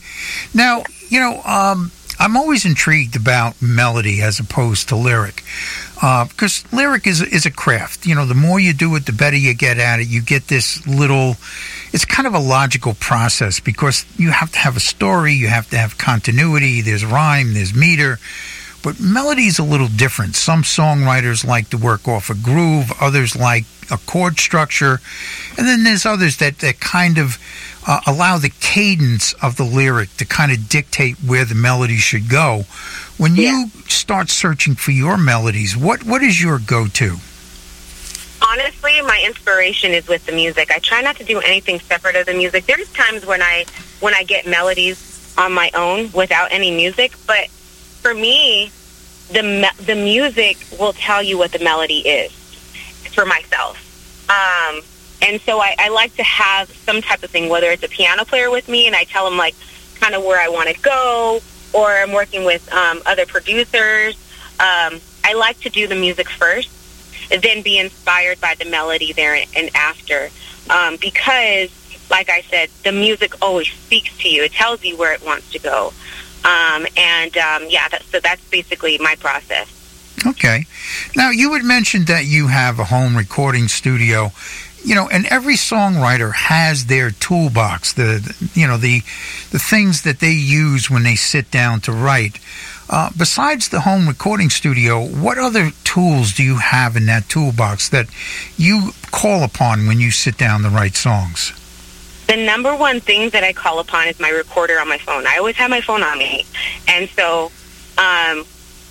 Now, 0.55 0.83
you 1.11 1.21
know, 1.21 1.43
um, 1.45 1.93
I'm 2.19 2.39
always 2.39 2.65
intrigued 2.65 3.17
about 3.17 3.61
melody 3.61 4.23
as 4.23 4.41
opposed 4.41 4.89
to 4.89 4.97
lyric. 4.97 5.45
Because 5.95 6.65
lyric 6.73 7.07
is 7.07 7.23
is 7.23 7.47
a 7.47 7.51
craft. 7.51 8.07
You 8.07 8.15
know, 8.15 8.27
the 8.27 8.35
more 8.35 8.59
you 8.59 8.73
do 8.73 8.95
it, 8.97 9.07
the 9.07 9.13
better 9.13 9.37
you 9.37 9.55
get 9.55 9.79
at 9.79 10.01
it. 10.01 10.09
You 10.09 10.23
get 10.23 10.49
this 10.49 10.87
little. 10.87 11.37
It's 11.93 12.05
kind 12.05 12.27
of 12.27 12.35
a 12.35 12.39
logical 12.39 12.95
process 12.95 13.61
because 13.61 14.05
you 14.17 14.31
have 14.31 14.51
to 14.53 14.59
have 14.59 14.77
a 14.77 14.81
story, 14.81 15.35
you 15.35 15.49
have 15.49 15.71
to 15.71 15.77
have 15.77 15.97
continuity. 15.97 16.81
There's 16.81 17.05
rhyme, 17.05 17.55
there's 17.55 17.75
meter, 17.75 18.19
but 18.85 19.01
melody 19.01 19.47
is 19.47 19.59
a 19.59 19.65
little 19.65 19.89
different. 19.89 20.37
Some 20.37 20.63
songwriters 20.63 21.45
like 21.45 21.71
to 21.71 21.79
work 21.79 22.07
off 22.07 22.29
a 22.29 22.35
groove, 22.35 22.93
others 23.01 23.35
like 23.35 23.65
a 23.91 23.97
chord 23.97 24.39
structure, 24.39 25.01
and 25.57 25.67
then 25.67 25.83
there's 25.85 26.07
others 26.07 26.37
that 26.37 26.59
that 26.59 26.81
kind 26.81 27.19
of 27.19 27.39
uh, 27.87 28.01
allow 28.07 28.39
the 28.39 28.53
cadence 28.61 29.33
of 29.43 29.57
the 29.57 29.65
lyric 29.65 30.15
to 30.19 30.25
kind 30.25 30.53
of 30.53 30.69
dictate 30.69 31.17
where 31.17 31.45
the 31.45 31.55
melody 31.55 31.97
should 31.97 32.29
go. 32.29 32.65
When 33.17 33.37
you 33.37 33.71
start 33.89 34.29
searching 34.31 34.75
for 34.75 34.91
your 34.91 35.17
melodies, 35.17 35.77
what 35.77 36.05
what 36.05 36.23
is 36.23 36.41
your 36.41 36.59
go-to? 36.59 37.17
honestly, 38.47 39.01
my 39.03 39.23
inspiration 39.25 39.93
is 39.93 40.07
with 40.07 40.27
the 40.27 40.33
music. 40.33 40.71
I 40.71 40.79
try 40.79 41.01
not 41.01 41.17
to 41.17 41.25
do 41.25 41.41
anything 41.41 41.81
separate 41.81 42.17
of 42.17 42.27
the 42.27 42.35
music. 42.35 42.67
There's 42.67 42.93
times 42.93 43.25
when 43.25 43.43
I 43.43 43.65
when 44.01 44.15
I 44.15 44.23
get 44.23 44.47
melodies 44.47 45.35
on 45.39 45.53
my 45.53 45.71
own 45.75 46.13
without 46.13 46.53
any 46.53 46.71
music, 46.71 47.15
but 47.27 47.49
for 48.05 48.13
me, 48.13 48.71
the 49.33 49.43
me- 49.43 49.85
the 49.87 49.95
music 49.95 50.59
will 50.79 50.93
tell 50.93 51.23
you 51.23 51.39
what 51.39 51.53
the 51.53 51.59
melody 51.59 52.01
is 52.01 52.31
for 53.15 53.25
myself. 53.25 53.81
Um, 54.29 54.83
and 55.23 55.41
so 55.41 55.59
I, 55.59 55.75
I 55.79 55.89
like 55.89 56.15
to 56.17 56.23
have 56.23 56.69
some 56.69 57.01
type 57.01 57.23
of 57.23 57.31
thing, 57.31 57.49
whether 57.49 57.71
it's 57.71 57.83
a 57.83 57.89
piano 57.89 58.27
player 58.27 58.51
with 58.51 58.69
me, 58.69 58.87
and 58.87 58.95
I 58.95 59.05
tell 59.05 59.25
them 59.25 59.39
like 59.39 59.55
kind 60.01 60.15
of 60.15 60.23
where 60.23 60.39
I 60.39 60.49
want 60.49 60.69
to 60.69 60.79
go, 60.83 61.41
or 61.73 61.89
I'm 61.89 62.13
working 62.13 62.45
with 62.45 62.71
um, 62.75 63.01
other 63.07 63.25
producers. 63.25 64.17
Um, 64.61 65.01
I 65.25 65.33
like 65.33 65.59
to 65.61 65.71
do 65.71 65.87
the 65.87 65.95
music 65.95 66.29
first, 66.29 66.69
then 67.31 67.63
be 67.63 67.79
inspired 67.79 68.39
by 68.39 68.55
the 68.59 68.67
melody 68.67 69.15
there 69.15 69.35
and 69.57 69.75
after, 69.75 70.29
um, 70.69 70.99
because, 71.01 71.71
like 72.11 72.29
I 72.29 72.43
said, 72.43 72.69
the 72.83 72.93
music 72.93 73.33
always 73.41 73.73
speaks 73.73 74.15
to 74.19 74.29
you. 74.29 74.45
It 74.45 74.53
tells 74.53 74.85
you 74.85 74.99
where 74.99 75.15
it 75.15 75.25
wants 75.25 75.51
to 75.53 75.59
go, 75.59 75.95
um, 76.45 76.87
and 76.97 77.37
um, 77.39 77.67
yeah, 77.69 77.89
that, 77.89 78.03
so 78.11 78.21
that's 78.21 78.45
basically 78.51 78.99
my 78.99 79.17
process. 79.17 79.69
Okay. 80.27 80.65
Now, 81.17 81.31
you 81.31 81.53
had 81.55 81.65
mentioned 81.65 82.07
that 82.07 82.27
you 82.27 82.49
have 82.49 82.79
a 82.79 82.85
home 82.85 83.17
recording 83.17 83.69
studio. 83.69 84.33
You 84.83 84.95
know, 84.95 85.09
and 85.09 85.25
every 85.27 85.55
songwriter 85.55 86.35
has 86.35 86.87
their 86.87 87.11
toolbox, 87.11 87.95
the, 87.95 88.21
the 88.21 88.61
you 88.61 88.67
know 88.67 88.77
the 88.77 89.01
the 89.51 89.59
things 89.59 90.03
that 90.03 90.21
they 90.21 90.33
use 90.33 90.91
when 90.91 91.05
they 91.05 91.15
sit 91.15 91.51
down 91.51 91.81
to 91.83 91.93
write. 91.93 92.39
Uh, 92.91 93.09
besides 93.17 93.71
the 93.71 93.81
home 93.81 94.07
recording 94.07 94.51
studio, 94.51 95.03
what 95.03 95.39
other 95.39 95.71
tools 95.85 96.35
do 96.35 96.43
you 96.43 96.59
have 96.59 96.97
in 96.97 97.07
that 97.07 97.31
toolbox 97.31 97.89
that 97.89 98.07
you 98.59 98.91
call 99.11 99.43
upon 99.43 99.87
when 99.87 100.01
you 100.01 100.11
sit 100.11 100.37
down 100.37 100.61
to 100.61 100.69
write 100.69 100.97
songs? 100.97 101.55
The 102.27 102.37
number 102.37 102.75
one 102.75 103.01
thing 103.01 103.31
that 103.31 103.45
I 103.45 103.53
call 103.53 103.79
upon 103.81 104.09
is 104.09 104.19
my 104.19 104.31
recorder 104.31 104.79
on 104.81 104.89
my 104.89 104.99
phone. 104.99 105.27
I 105.27 105.37
always 105.37 105.57
have 105.57 105.71
my 105.71 105.81
phone 105.81 106.03
on 106.03 106.19
me, 106.19 106.45
and 106.89 107.09
so 107.11 107.47
um, 107.97 108.45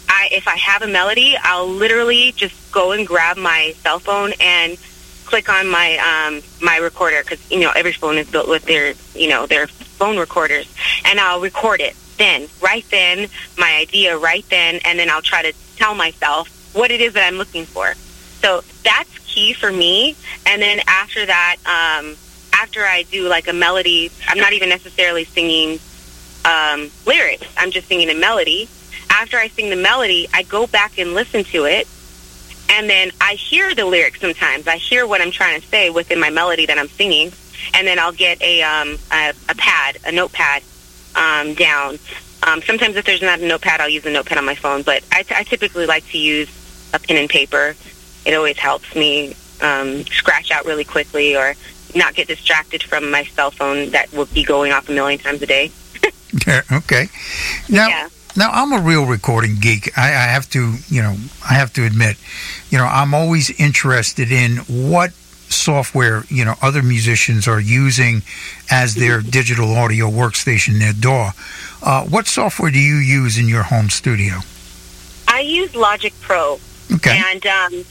I 0.07 0.29
if 0.31 0.47
I 0.47 0.55
have 0.57 0.81
a 0.81 0.87
melody, 0.87 1.35
I'll 1.41 1.67
literally 1.67 2.31
just 2.33 2.71
go 2.71 2.91
and 2.91 3.07
grab 3.07 3.37
my 3.37 3.73
cell 3.81 3.99
phone 3.99 4.33
and 4.39 4.77
click 5.25 5.49
on 5.49 5.67
my 5.67 5.97
um, 5.97 6.41
my 6.61 6.77
recorder 6.77 7.21
because 7.23 7.39
you 7.51 7.59
know 7.59 7.71
every 7.75 7.93
phone 7.93 8.17
is 8.17 8.29
built 8.29 8.47
with 8.47 8.65
their 8.65 8.93
you 9.15 9.29
know 9.29 9.47
their 9.47 9.67
phone 9.67 10.17
recorders, 10.17 10.67
and 11.05 11.19
I'll 11.19 11.41
record 11.41 11.81
it 11.81 11.95
then, 12.17 12.47
right 12.61 12.85
then, 12.91 13.27
my 13.57 13.75
idea 13.75 14.17
right 14.17 14.45
then, 14.49 14.79
and 14.85 14.97
then 14.99 15.09
I'll 15.09 15.21
try 15.21 15.41
to 15.41 15.53
tell 15.77 15.95
myself 15.95 16.47
what 16.73 16.91
it 16.91 17.01
is 17.01 17.13
that 17.13 17.25
I'm 17.27 17.35
looking 17.35 17.65
for. 17.65 17.93
So 18.41 18.63
that's 18.83 19.17
key 19.19 19.53
for 19.53 19.71
me. 19.71 20.15
And 20.45 20.61
then 20.61 20.81
after 20.87 21.25
that, 21.25 21.57
um, 21.65 22.15
after 22.63 22.85
I 22.85 23.03
do 23.03 23.27
like 23.27 23.49
a 23.49 23.53
melody, 23.53 24.09
I'm 24.25 24.37
not 24.37 24.53
even 24.53 24.69
necessarily 24.69 25.25
singing 25.25 25.79
um, 26.45 26.89
lyrics. 27.05 27.45
I'm 27.57 27.71
just 27.71 27.89
singing 27.89 28.09
a 28.09 28.15
melody. 28.15 28.69
After 29.09 29.37
I 29.37 29.49
sing 29.49 29.69
the 29.69 29.75
melody, 29.75 30.29
I 30.33 30.43
go 30.43 30.65
back 30.65 30.97
and 30.97 31.13
listen 31.13 31.43
to 31.45 31.65
it. 31.65 31.89
And 32.69 32.89
then 32.89 33.11
I 33.19 33.33
hear 33.33 33.75
the 33.75 33.83
lyrics 33.83 34.21
sometimes. 34.21 34.65
I 34.65 34.77
hear 34.77 35.05
what 35.05 35.19
I'm 35.19 35.29
trying 35.29 35.59
to 35.59 35.67
say 35.67 35.89
within 35.89 36.21
my 36.21 36.29
melody 36.29 36.65
that 36.67 36.77
I'm 36.77 36.87
singing. 36.87 37.33
And 37.73 37.85
then 37.85 37.99
I'll 37.99 38.13
get 38.13 38.41
a, 38.41 38.63
um, 38.63 38.97
a, 39.11 39.33
a 39.49 39.55
pad, 39.55 39.97
a 40.05 40.13
notepad 40.13 40.63
um, 41.15 41.55
down. 41.55 41.99
Um, 42.43 42.61
sometimes 42.61 42.95
if 42.95 43.03
there's 43.03 43.21
not 43.21 43.41
a 43.41 43.45
notepad, 43.45 43.81
I'll 43.81 43.89
use 43.89 44.05
a 44.05 44.09
notepad 44.09 44.37
on 44.37 44.45
my 44.45 44.55
phone. 44.55 44.83
But 44.83 45.03
I, 45.11 45.25
I 45.35 45.43
typically 45.43 45.85
like 45.85 46.07
to 46.11 46.17
use 46.17 46.49
a 46.93 46.99
pen 46.99 47.17
and 47.17 47.29
paper. 47.29 47.75
It 48.25 48.33
always 48.33 48.57
helps 48.57 48.95
me 48.95 49.35
um, 49.59 50.05
scratch 50.05 50.49
out 50.49 50.65
really 50.65 50.85
quickly 50.85 51.35
or 51.35 51.55
not 51.95 52.15
get 52.15 52.27
distracted 52.27 52.83
from 52.83 53.09
my 53.11 53.23
cell 53.23 53.51
phone 53.51 53.91
that 53.91 54.11
will 54.13 54.25
be 54.25 54.43
going 54.43 54.71
off 54.71 54.89
a 54.89 54.91
million 54.91 55.19
times 55.19 55.41
a 55.41 55.47
day. 55.47 55.71
Yeah, 56.47 56.61
okay. 56.71 57.07
Now, 57.69 58.07
now 58.35 58.49
I'm 58.51 58.73
a 58.73 58.81
real 58.81 59.05
recording 59.05 59.57
geek. 59.59 59.95
I, 59.97 60.07
I 60.07 60.27
have 60.27 60.49
to, 60.51 60.75
you 60.87 61.01
know, 61.01 61.15
I 61.47 61.53
have 61.53 61.71
to 61.73 61.85
admit, 61.85 62.17
you 62.69 62.77
know, 62.79 62.85
I'm 62.85 63.13
always 63.13 63.51
interested 63.59 64.31
in 64.31 64.57
what 64.67 65.11
software, 65.49 66.23
you 66.29 66.43
know, 66.43 66.55
other 66.61 66.81
musicians 66.81 67.47
are 67.47 67.59
using 67.59 68.23
as 68.71 68.95
their 68.95 69.21
digital 69.39 69.73
audio 69.75 70.09
workstation, 70.09 70.79
their 70.79 70.93
DAW. 70.93 71.31
Uh, 71.83 72.03
what 72.05 72.27
software 72.27 72.71
do 72.71 72.79
you 72.79 72.95
use 72.95 73.37
in 73.37 73.47
your 73.47 73.63
home 73.63 73.89
studio? 73.89 74.39
I 75.27 75.41
use 75.41 75.75
Logic 75.75 76.13
Pro. 76.21 76.59
Okay. 76.91 77.21
And 77.31 77.45
um, 77.45 77.85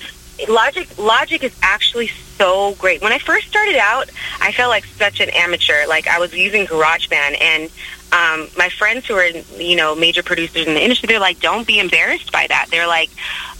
Logic 0.49 0.99
Logic 0.99 1.43
is 1.45 1.57
actually 1.63 2.11
so 2.43 2.75
great. 2.75 3.01
When 3.03 3.13
I 3.13 3.19
first 3.19 3.47
started 3.47 3.77
out, 3.77 4.11
I 4.41 4.51
felt 4.51 4.71
like 4.71 4.85
such 4.85 5.21
an 5.21 5.31
amateur. 5.31 5.87
Like 5.87 6.09
I 6.09 6.19
was 6.19 6.35
using 6.35 6.67
GarageBand, 6.67 7.41
and 7.41 7.65
um, 8.11 8.49
my 8.57 8.69
friends 8.69 9.07
who 9.07 9.15
are 9.15 9.27
you 9.27 9.77
know 9.77 9.95
major 9.95 10.25
producers 10.25 10.67
in 10.67 10.75
the 10.75 10.83
industry, 10.83 11.07
they're 11.07 11.21
like, 11.21 11.39
"Don't 11.39 11.67
be 11.67 11.79
embarrassed 11.79 12.33
by 12.33 12.47
that." 12.49 12.67
They're 12.69 12.89
like, 12.89 13.11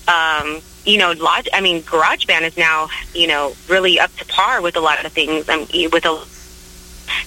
um, 0.09 0.61
you 0.85 0.99
know, 0.99 1.13
Log- 1.13 1.47
I 1.53 1.61
mean, 1.61 1.83
GarageBand 1.83 2.43
is 2.43 2.57
now 2.57 2.89
you 3.15 3.29
know 3.29 3.55
really 3.69 4.01
up 4.01 4.15
to 4.17 4.25
par 4.25 4.61
with 4.61 4.77
a 4.77 4.81
lot 4.81 5.05
of 5.05 5.13
things. 5.13 5.49
Um, 5.49 5.61
with 5.93 6.05
a 6.05 6.25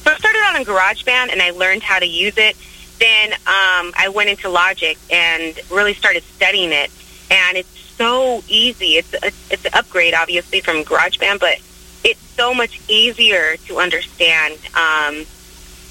so 0.04 0.12
I 0.12 0.18
started 0.18 0.42
out 0.44 0.56
on 0.58 0.66
GarageBand, 0.66 1.32
and 1.32 1.42
I 1.42 1.52
learned 1.52 1.84
how 1.84 2.00
to 2.00 2.06
use 2.06 2.38
it. 2.38 2.58
Then 3.00 3.32
um, 3.32 3.94
I 3.98 4.12
went 4.14 4.30
into 4.30 4.50
Logic 4.50 4.98
and 5.10 5.58
really 5.72 5.94
started 5.94 6.24
studying 6.24 6.74
it, 6.74 6.92
and 7.32 7.58
it's 7.58 7.85
so 7.98 8.44
easy. 8.48 8.98
It's 8.98 9.14
a, 9.14 9.28
it's 9.52 9.66
an 9.66 9.72
upgrade, 9.74 10.14
obviously, 10.14 10.62
from 10.62 10.84
GarageBand, 10.84 11.40
but 11.40 11.56
it's 12.04 12.20
so 12.20 12.54
much 12.54 12.80
easier 12.90 13.58
to 13.68 13.78
understand 13.78 14.60
um, 14.76 15.26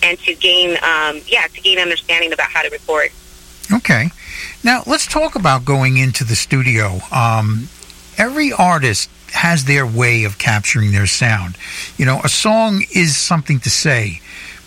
and 0.03 0.19
to 0.21 0.35
gain, 0.35 0.77
um, 0.83 1.21
yeah, 1.27 1.47
to 1.53 1.61
gain 1.61 1.79
understanding 1.79 2.33
about 2.33 2.51
how 2.51 2.63
to 2.63 2.71
record. 2.71 3.11
Okay. 3.73 4.11
Now, 4.63 4.83
let's 4.87 5.07
talk 5.07 5.35
about 5.35 5.65
going 5.65 5.97
into 5.97 6.25
the 6.25 6.37
studio. 6.37 6.99
Um, 7.11 7.69
every 8.17 8.53
artist 8.53 9.11
has 9.33 9.65
their 9.65 9.87
way 9.87 10.25
of 10.25 10.39
capturing 10.39 10.93
their 10.93 11.07
sound. 11.07 11.57
You 11.97 12.07
know, 12.07 12.21
a 12.23 12.29
song 12.29 12.85
is 12.95 13.17
something 13.17 13.61
to 13.61 13.71
say, 13.71 14.21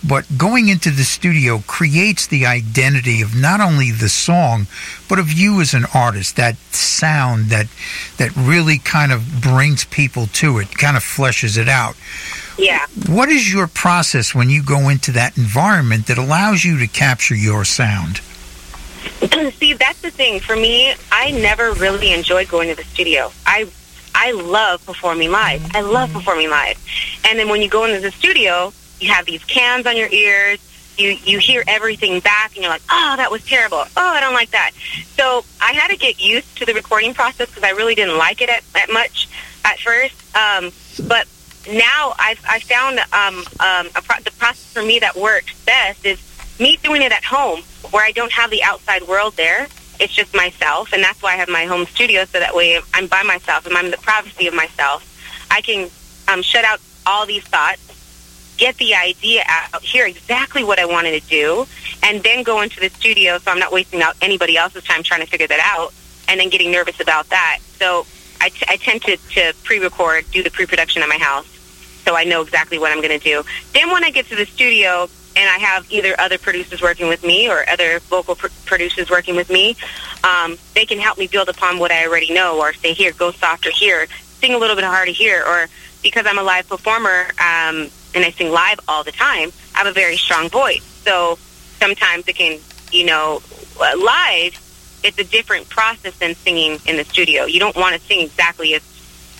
but 0.05 0.25
going 0.37 0.67
into 0.67 0.91
the 0.91 1.03
studio 1.03 1.63
creates 1.67 2.27
the 2.27 2.45
identity 2.45 3.21
of 3.21 3.35
not 3.35 3.61
only 3.61 3.91
the 3.91 4.09
song, 4.09 4.67
but 5.09 5.19
of 5.19 5.31
you 5.31 5.61
as 5.61 5.73
an 5.73 5.85
artist. 5.93 6.35
That 6.35 6.55
sound 6.73 7.47
that 7.47 7.67
that 8.17 8.35
really 8.35 8.77
kind 8.77 9.11
of 9.11 9.41
brings 9.41 9.85
people 9.85 10.27
to 10.27 10.59
it, 10.59 10.77
kind 10.77 10.97
of 10.97 11.03
fleshes 11.03 11.57
it 11.57 11.69
out. 11.69 11.95
Yeah. 12.57 12.85
What 13.07 13.29
is 13.29 13.51
your 13.51 13.67
process 13.67 14.33
when 14.33 14.49
you 14.49 14.63
go 14.63 14.89
into 14.89 15.11
that 15.11 15.37
environment 15.37 16.07
that 16.07 16.17
allows 16.17 16.65
you 16.65 16.79
to 16.79 16.87
capture 16.87 17.35
your 17.35 17.65
sound? 17.65 18.17
See, 19.53 19.73
that's 19.73 20.01
the 20.01 20.11
thing. 20.11 20.39
For 20.39 20.55
me, 20.55 20.93
I 21.11 21.31
never 21.31 21.73
really 21.73 22.13
enjoyed 22.13 22.47
going 22.47 22.69
to 22.69 22.75
the 22.75 22.83
studio. 22.83 23.31
I 23.45 23.69
I 24.19 24.31
love 24.31 24.83
performing 24.83 25.31
live. 25.31 25.63
I 25.75 25.81
love 25.81 26.11
performing 26.11 26.49
live. 26.49 26.83
And 27.29 27.37
then 27.37 27.49
when 27.49 27.61
you 27.61 27.69
go 27.69 27.85
into 27.85 27.99
the 27.99 28.11
studio, 28.11 28.73
you 28.99 29.11
have 29.11 29.25
these 29.25 29.43
cans 29.43 29.85
on 29.85 29.97
your 29.97 30.09
ears. 30.09 30.59
You 30.97 31.09
you 31.23 31.37
hear 31.37 31.63
everything 31.67 32.19
back, 32.21 32.55
and 32.55 32.63
you're 32.63 32.71
like, 32.71 32.81
oh, 32.89 33.13
that 33.17 33.29
was 33.29 33.45
terrible. 33.45 33.77
Oh, 33.77 33.87
I 33.95 34.19
don't 34.19 34.33
like 34.33 34.51
that. 34.51 34.71
So 35.15 35.45
I 35.61 35.73
had 35.73 35.89
to 35.89 35.97
get 35.97 36.19
used 36.19 36.57
to 36.57 36.65
the 36.65 36.73
recording 36.73 37.13
process 37.13 37.47
because 37.47 37.63
I 37.63 37.71
really 37.71 37.93
didn't 37.93 38.17
like 38.17 38.41
it 38.41 38.49
at, 38.49 38.63
at 38.73 38.91
much 38.91 39.29
at 39.63 39.79
first. 39.79 40.15
Um, 40.35 40.71
but 41.07 41.27
now 41.71 42.13
I've 42.17 42.43
I 42.49 42.59
found 42.59 42.99
um, 43.13 43.43
um, 43.59 44.03
pro- 44.03 44.23
the 44.23 44.31
process 44.39 44.73
for 44.73 44.81
me 44.81 44.99
that 44.99 45.15
works 45.15 45.53
best 45.65 46.03
is 46.03 46.19
me 46.59 46.77
doing 46.81 47.03
it 47.03 47.11
at 47.11 47.23
home, 47.23 47.61
where 47.91 48.03
I 48.03 48.11
don't 48.11 48.31
have 48.31 48.49
the 48.49 48.63
outside 48.63 49.03
world 49.07 49.35
there. 49.35 49.67
It's 49.99 50.13
just 50.13 50.33
myself, 50.33 50.93
and 50.93 51.03
that's 51.03 51.21
why 51.21 51.33
I 51.33 51.35
have 51.35 51.49
my 51.49 51.65
home 51.65 51.85
studio. 51.85 52.25
So 52.25 52.39
that 52.39 52.55
way, 52.55 52.79
I'm 52.93 53.05
by 53.05 53.21
myself, 53.21 53.67
and 53.67 53.77
I'm 53.77 53.85
in 53.85 53.91
the 53.91 53.97
privacy 53.97 54.47
of 54.47 54.55
myself. 54.55 55.03
I 55.51 55.61
can 55.61 55.89
um, 56.27 56.41
shut 56.41 56.65
out 56.65 56.79
all 57.05 57.25
these 57.25 57.43
thoughts 57.43 57.86
get 58.57 58.77
the 58.77 58.95
idea 58.95 59.43
out, 59.47 59.81
hear 59.81 60.05
exactly 60.05 60.63
what 60.63 60.79
I 60.79 60.85
wanted 60.85 61.21
to 61.21 61.29
do, 61.29 61.67
and 62.03 62.23
then 62.23 62.43
go 62.43 62.61
into 62.61 62.79
the 62.79 62.89
studio 62.89 63.37
so 63.37 63.51
I'm 63.51 63.59
not 63.59 63.71
wasting 63.71 64.01
out 64.01 64.15
anybody 64.21 64.57
else's 64.57 64.83
time 64.83 65.03
trying 65.03 65.21
to 65.21 65.27
figure 65.27 65.47
that 65.47 65.59
out 65.63 65.93
and 66.27 66.39
then 66.39 66.49
getting 66.49 66.71
nervous 66.71 66.99
about 66.99 67.29
that. 67.29 67.59
So 67.77 68.05
I, 68.41 68.49
t- 68.49 68.65
I 68.67 68.77
tend 68.77 69.01
to, 69.03 69.17
to 69.17 69.53
pre-record, 69.63 70.25
do 70.31 70.43
the 70.43 70.51
pre-production 70.51 71.01
at 71.01 71.09
my 71.09 71.17
house 71.17 71.47
so 72.05 72.15
I 72.15 72.23
know 72.23 72.41
exactly 72.41 72.79
what 72.79 72.91
I'm 72.91 73.01
going 73.01 73.17
to 73.19 73.23
do. 73.23 73.43
Then 73.73 73.91
when 73.91 74.03
I 74.03 74.11
get 74.11 74.27
to 74.27 74.35
the 74.35 74.45
studio 74.45 75.09
and 75.35 75.49
I 75.49 75.57
have 75.57 75.91
either 75.91 76.19
other 76.19 76.37
producers 76.37 76.81
working 76.81 77.07
with 77.07 77.23
me 77.23 77.49
or 77.49 77.69
other 77.69 77.99
vocal 77.99 78.35
pr- 78.35 78.47
producers 78.65 79.09
working 79.09 79.35
with 79.35 79.49
me, 79.49 79.75
um, 80.23 80.57
they 80.73 80.85
can 80.85 80.99
help 80.99 81.17
me 81.17 81.27
build 81.27 81.49
upon 81.49 81.79
what 81.79 81.91
I 81.91 82.07
already 82.07 82.33
know 82.33 82.59
or 82.59 82.73
say, 82.73 82.93
here, 82.93 83.11
go 83.11 83.31
softer 83.31 83.71
here, 83.71 84.07
sing 84.39 84.53
a 84.53 84.57
little 84.57 84.75
bit 84.75 84.85
harder 84.85 85.11
here, 85.11 85.43
or 85.45 85.67
because 86.01 86.25
I'm 86.25 86.39
a 86.39 86.43
live 86.43 86.67
performer, 86.69 87.27
um, 87.39 87.89
and 88.15 88.23
I 88.23 88.31
sing 88.31 88.51
live 88.51 88.79
all 88.87 89.03
the 89.03 89.11
time, 89.11 89.51
I 89.75 89.79
have 89.79 89.87
a 89.87 89.93
very 89.93 90.17
strong 90.17 90.49
voice. 90.49 90.83
So 91.03 91.37
sometimes 91.79 92.27
it 92.27 92.35
can, 92.35 92.59
you 92.91 93.05
know, 93.05 93.41
uh, 93.79 93.91
live, 93.97 94.59
it's 95.03 95.19
a 95.19 95.23
different 95.23 95.69
process 95.69 96.17
than 96.17 96.35
singing 96.35 96.79
in 96.85 96.97
the 96.97 97.05
studio. 97.05 97.45
You 97.45 97.59
don't 97.59 97.75
want 97.75 97.95
to 97.95 98.01
sing 98.07 98.21
exactly 98.21 98.73
as 98.73 98.81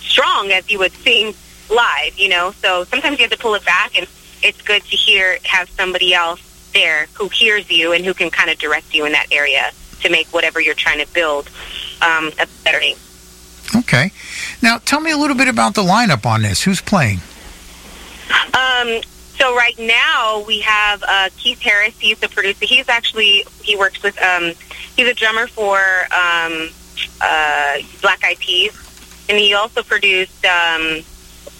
strong 0.00 0.50
as 0.50 0.70
you 0.70 0.78
would 0.78 0.92
sing 0.92 1.34
live, 1.70 2.18
you 2.18 2.28
know. 2.28 2.52
So 2.52 2.84
sometimes 2.84 3.18
you 3.18 3.24
have 3.24 3.32
to 3.32 3.38
pull 3.38 3.54
it 3.54 3.64
back, 3.64 3.96
and 3.96 4.06
it's 4.42 4.62
good 4.62 4.82
to 4.84 4.96
hear 4.96 5.38
have 5.44 5.68
somebody 5.70 6.14
else 6.14 6.40
there 6.72 7.06
who 7.14 7.28
hears 7.28 7.70
you 7.70 7.92
and 7.92 8.04
who 8.04 8.14
can 8.14 8.30
kind 8.30 8.50
of 8.50 8.58
direct 8.58 8.94
you 8.94 9.04
in 9.04 9.12
that 9.12 9.26
area 9.30 9.70
to 10.00 10.10
make 10.10 10.28
whatever 10.28 10.60
you're 10.60 10.74
trying 10.74 11.04
to 11.04 11.12
build 11.12 11.50
um, 12.02 12.30
a 12.38 12.46
better 12.64 12.78
thing. 12.78 12.96
Okay. 13.74 14.12
Now, 14.62 14.78
tell 14.78 15.00
me 15.00 15.10
a 15.10 15.16
little 15.16 15.36
bit 15.36 15.48
about 15.48 15.74
the 15.74 15.82
lineup 15.82 16.24
on 16.24 16.42
this. 16.42 16.62
Who's 16.62 16.80
playing? 16.80 17.20
Um, 18.30 19.02
so 19.38 19.54
right 19.54 19.78
now 19.78 20.44
we 20.46 20.60
have 20.60 21.02
uh, 21.06 21.28
Keith 21.36 21.60
Harris. 21.60 21.98
He's 21.98 22.18
the 22.18 22.28
producer. 22.28 22.66
He's 22.66 22.88
actually 22.88 23.44
he 23.62 23.76
works 23.76 24.02
with. 24.02 24.20
Um, 24.20 24.52
he's 24.96 25.06
a 25.06 25.14
drummer 25.14 25.46
for 25.46 25.78
um, 26.12 26.70
uh, 27.20 27.78
Black 28.02 28.24
Eyed 28.24 28.38
Peas, 28.40 28.72
and 29.28 29.38
he 29.38 29.54
also 29.54 29.82
produced 29.82 30.44
um, 30.44 31.02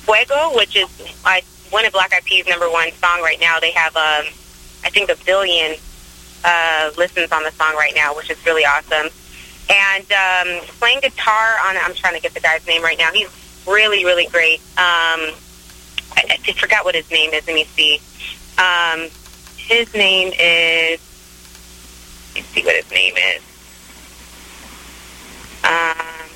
Fuego, 0.05 0.57
which 0.57 0.75
is 0.77 0.89
uh, 1.25 1.41
one 1.71 1.85
of 1.85 1.93
Black 1.93 2.13
Eyed 2.13 2.25
Peas' 2.25 2.49
number 2.49 2.69
one 2.69 2.91
song 2.93 3.21
right 3.23 3.41
now. 3.41 3.61
They 3.61 3.73
have 3.73 3.95
um, 3.97 4.27
I 4.85 4.91
think 4.91 5.09
a 5.09 5.17
billion 5.25 5.77
uh, 6.45 6.91
listens 6.97 7.31
on 7.31 7.45
the 7.45 7.53
song 7.53 7.75
right 7.75 7.93
now, 7.95 8.15
which 8.17 8.29
is 8.29 8.45
really 8.45 8.65
awesome. 8.65 9.09
And 9.71 10.07
um, 10.13 10.67
playing 10.79 11.01
guitar 11.01 11.59
on 11.65 11.77
I'm 11.77 11.95
trying 11.95 12.15
to 12.15 12.21
get 12.21 12.35
the 12.35 12.41
guy's 12.41 12.67
name 12.67 12.83
right 12.83 12.99
now. 12.99 13.13
He's 13.13 13.29
really 13.69 14.05
really 14.05 14.27
great. 14.27 14.61
Um, 14.77 15.33
I, 16.19 16.39
I 16.47 16.53
forgot 16.53 16.85
what 16.85 16.95
his 16.95 17.11
name 17.11 17.33
is. 17.33 17.47
Let 17.47 17.55
me 17.55 17.65
see. 17.65 18.01
Um, 18.59 19.09
his 19.57 19.93
name 19.95 20.33
is. 20.39 21.01
Let 22.35 22.45
me 22.45 22.49
see 22.53 22.65
what 22.65 22.77
his 22.77 22.91
name 22.91 23.15
is. 23.17 23.43
Um, 25.65 26.29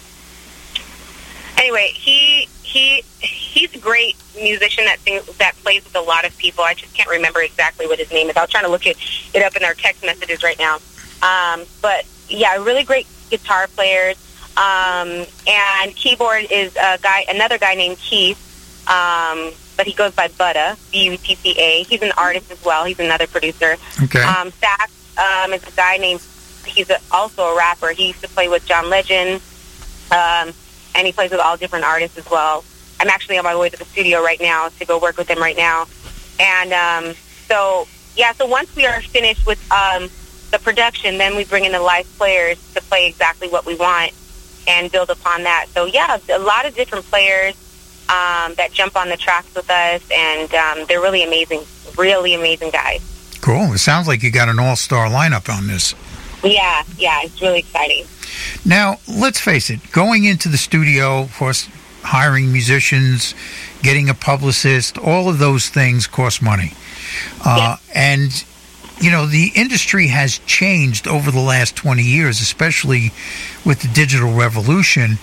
anyway, 1.58 1.90
he 1.94 2.48
he 2.62 3.02
he's 3.20 3.74
a 3.74 3.78
great 3.78 4.16
musician 4.36 4.84
that 4.84 4.98
that 5.38 5.54
plays 5.62 5.84
with 5.84 5.96
a 5.96 6.00
lot 6.00 6.24
of 6.24 6.36
people. 6.38 6.64
I 6.64 6.74
just 6.74 6.94
can't 6.94 7.08
remember 7.08 7.40
exactly 7.40 7.86
what 7.86 7.98
his 7.98 8.10
name 8.10 8.28
is. 8.30 8.36
I 8.36 8.42
was 8.42 8.50
trying 8.50 8.64
to 8.64 8.70
look 8.70 8.86
it 8.86 8.96
it 9.34 9.42
up 9.42 9.56
in 9.56 9.64
our 9.64 9.74
text 9.74 10.04
messages 10.04 10.42
right 10.42 10.58
now. 10.58 10.78
Um, 11.22 11.64
but 11.80 12.04
yeah, 12.28 12.56
really 12.56 12.82
great 12.84 13.06
guitar 13.30 13.68
players, 13.68 14.16
um, 14.56 15.24
and 15.46 15.94
keyboard 15.94 16.46
is 16.50 16.74
a 16.76 16.98
guy, 17.00 17.24
another 17.28 17.58
guy 17.58 17.74
named 17.74 17.98
Keith, 17.98 18.38
um, 18.88 19.52
but 19.76 19.86
he 19.86 19.92
goes 19.92 20.12
by 20.12 20.28
Butta, 20.28 20.78
B-U-T-T-A. 20.92 21.84
He's 21.84 22.02
an 22.02 22.12
artist 22.16 22.50
as 22.50 22.62
well. 22.64 22.84
He's 22.84 23.00
another 23.00 23.26
producer. 23.26 23.76
Okay. 24.02 24.22
Um, 24.22 24.50
sax 24.52 24.92
um, 25.18 25.52
is 25.52 25.62
a 25.66 25.70
guy 25.72 25.96
named. 25.96 26.20
He's 26.66 26.90
a, 26.90 26.98
also 27.10 27.42
a 27.42 27.56
rapper. 27.56 27.90
He 27.90 28.08
used 28.08 28.22
to 28.22 28.28
play 28.28 28.48
with 28.48 28.64
John 28.66 28.88
Legend, 28.88 29.40
um, 30.10 30.52
and 30.94 31.06
he 31.06 31.12
plays 31.12 31.30
with 31.30 31.40
all 31.40 31.56
different 31.56 31.84
artists 31.84 32.16
as 32.18 32.28
well. 32.30 32.64
I'm 33.00 33.08
actually 33.08 33.38
on 33.38 33.44
my 33.44 33.56
way 33.56 33.68
to 33.68 33.76
the 33.76 33.84
studio 33.84 34.22
right 34.22 34.40
now 34.40 34.68
to 34.68 34.84
go 34.84 34.98
work 34.98 35.16
with 35.16 35.28
him 35.28 35.38
right 35.38 35.56
now, 35.56 35.86
and 36.38 36.72
um, 36.72 37.14
so 37.48 37.88
yeah. 38.16 38.32
So 38.32 38.46
once 38.46 38.74
we 38.76 38.86
are 38.86 39.00
finished 39.00 39.44
with 39.44 39.60
um, 39.72 40.08
the 40.52 40.60
production, 40.60 41.18
then 41.18 41.34
we 41.34 41.44
bring 41.44 41.64
in 41.64 41.72
the 41.72 41.80
live 41.80 42.06
players 42.16 42.58
to 42.74 42.80
play 42.82 43.08
exactly 43.08 43.48
what 43.48 43.66
we 43.66 43.74
want 43.74 44.12
and 44.68 44.92
build 44.92 45.10
upon 45.10 45.42
that. 45.42 45.66
So 45.74 45.86
yeah, 45.86 46.18
a 46.30 46.38
lot 46.38 46.66
of 46.66 46.76
different 46.76 47.04
players 47.06 47.56
um, 48.12 48.54
that 48.56 48.72
jump 48.72 48.94
on 48.96 49.08
the 49.08 49.16
tracks 49.16 49.54
with 49.54 49.70
us, 49.70 50.02
and 50.10 50.52
um, 50.54 50.86
they're 50.86 51.00
really 51.00 51.22
amazing, 51.24 51.62
really 51.96 52.34
amazing 52.34 52.70
guys. 52.70 53.00
Cool. 53.40 53.72
It 53.72 53.78
sounds 53.78 54.06
like 54.06 54.22
you 54.22 54.30
got 54.30 54.48
an 54.48 54.58
all-star 54.58 55.08
lineup 55.08 55.48
on 55.48 55.66
this. 55.66 55.94
Yeah, 56.44 56.82
yeah, 56.98 57.20
it's 57.22 57.40
really 57.40 57.60
exciting. 57.60 58.04
Now, 58.64 58.98
let's 59.08 59.40
face 59.40 59.70
it, 59.70 59.80
going 59.92 60.24
into 60.24 60.48
the 60.48 60.58
studio, 60.58 61.22
of 61.22 61.36
course, 61.36 61.68
hiring 62.02 62.52
musicians, 62.52 63.34
getting 63.82 64.08
a 64.08 64.14
publicist, 64.14 64.98
all 64.98 65.28
of 65.28 65.38
those 65.38 65.68
things 65.68 66.06
cost 66.06 66.42
money. 66.42 66.72
Uh, 67.44 67.76
And, 67.94 68.44
you 69.00 69.10
know, 69.10 69.26
the 69.26 69.52
industry 69.54 70.08
has 70.08 70.38
changed 70.40 71.06
over 71.06 71.30
the 71.30 71.40
last 71.40 71.76
20 71.76 72.02
years, 72.02 72.40
especially 72.40 73.12
with 73.64 73.80
the 73.80 73.88
digital 73.88 74.32
revolution. 74.34 75.18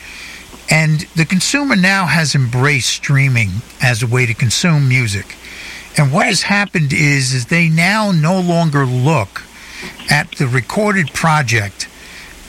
And 0.70 1.02
the 1.16 1.26
consumer 1.26 1.76
now 1.76 2.06
has 2.06 2.36
embraced 2.36 2.90
streaming 2.90 3.50
as 3.82 4.04
a 4.04 4.08
way 4.08 4.26
to 4.26 4.34
consume 4.34 4.88
music. 4.88 5.36
And 5.98 6.14
what 6.14 6.28
has 6.28 6.44
happened 6.44 6.94
is, 6.94 7.34
is 7.34 7.48
they 7.48 7.70
now 7.70 8.12
no 8.12 8.40
longer 8.40 8.86
look 8.86 9.42
at 10.10 10.32
the 10.34 10.48
recorded 10.48 11.14
project 11.14 11.88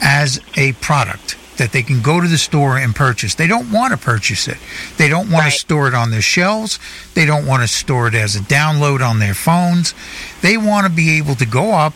as 0.01 0.39
a 0.55 0.73
product 0.73 1.37
that 1.57 1.71
they 1.71 1.83
can 1.83 2.01
go 2.01 2.21
to 2.21 2.27
the 2.27 2.37
store 2.37 2.77
and 2.77 2.95
purchase. 2.95 3.35
They 3.35 3.47
don't 3.47 3.71
want 3.71 3.91
to 3.91 3.97
purchase 3.97 4.47
it. 4.47 4.57
They 4.97 5.09
don't 5.09 5.29
want 5.29 5.45
to 5.45 5.51
store 5.51 5.87
it 5.87 5.93
on 5.93 6.11
their 6.11 6.21
shelves. 6.21 6.79
They 7.13 7.25
don't 7.25 7.45
want 7.45 7.61
to 7.61 7.67
store 7.67 8.07
it 8.07 8.15
as 8.15 8.35
a 8.35 8.39
download 8.39 9.07
on 9.07 9.19
their 9.19 9.33
phones. 9.33 9.93
They 10.41 10.57
want 10.57 10.87
to 10.87 10.91
be 10.91 11.17
able 11.17 11.35
to 11.35 11.45
go 11.45 11.73
up 11.73 11.93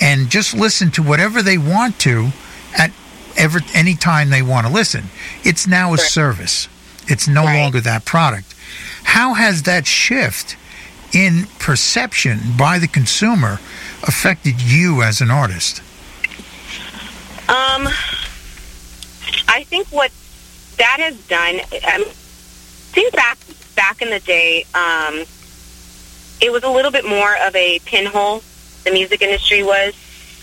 and 0.00 0.30
just 0.30 0.54
listen 0.54 0.90
to 0.92 1.02
whatever 1.02 1.42
they 1.42 1.58
want 1.58 1.98
to 2.00 2.30
ever 3.36 3.60
any 3.74 3.94
time 3.94 4.30
they 4.30 4.42
want 4.42 4.66
to 4.66 4.72
listen. 4.72 5.04
It's 5.44 5.66
now 5.66 5.94
a 5.94 5.98
service. 5.98 6.68
It's 7.08 7.28
no 7.28 7.44
longer 7.44 7.80
that 7.80 8.04
product. 8.04 8.54
How 9.04 9.34
has 9.34 9.62
that 9.62 9.86
shift 9.86 10.56
in 11.12 11.46
perception 11.58 12.40
by 12.58 12.78
the 12.78 12.88
consumer 12.88 13.60
affected 14.02 14.60
you 14.60 15.02
as 15.02 15.20
an 15.20 15.30
artist? 15.30 15.80
Um, 17.48 17.88
I 19.48 19.64
think 19.64 19.86
what 19.88 20.10
that 20.78 20.98
has 20.98 21.16
done, 21.28 21.54
um, 21.60 22.02
I 22.02 22.12
think 22.92 23.14
back 23.14 23.38
back 23.76 24.02
in 24.02 24.10
the 24.10 24.20
day, 24.20 24.64
um, 24.74 25.24
it 26.40 26.50
was 26.50 26.64
a 26.64 26.68
little 26.68 26.90
bit 26.90 27.04
more 27.04 27.36
of 27.46 27.54
a 27.54 27.78
pinhole. 27.80 28.42
The 28.84 28.90
music 28.90 29.22
industry 29.22 29.62
was 29.62 29.94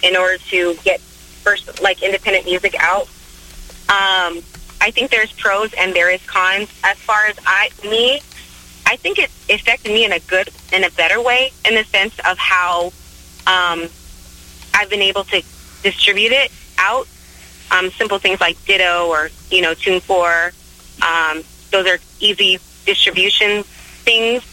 in 0.01 0.15
order 0.15 0.37
to 0.37 0.75
get 0.83 1.01
first 1.43 1.81
like 1.81 2.01
independent 2.01 2.45
music 2.45 2.75
out. 2.79 3.07
Um, 3.89 4.41
I 4.81 4.91
think 4.91 5.11
there's 5.11 5.31
pros 5.33 5.73
and 5.73 5.93
there 5.93 6.09
is 6.09 6.21
cons. 6.25 6.69
As 6.83 6.97
far 6.97 7.25
as 7.27 7.37
I 7.45 7.69
me, 7.83 8.21
I 8.85 8.95
think 8.97 9.19
it 9.19 9.29
affected 9.49 9.89
me 9.89 10.05
in 10.05 10.11
a 10.11 10.19
good 10.19 10.49
in 10.71 10.83
a 10.83 10.89
better 10.91 11.21
way 11.21 11.51
in 11.65 11.75
the 11.75 11.83
sense 11.83 12.17
of 12.19 12.37
how 12.37 12.87
um, 13.47 13.87
I've 14.73 14.89
been 14.89 15.01
able 15.01 15.23
to 15.25 15.43
distribute 15.83 16.31
it 16.31 16.51
out. 16.77 17.07
Um, 17.71 17.89
simple 17.91 18.19
things 18.19 18.39
like 18.41 18.63
Ditto 18.65 19.07
or 19.07 19.29
you 19.49 19.61
know 19.61 19.73
TuneCore. 19.73 20.53
Um, 21.01 21.43
those 21.71 21.87
are 21.87 21.97
easy 22.19 22.59
distribution 22.85 23.63
things 23.63 24.43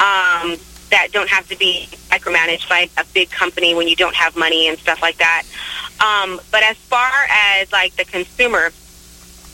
um, 0.00 0.56
that 0.90 1.08
don't 1.12 1.28
have 1.28 1.48
to 1.48 1.56
be 1.56 1.88
micromanaged 2.10 2.68
by 2.68 2.88
a 2.96 3.04
big 3.14 3.30
company 3.30 3.74
when 3.74 3.88
you 3.88 3.96
don't 3.96 4.14
have 4.14 4.36
money 4.36 4.68
and 4.68 4.78
stuff 4.78 5.00
like 5.02 5.18
that. 5.18 5.44
Um, 6.00 6.40
but 6.50 6.62
as 6.62 6.76
far 6.76 7.10
as 7.30 7.70
like 7.72 7.94
the 7.96 8.04
consumer 8.04 8.70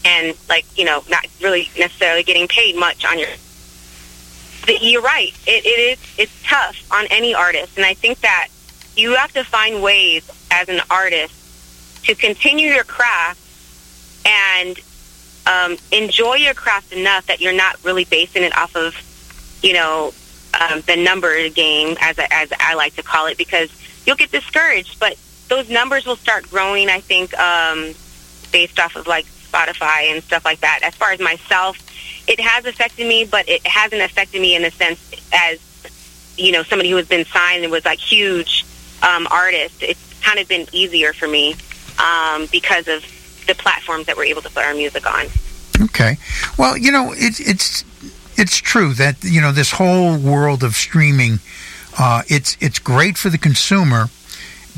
and 0.06 0.36
like 0.48 0.64
you 0.78 0.84
know 0.84 1.02
not 1.10 1.26
really 1.42 1.68
necessarily 1.76 2.22
getting 2.22 2.46
paid 2.48 2.76
much 2.76 3.04
on 3.04 3.18
your 3.18 3.28
the, 4.66 4.78
you're 4.80 5.02
right 5.02 5.34
it, 5.46 5.66
it 5.66 5.68
is 5.68 5.98
it's 6.16 6.42
tough 6.44 6.76
on 6.92 7.06
any 7.10 7.34
artist 7.34 7.76
and 7.76 7.84
i 7.84 7.92
think 7.92 8.20
that 8.20 8.48
you 8.96 9.14
have 9.14 9.32
to 9.32 9.44
find 9.44 9.82
ways 9.82 10.28
as 10.50 10.68
an 10.68 10.80
artist 10.90 11.34
to 12.04 12.14
continue 12.14 12.68
your 12.68 12.84
craft 12.84 13.40
and 14.24 14.78
um, 15.46 15.76
enjoy 15.92 16.34
your 16.34 16.54
craft 16.54 16.92
enough 16.92 17.26
that 17.26 17.40
you're 17.40 17.52
not 17.52 17.82
really 17.84 18.04
basing 18.04 18.42
it 18.42 18.56
off 18.56 18.74
of 18.76 18.94
you 19.62 19.72
know 19.72 20.12
um, 20.60 20.80
the 20.82 20.96
number 20.96 21.48
game 21.50 21.96
as 22.00 22.18
I, 22.18 22.28
as 22.30 22.52
I 22.58 22.74
like 22.74 22.94
to 22.96 23.02
call 23.02 23.26
it 23.26 23.38
because 23.38 23.70
you'll 24.06 24.16
get 24.16 24.30
discouraged 24.30 24.98
but 25.00 25.16
those 25.48 25.68
numbers 25.70 26.06
will 26.06 26.16
start 26.16 26.48
growing 26.50 26.88
I 26.88 27.00
think 27.00 27.36
um, 27.38 27.94
based 28.52 28.78
off 28.78 28.96
of 28.96 29.06
like 29.06 29.26
Spotify 29.26 30.12
and 30.12 30.22
stuff 30.22 30.44
like 30.44 30.60
that. 30.60 30.80
As 30.82 30.94
far 30.94 31.12
as 31.12 31.20
myself 31.20 31.78
it 32.28 32.40
has 32.40 32.66
affected 32.66 33.06
me 33.06 33.24
but 33.24 33.48
it 33.48 33.66
hasn't 33.66 34.02
affected 34.02 34.40
me 34.40 34.56
in 34.56 34.62
the 34.62 34.70
sense 34.70 35.00
as 35.32 35.60
you 36.36 36.52
know 36.52 36.62
somebody 36.62 36.90
who 36.90 36.96
has 36.96 37.08
been 37.08 37.24
signed 37.24 37.62
and 37.62 37.72
was 37.72 37.84
like 37.84 37.98
huge 37.98 38.64
um, 39.02 39.26
artist. 39.30 39.82
It's 39.82 40.20
kind 40.20 40.38
of 40.38 40.48
been 40.48 40.66
easier 40.72 41.12
for 41.12 41.28
me 41.28 41.54
um, 41.98 42.46
because 42.50 42.88
of 42.88 43.04
the 43.46 43.54
platforms 43.54 44.06
that 44.06 44.16
we're 44.16 44.24
able 44.24 44.42
to 44.42 44.50
put 44.50 44.64
our 44.64 44.74
music 44.74 45.06
on. 45.06 45.26
Okay. 45.80 46.16
Well, 46.58 46.76
you 46.76 46.90
know, 46.90 47.12
it, 47.12 47.40
it's 47.40 47.84
it's 48.36 48.56
true 48.58 48.94
that 48.94 49.22
you 49.22 49.40
know 49.40 49.52
this 49.52 49.72
whole 49.72 50.16
world 50.16 50.62
of 50.62 50.74
streaming, 50.74 51.40
uh, 51.98 52.22
it's 52.28 52.56
it's 52.60 52.78
great 52.78 53.16
for 53.16 53.30
the 53.30 53.38
consumer, 53.38 54.06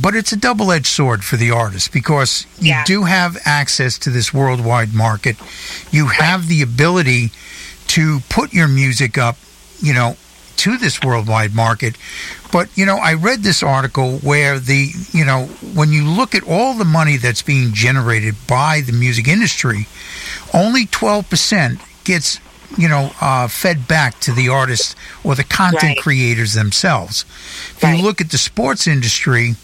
but 0.00 0.14
it's 0.14 0.32
a 0.32 0.36
double 0.36 0.70
edged 0.72 0.86
sword 0.86 1.24
for 1.24 1.36
the 1.36 1.50
artist 1.50 1.92
because 1.92 2.46
you 2.58 2.84
do 2.86 3.04
have 3.04 3.36
access 3.44 3.98
to 3.98 4.10
this 4.10 4.32
worldwide 4.32 4.94
market. 4.94 5.36
You 5.90 6.06
have 6.08 6.48
the 6.48 6.62
ability 6.62 7.30
to 7.88 8.20
put 8.28 8.52
your 8.52 8.68
music 8.68 9.16
up, 9.18 9.36
you 9.80 9.94
know, 9.94 10.16
to 10.58 10.76
this 10.76 11.02
worldwide 11.02 11.54
market. 11.54 11.96
But, 12.50 12.68
you 12.76 12.86
know, 12.86 12.96
I 12.96 13.14
read 13.14 13.42
this 13.42 13.62
article 13.62 14.18
where 14.18 14.58
the, 14.58 14.90
you 15.12 15.24
know, 15.24 15.46
when 15.74 15.92
you 15.92 16.04
look 16.04 16.34
at 16.34 16.42
all 16.48 16.74
the 16.74 16.84
money 16.84 17.16
that's 17.16 17.42
being 17.42 17.72
generated 17.72 18.34
by 18.46 18.80
the 18.80 18.92
music 18.92 19.28
industry, 19.28 19.86
only 20.54 20.86
12% 20.86 21.80
gets, 22.04 22.40
you 22.76 22.88
know, 22.88 23.10
uh, 23.20 23.48
fed 23.48 23.88
back 23.88 24.20
to 24.20 24.32
the 24.32 24.48
artists 24.48 24.94
or 25.24 25.34
the 25.34 25.44
content 25.44 25.82
Right. 25.96 25.98
creators 26.02 26.52
themselves. 26.54 27.24
If 27.76 27.82
you 27.82 28.02
look 28.02 28.20
at 28.20 28.30
the 28.30 28.38
sports 28.38 28.86
industry, 28.86 29.56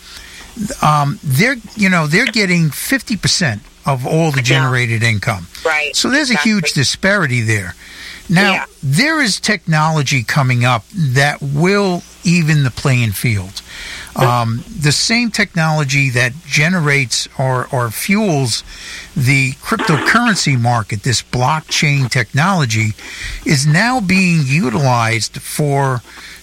um, 0.82 1.18
they're, 1.22 1.56
you 1.76 1.88
know, 1.88 2.06
they're 2.06 2.26
getting 2.26 2.70
50% 2.70 3.60
of 3.86 4.06
all 4.06 4.30
the 4.30 4.40
generated 4.42 5.02
income. 5.02 5.48
Right. 5.64 5.94
So 5.94 6.08
there's 6.08 6.30
a 6.30 6.38
huge 6.38 6.72
disparity 6.72 7.42
there. 7.42 7.74
Now, 8.30 8.64
there 8.82 9.20
is 9.20 9.38
technology 9.38 10.22
coming 10.22 10.64
up 10.64 10.84
that 10.94 11.42
will 11.42 12.02
even 12.22 12.64
the 12.64 12.70
playing 12.70 13.12
field. 13.12 13.60
Um, 14.16 14.64
the 14.80 14.92
same 14.92 15.30
technology 15.30 16.10
that 16.10 16.32
generates 16.46 17.28
or, 17.38 17.66
or 17.72 17.90
fuels 17.90 18.62
the 19.16 19.52
cryptocurrency 19.54 20.60
market, 20.60 21.02
this 21.02 21.22
blockchain 21.22 22.08
technology, 22.08 22.92
is 23.44 23.66
now 23.66 24.00
being 24.00 24.42
utilized 24.46 25.40
for 25.40 26.00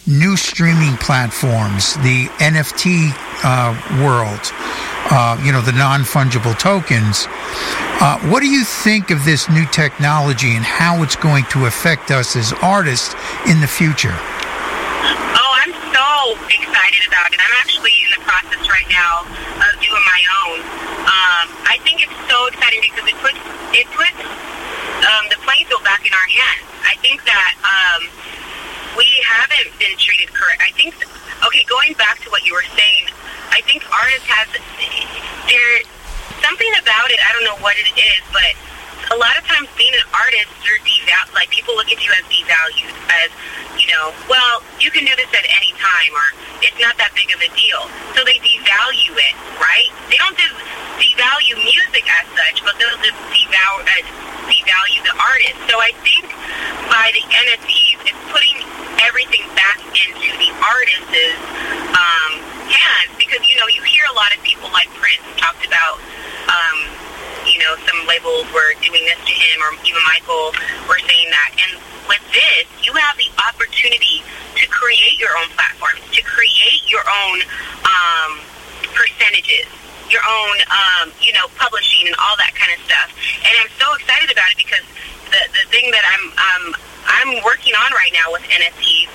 new 0.07 0.35
streaming 0.35 0.97
platforms, 0.97 1.95
the 1.95 2.25
NFT 2.39 3.11
uh, 3.43 4.03
world, 4.03 4.51
uh, 5.11 5.41
you 5.43 5.51
know, 5.51 5.61
the 5.61 5.71
non 5.71 6.01
fungible 6.01 6.57
tokens. 6.57 7.27
Uh, 8.01 8.19
what 8.29 8.41
do 8.41 8.47
you 8.47 8.63
think 8.63 9.11
of 9.11 9.23
this 9.25 9.49
new 9.49 9.65
technology 9.67 10.55
and 10.55 10.65
how 10.65 11.03
it's 11.03 11.15
going 11.15 11.45
to 11.45 11.65
affect 11.65 12.09
us 12.11 12.35
as 12.35 12.51
artists 12.61 13.13
in 13.47 13.61
the 13.61 13.67
future? 13.67 14.13
Oh, 14.13 15.53
I'm 15.61 15.73
so 15.93 16.45
excited 16.47 17.10
about 17.21 17.37
it. 17.37 17.37
I'm 17.37 17.53
actually 17.61 17.93
in 18.01 18.09
the 18.17 18.21
process 18.25 18.65
right 18.65 18.89
now 18.89 19.21
of 19.21 19.71
doing 19.77 20.05
my 20.09 20.21
own. 20.41 20.57
Um, 21.05 21.45
I 21.69 21.77
think 21.85 22.01
it's 22.01 22.17
so 22.25 22.49
exciting 22.49 22.81
because 22.81 23.05
it 23.05 23.17
puts 23.21 23.37
it 23.77 23.85
puts 23.93 24.17
um, 25.05 25.29
the 25.29 25.37
field 25.45 25.85
back 25.85 26.01
in 26.01 26.13
our 26.17 26.29
hands. 26.33 26.65
I 26.81 26.97
think 27.05 27.21
that 27.29 27.53
um, 27.61 28.09
we 28.97 29.05
haven't 29.21 29.69
been 29.77 29.93
treated 30.01 30.33
correct. 30.33 30.65
I 30.65 30.73
think 30.73 30.97
okay, 31.45 31.61
going 31.69 31.93
back 31.93 32.25
to 32.25 32.33
what 32.33 32.41
you 32.41 32.57
were 32.57 32.65
saying, 32.73 33.05
I 33.53 33.61
think 33.69 33.85
artists 33.93 34.25
has 34.25 34.49
there 35.45 35.73
something 36.41 36.73
about 36.81 37.13
it. 37.13 37.21
I 37.21 37.29
don't 37.37 37.45
know 37.45 37.61
what 37.61 37.77
it 37.77 37.93
is, 37.93 38.21
but 38.33 38.49
a 39.11 39.17
lot 39.19 39.35
of 39.35 39.43
times 39.43 39.67
being 39.75 39.91
an 39.91 40.07
artist, 40.15 40.47
you're 40.63 40.79
devalued. 40.87 41.35
Like 41.35 41.51
people 41.51 41.75
look 41.75 41.91
at 41.91 41.99
you 41.99 42.11
as 42.15 42.23
devalued, 42.31 42.95
as 43.11 43.29
you 43.75 43.91
know, 43.91 44.15
well, 44.31 44.63
you 44.79 44.87
can 44.87 45.03
do 45.03 45.11
this 45.19 45.27
at 45.35 45.43
any 45.43 45.75
time, 45.75 46.11
or 46.15 46.27
it's 46.63 46.79
not 46.79 46.95
that 46.95 47.11
big 47.11 47.27
of 47.35 47.43
a 47.43 47.51
deal. 47.51 47.83
So 48.15 48.23
they 48.23 48.39
devalue 48.39 49.15
it, 49.19 49.35
right? 49.59 49.91
They 50.07 50.15
don't 50.15 50.37
just 50.39 50.55
devalue 50.95 51.59
music 51.59 52.07
as 52.07 52.25
such, 52.31 52.63
but 52.63 52.79
they'll 52.79 53.01
just 53.03 53.19
devalue, 53.35 53.83
uh, 53.83 54.47
devalue 54.47 55.01
the 55.03 55.15
artist. 55.19 55.59
So 55.67 55.75
I 55.83 55.91
think 56.07 56.31
by 56.87 57.11
the 57.11 57.23
NFTs, 57.27 58.15
it's 58.15 58.23
putting 58.31 58.63
everything 59.03 59.43
back 59.59 59.83
into 59.91 60.31
the 60.39 60.51
artist's 60.63 61.35
um, 61.99 62.31
hands 62.71 63.11
because 63.19 63.43
you 63.43 63.59
know 63.59 63.67
you 63.75 63.83
hear 63.83 64.07
a 64.07 64.15
lot 64.15 64.31
of 64.31 64.39
people 64.47 64.71
like 64.71 64.87
Prince 64.95 65.25
talked 65.35 65.67
about. 65.67 65.99
Um, 66.47 67.10
you 67.45 67.59
know, 67.59 67.73
some 67.87 68.05
labels 68.07 68.45
were 68.53 68.73
doing 68.81 69.03
this 69.05 69.19
to 69.25 69.33
him, 69.33 69.57
or 69.65 69.71
even 69.85 70.01
Michael 70.05 70.53
were 70.87 71.01
saying 71.01 71.29
that. 71.31 71.51
And 71.57 71.71
with 72.07 72.23
this, 72.33 72.65
you 72.85 72.93
have 72.93 73.17
the 73.17 73.29
opportunity 73.41 74.21
to 74.57 74.63
create 74.67 75.17
your 75.17 75.33
own 75.37 75.49
platforms, 75.57 76.01
to 76.13 76.21
create 76.21 76.83
your 76.91 77.03
own 77.05 77.41
um, 77.87 78.31
percentages, 78.93 79.67
your 80.09 80.21
own, 80.27 80.55
um, 80.69 81.05
you 81.23 81.31
know, 81.33 81.47
publishing 81.55 82.05
and 82.07 82.15
all 82.19 82.35
that 82.37 82.53
kind 82.53 82.71
of 82.75 82.79
stuff. 82.85 83.09
And 83.47 83.53
I'm 83.57 83.71
so 83.79 83.87
excited 83.95 84.29
about 84.29 84.51
it 84.51 84.59
because 84.59 84.85
the 85.31 85.41
the 85.55 85.63
thing 85.71 85.89
that 85.91 86.03
I'm 86.03 86.25
um, 86.35 86.65
I'm 87.07 87.31
working 87.43 87.73
on 87.73 87.89
right 87.95 88.11
now 88.13 88.35
with 88.35 88.43
NFTs 88.43 89.09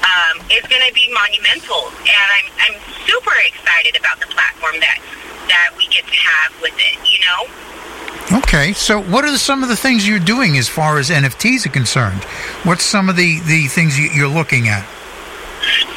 um, 0.00 0.36
is 0.50 0.64
going 0.66 0.82
to 0.82 0.94
be 0.96 1.06
monumental, 1.12 1.92
and 2.02 2.28
I'm 2.34 2.48
I'm 2.66 2.76
super 3.04 3.36
excited 3.46 3.94
about 4.00 4.18
the 4.18 4.28
platform 4.32 4.80
that 4.80 4.98
that 5.50 5.74
we 5.76 5.86
get 5.90 6.06
to 6.06 6.14
have 6.14 6.54
with 6.62 6.74
it. 6.78 6.96
You 7.10 7.20
know. 7.26 8.38
Okay, 8.38 8.72
so 8.72 9.02
what 9.02 9.24
are 9.24 9.36
some 9.36 9.62
of 9.62 9.68
the 9.68 9.76
things 9.76 10.06
you're 10.06 10.22
doing 10.22 10.56
as 10.56 10.68
far 10.68 10.98
as 10.98 11.10
NFTs 11.10 11.66
are 11.66 11.74
concerned? 11.74 12.22
What's 12.62 12.84
some 12.84 13.08
of 13.08 13.16
the, 13.16 13.40
the 13.40 13.66
things 13.66 13.98
you, 13.98 14.06
you're 14.10 14.30
looking 14.30 14.68
at? 14.68 14.86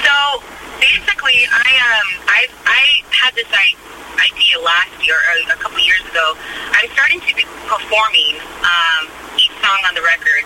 So 0.02 0.42
basically, 0.82 1.46
I 1.46 1.70
um 1.78 2.08
I 2.26 2.42
I 2.66 2.82
had 3.14 3.36
this 3.36 3.48
idea 3.54 4.58
last 4.66 4.98
year, 5.06 5.16
or 5.16 5.54
a 5.54 5.58
couple 5.62 5.78
years 5.80 6.02
ago. 6.10 6.34
I'm 6.74 6.90
starting 6.94 7.22
to 7.22 7.36
be 7.36 7.46
performing 7.70 8.42
um, 8.66 9.04
each 9.38 9.54
song 9.62 9.80
on 9.86 9.94
the 9.94 10.02
record 10.02 10.44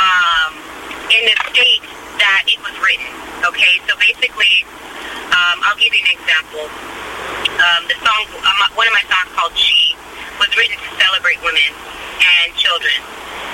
um, 0.00 0.56
in 1.12 1.28
the 1.28 1.36
state 1.52 1.84
that 2.20 2.44
it 2.44 2.60
was 2.60 2.76
written. 2.84 3.08
Okay, 3.48 3.80
so 3.88 3.96
basically, 3.96 4.68
um, 5.32 5.56
I'll 5.64 5.80
give 5.80 5.88
you 5.90 6.04
an 6.04 6.12
example. 6.20 6.68
Um, 7.56 7.82
the 7.88 7.96
song, 8.04 8.24
um, 8.44 8.58
one 8.76 8.84
of 8.84 8.94
my 8.94 9.04
songs 9.08 9.32
called 9.32 9.56
"She," 9.56 9.96
was 10.36 10.52
written 10.56 10.76
to 10.76 10.90
celebrate 11.00 11.40
women 11.40 11.70
and 12.20 12.52
children, 12.60 12.94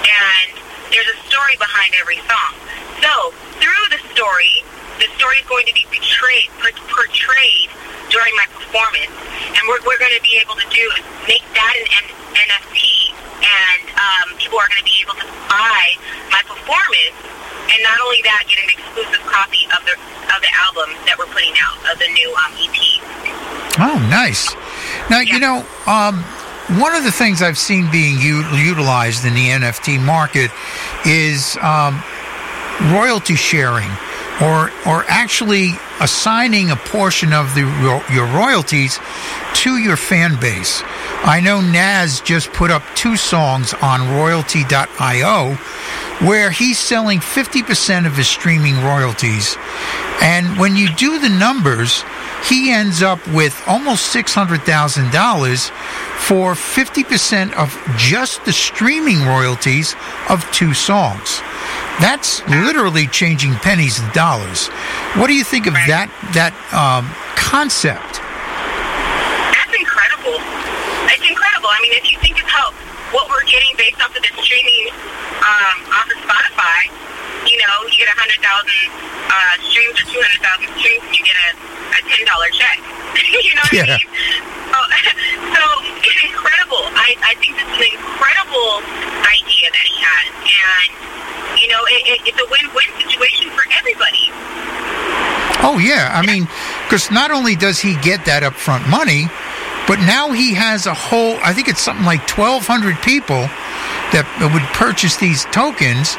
and 0.02 0.58
there's 0.90 1.06
a 1.06 1.18
story 1.30 1.54
behind 1.62 1.94
every 2.02 2.18
song. 2.26 2.52
So 3.02 3.30
through 3.62 3.86
the 3.94 4.02
story, 4.14 4.66
the 4.98 5.08
story 5.14 5.38
is 5.38 5.46
going 5.46 5.66
to 5.70 5.74
be 5.74 5.86
portrayed, 5.86 6.50
portrayed 6.90 7.70
during 8.16 8.32
my 8.40 8.48
performance, 8.48 9.12
and 9.52 9.62
what 9.68 9.84
we're 9.84 10.00
going 10.00 10.16
to 10.16 10.24
be 10.24 10.40
able 10.40 10.56
to 10.56 10.64
do 10.72 10.84
is 10.96 11.04
make 11.28 11.44
that 11.52 11.76
an 11.76 12.04
NFT, 12.32 13.12
and 13.44 13.82
um, 13.92 14.26
people 14.40 14.56
are 14.56 14.68
going 14.72 14.80
to 14.80 14.88
be 14.88 15.04
able 15.04 15.20
to 15.20 15.28
buy 15.52 15.84
my 16.32 16.40
performance, 16.48 17.16
and 17.68 17.78
not 17.84 18.00
only 18.00 18.24
that, 18.24 18.48
get 18.48 18.56
an 18.56 18.72
exclusive 18.72 19.20
copy 19.28 19.68
of 19.76 19.84
the 19.84 19.94
of 20.32 20.40
the 20.40 20.52
album 20.64 20.96
that 21.04 21.14
we're 21.20 21.28
putting 21.28 21.52
out 21.60 21.76
of 21.92 22.00
the 22.00 22.08
new 22.16 22.30
um, 22.40 22.52
EP. 22.56 22.78
Oh, 23.78 24.00
nice. 24.08 24.56
Now, 25.12 25.20
you 25.20 25.38
know, 25.38 25.64
um, 25.86 26.24
one 26.80 26.94
of 26.96 27.04
the 27.04 27.12
things 27.12 27.42
I've 27.42 27.58
seen 27.58 27.90
being 27.92 28.18
u- 28.18 28.48
utilized 28.56 29.24
in 29.24 29.34
the 29.34 29.48
NFT 29.48 30.00
market 30.00 30.50
is 31.04 31.56
um, 31.62 32.02
royalty 32.90 33.36
sharing, 33.36 33.90
or 34.42 34.70
or 34.86 35.04
actually 35.08 35.70
assigning 36.00 36.70
a 36.70 36.76
portion 36.76 37.32
of 37.32 37.54
the 37.54 37.62
your 38.12 38.26
royalties 38.26 38.98
to 39.54 39.78
your 39.78 39.96
fan 39.96 40.38
base. 40.40 40.82
I 41.24 41.40
know 41.40 41.60
Nas 41.60 42.20
just 42.20 42.52
put 42.52 42.70
up 42.70 42.82
two 42.94 43.16
songs 43.16 43.74
on 43.74 44.16
royalty.io 44.16 45.54
where 46.26 46.50
he's 46.50 46.78
selling 46.78 47.18
50% 47.18 48.06
of 48.06 48.16
his 48.16 48.28
streaming 48.28 48.76
royalties. 48.82 49.56
And 50.22 50.58
when 50.58 50.76
you 50.76 50.88
do 50.94 51.18
the 51.18 51.28
numbers, 51.28 52.04
he 52.48 52.70
ends 52.70 53.02
up 53.02 53.26
with 53.28 53.60
almost 53.66 54.14
$600,000 54.14 55.70
for 56.18 56.52
50% 56.52 57.52
of 57.54 57.76
just 57.98 58.44
the 58.44 58.52
streaming 58.52 59.26
royalties 59.26 59.94
of 60.28 60.48
two 60.52 60.74
songs. 60.74 61.42
That's 62.00 62.44
literally 62.48 63.06
changing 63.08 63.54
pennies 63.64 63.96
to 63.96 64.04
dollars. 64.12 64.68
What 65.16 65.28
do 65.28 65.34
you 65.34 65.44
think 65.44 65.66
of 65.66 65.72
that 65.88 66.12
that 66.36 66.52
um, 66.76 67.08
concept? 67.40 68.20
That's 69.56 69.72
incredible. 69.72 70.36
It's 71.08 71.24
incredible. 71.24 71.72
I 71.72 71.78
mean, 71.80 71.96
if 71.96 72.12
you 72.12 72.18
think 72.20 72.36
about 72.44 72.76
what 73.16 73.32
we're 73.32 73.48
getting 73.48 73.72
based 73.80 73.96
off 74.04 74.12
of 74.12 74.20
the 74.20 74.28
streaming 74.44 74.92
um, 75.40 75.76
off 75.96 76.04
of 76.04 76.20
Spotify, 76.20 76.92
you 77.48 77.56
know, 77.64 77.74
you 77.88 77.96
get 77.96 78.12
a 78.12 78.16
hundred 78.20 78.44
thousand 78.44 78.92
uh, 79.32 79.54
streams 79.64 79.96
or 79.96 80.04
two 80.12 80.20
hundred 80.20 80.40
thousand 80.44 80.68
streams, 80.76 81.00
and 81.00 81.14
you 81.16 81.24
get 81.24 81.38
a, 81.48 81.50
a 81.96 82.00
ten 82.12 82.22
dollar 82.28 82.52
check. 82.52 82.76
you 83.40 83.56
know 83.56 83.64
what 83.72 83.72
Yeah. 83.72 83.88
I 83.88 84.04
mean? 84.04 84.10
So, 84.68 84.78
so 85.56 85.62
it's 86.04 86.22
incredible. 86.28 86.84
I, 86.92 87.16
I 87.24 87.32
think 87.40 87.56
this 87.56 87.64
is 87.72 87.80
an 87.80 87.92
incredible 87.96 88.84
idea 89.24 89.72
that 89.72 89.86
he 89.88 89.96
has, 90.04 90.28
and 90.44 90.90
you 91.56 91.72
know, 91.72 91.80
it, 91.88 92.02
it, 92.04 92.20
it's 92.28 92.36
a 92.42 92.44
win-win 92.52 92.90
situation 93.00 93.48
for 93.56 93.64
everybody. 93.72 94.28
Oh 95.66 95.78
yeah, 95.78 96.14
I 96.14 96.24
mean, 96.24 96.46
because 96.86 97.10
not 97.10 97.32
only 97.32 97.56
does 97.56 97.80
he 97.80 97.96
get 97.98 98.24
that 98.26 98.46
upfront 98.46 98.88
money, 98.88 99.26
but 99.90 99.98
now 100.06 100.30
he 100.30 100.54
has 100.54 100.86
a 100.86 100.94
whole. 100.94 101.34
I 101.42 101.52
think 101.52 101.66
it's 101.66 101.80
something 101.80 102.06
like 102.06 102.24
twelve 102.26 102.66
hundred 102.66 103.02
people 103.02 103.50
that 104.14 104.22
would 104.54 104.62
purchase 104.78 105.18
these 105.18 105.42
tokens 105.50 106.14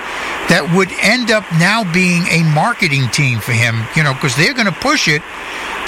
that 0.52 0.68
would 0.76 0.92
end 1.00 1.32
up 1.32 1.48
now 1.56 1.88
being 1.96 2.28
a 2.28 2.44
marketing 2.52 3.08
team 3.16 3.40
for 3.40 3.56
him. 3.56 3.88
You 3.96 4.04
know, 4.04 4.12
because 4.12 4.36
they're 4.36 4.54
going 4.54 4.68
to 4.68 4.80
push 4.84 5.08
it 5.08 5.24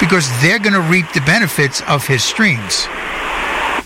because 0.00 0.24
they're 0.40 0.58
going 0.58 0.72
to 0.72 0.80
reap 0.80 1.12
the 1.12 1.20
benefits 1.28 1.84
of 1.84 2.08
his 2.08 2.24
streams. 2.24 2.88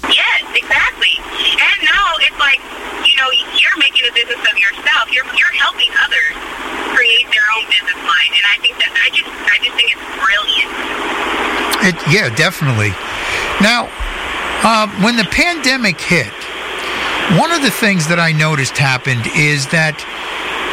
Yes, 0.07 0.47
exactly. 0.55 1.19
And 1.19 1.79
now 1.83 2.15
it's 2.23 2.39
like, 2.39 2.63
you 3.03 3.19
know, 3.19 3.27
you're 3.59 3.79
making 3.83 4.07
a 4.07 4.15
business 4.15 4.39
of 4.39 4.55
yourself. 4.55 5.11
You're 5.11 5.27
you're 5.35 5.57
helping 5.59 5.91
others 6.07 6.35
create 6.95 7.27
their 7.35 7.47
own 7.59 7.67
business 7.67 7.99
line, 8.07 8.33
and 8.39 8.47
I 8.47 8.57
think 8.63 8.79
that 8.79 8.95
I 8.95 9.11
just 9.11 9.31
I 9.31 9.57
just 9.59 9.75
think 9.75 9.91
it's 9.91 10.07
brilliant. 10.23 11.74
It, 11.85 11.95
yeah, 12.09 12.35
definitely. 12.35 12.91
Now, 13.61 13.89
uh, 14.65 14.89
when 15.05 15.17
the 15.17 15.29
pandemic 15.31 16.01
hit, 16.01 16.33
one 17.39 17.53
of 17.53 17.61
the 17.61 17.71
things 17.71 18.09
that 18.09 18.19
I 18.19 18.33
noticed 18.33 18.79
happened 18.79 19.29
is 19.37 19.69
that 19.69 20.01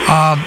um, 0.07 0.39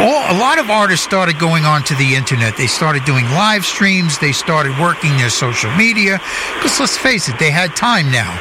all, 0.00 0.20
a 0.28 0.36
lot 0.36 0.58
of 0.58 0.68
artists 0.68 1.04
started 1.04 1.38
going 1.38 1.64
onto 1.64 1.94
the 1.96 2.14
internet. 2.14 2.56
They 2.56 2.66
started 2.66 3.04
doing 3.04 3.24
live 3.32 3.64
streams. 3.64 4.18
They 4.18 4.32
started 4.32 4.76
working 4.78 5.16
their 5.16 5.30
social 5.30 5.70
media. 5.76 6.20
Because 6.56 6.80
let's 6.80 6.96
face 6.96 7.28
it, 7.28 7.38
they 7.38 7.50
had 7.50 7.76
time 7.76 8.10
now. 8.10 8.36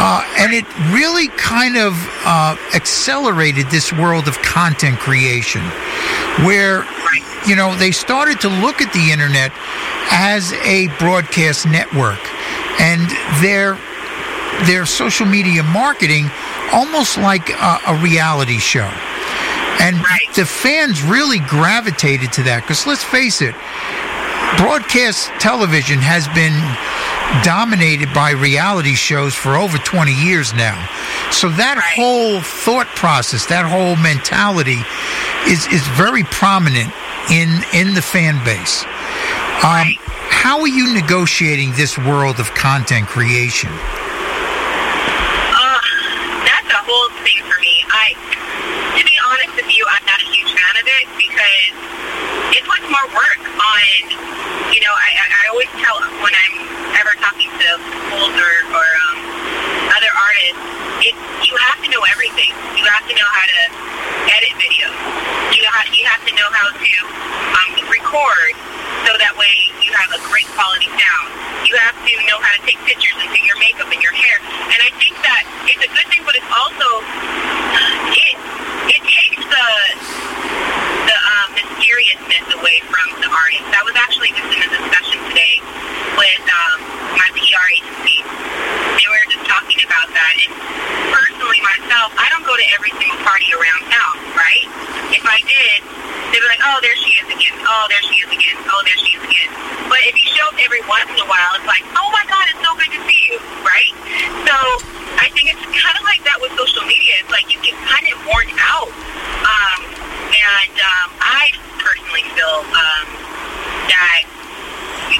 Uh, 0.00 0.22
and 0.38 0.54
it 0.54 0.66
really 0.94 1.26
kind 1.38 1.76
of 1.76 1.94
uh, 2.24 2.56
accelerated 2.74 3.66
this 3.70 3.92
world 3.92 4.28
of 4.28 4.38
content 4.42 4.98
creation 4.98 5.62
where 6.46 6.86
you 7.48 7.56
know 7.56 7.74
they 7.74 7.90
started 7.90 8.40
to 8.42 8.48
look 8.48 8.82
at 8.82 8.92
the 8.92 9.10
internet 9.10 9.50
as 10.10 10.52
a 10.64 10.88
broadcast 10.98 11.66
network. 11.66 12.20
And 12.80 13.10
their 13.42 13.78
their 14.66 14.86
social 14.86 15.26
media 15.26 15.62
marketing 15.62 16.30
almost 16.72 17.16
like 17.16 17.50
a, 17.50 17.80
a 17.88 18.00
reality 18.02 18.58
show. 18.58 18.90
And 19.80 19.96
the 20.34 20.44
fans 20.44 21.02
really 21.02 21.38
gravitated 21.38 22.32
to 22.34 22.42
that 22.44 22.62
because 22.62 22.86
let's 22.86 23.04
face 23.04 23.40
it 23.40 23.54
broadcast 24.56 25.28
television 25.38 25.98
has 25.98 26.26
been 26.28 26.56
dominated 27.44 28.12
by 28.14 28.30
reality 28.30 28.94
shows 28.94 29.34
for 29.34 29.56
over 29.56 29.76
20 29.78 30.12
years 30.12 30.54
now. 30.54 30.74
So 31.30 31.50
that 31.50 31.78
whole 31.78 32.40
thought 32.40 32.88
process, 32.96 33.46
that 33.46 33.66
whole 33.66 33.94
mentality 33.96 34.80
is 35.46 35.66
is 35.68 35.86
very 35.94 36.24
prominent 36.24 36.92
in 37.30 37.62
in 37.74 37.94
the 37.94 38.02
fan 38.02 38.42
base. 38.44 38.84
Um, 39.64 39.88
how 40.30 40.60
are 40.60 40.68
you 40.68 40.94
negotiating 40.94 41.72
this 41.72 41.98
world 41.98 42.38
of 42.38 42.54
content 42.54 43.08
creation? 43.08 43.68
Uh, 43.68 43.72
that's 46.46 46.70
a 46.72 46.78
whole 46.86 47.10
thing 47.26 47.42
for 47.44 47.58
me. 47.60 47.84
I, 47.90 48.14
to 48.96 49.04
be 49.04 49.12
honest 49.28 49.56
with 49.58 49.68
you, 49.74 49.84
I'm 49.90 50.04
not 50.06 50.22
a 50.22 50.28
huge 50.30 50.54
fan 50.54 50.76
of 50.78 50.86
it 50.86 51.08
because 51.18 51.74
it 52.54 52.62
puts 52.64 52.86
more 52.86 53.08
work 53.12 53.42
on. 53.44 53.82
You 54.72 54.80
know, 54.80 54.94
I, 54.94 55.10
I 55.26 55.48
always 55.50 55.68
tell 55.82 55.98
when 56.22 56.32
I'm 56.32 56.54
ever 56.96 57.12
talking 57.18 57.50
to 57.50 57.68
schools 57.82 58.38
or 58.38 58.52
artist, 60.18 60.58
it, 61.06 61.14
you 61.46 61.54
have 61.70 61.78
to 61.78 61.88
know 61.88 62.02
everything. 62.10 62.50
You 62.74 62.84
have 62.90 63.06
to 63.06 63.14
know 63.14 63.28
how 63.30 63.46
to 63.46 63.60
edit 64.34 64.52
videos. 64.58 64.98
You 65.54 65.62
have, 65.70 65.86
you 65.94 66.04
have 66.10 66.22
to 66.26 66.32
know 66.34 66.48
how 66.50 66.68
to 66.74 66.92
um, 67.54 67.70
record 67.86 68.52
so 69.06 69.14
that 69.14 69.34
way 69.38 69.54
you 69.80 69.94
have 69.94 70.10
a 70.10 70.20
great 70.26 70.48
quality 70.58 70.90
sound. 70.90 71.28
You 71.64 71.78
have 71.78 71.94
to 71.94 72.12
know 72.26 72.38
how 72.42 72.52
to 72.58 72.60
take 72.66 72.80
pictures 72.82 73.14
and 73.16 73.30
do 73.30 73.40
your 73.46 73.58
makeup 73.62 73.88
and 73.88 74.02
your 74.02 74.12
hair. 74.12 74.36
And 74.74 74.78
I 74.82 74.90
think 74.98 75.14
that 75.22 75.42
it's 75.70 75.82
a 75.86 75.90
good 75.90 76.08
thing, 76.10 76.22
but 76.26 76.34
it's 76.34 76.50
also, 76.50 76.88
it, 78.10 78.36
it 78.90 79.02
takes 79.06 79.44
the, 79.46 79.68
the 81.06 81.16
um, 81.16 81.48
mysteriousness 81.54 82.46
away 82.58 82.82
from 82.90 83.06
the 83.22 83.30
artist. 83.30 83.70
I 83.70 83.82
was 83.86 83.94
actually 83.94 84.34
just 84.34 84.50
in 84.50 84.60
a 84.66 84.70
discussion 84.72 85.18
today 85.30 85.62
with 86.18 86.44
um, 86.50 86.78
my 87.14 87.28
PR 87.38 87.66
agency 87.70 88.77
they 88.98 89.06
were 89.06 89.22
just 89.30 89.46
talking 89.46 89.78
about 89.86 90.10
that. 90.10 90.34
And 90.42 90.50
personally, 91.14 91.62
myself, 91.62 92.10
I 92.18 92.26
don't 92.34 92.42
go 92.42 92.58
to 92.58 92.66
every 92.74 92.90
single 92.98 93.22
party 93.22 93.46
around 93.54 93.86
town, 93.86 94.14
right? 94.34 94.66
If 95.14 95.22
I 95.22 95.38
did, 95.46 95.78
they'd 96.34 96.42
be 96.42 96.48
like, 96.50 96.62
oh, 96.66 96.82
there 96.82 96.98
she 96.98 97.14
is 97.22 97.28
again. 97.30 97.54
Oh, 97.62 97.86
there 97.86 98.02
she 98.10 98.26
is 98.26 98.30
again. 98.34 98.58
Oh, 98.66 98.82
there 98.82 98.98
she 98.98 99.14
is 99.14 99.22
again. 99.22 99.50
But 99.86 100.02
if 100.02 100.18
you 100.18 100.26
show 100.34 100.50
up 100.50 100.58
every 100.58 100.82
once 100.90 101.06
in 101.14 101.18
a 101.22 101.28
while, 101.30 101.54
it's 101.54 101.70
like, 101.70 101.86
oh 101.94 102.10
my 102.10 102.26
God, 102.26 102.44
it's 102.50 102.58
so 102.58 102.74
good 102.74 102.90
to 102.90 103.00
see 103.06 103.20
you, 103.30 103.38
right? 103.62 103.94
So 104.50 104.56
I 105.22 105.30
think 105.30 105.54
it's 105.54 105.62
kind 105.62 105.96
of 105.96 106.02
like 106.02 106.20
that 106.26 106.42
with 106.42 106.52
social 106.58 106.82
media. 106.82 107.22
It's 107.22 107.30
like 107.30 107.46
you 107.54 107.62
get 107.62 107.78
kind 107.86 108.02
of 108.10 108.18
worn 108.26 108.50
out. 108.58 108.90
Um, 109.46 109.80
and 110.34 110.74
um, 110.74 111.08
I 111.22 111.54
personally 111.78 112.26
feel 112.34 112.66
um, 112.66 113.06
that 113.94 114.26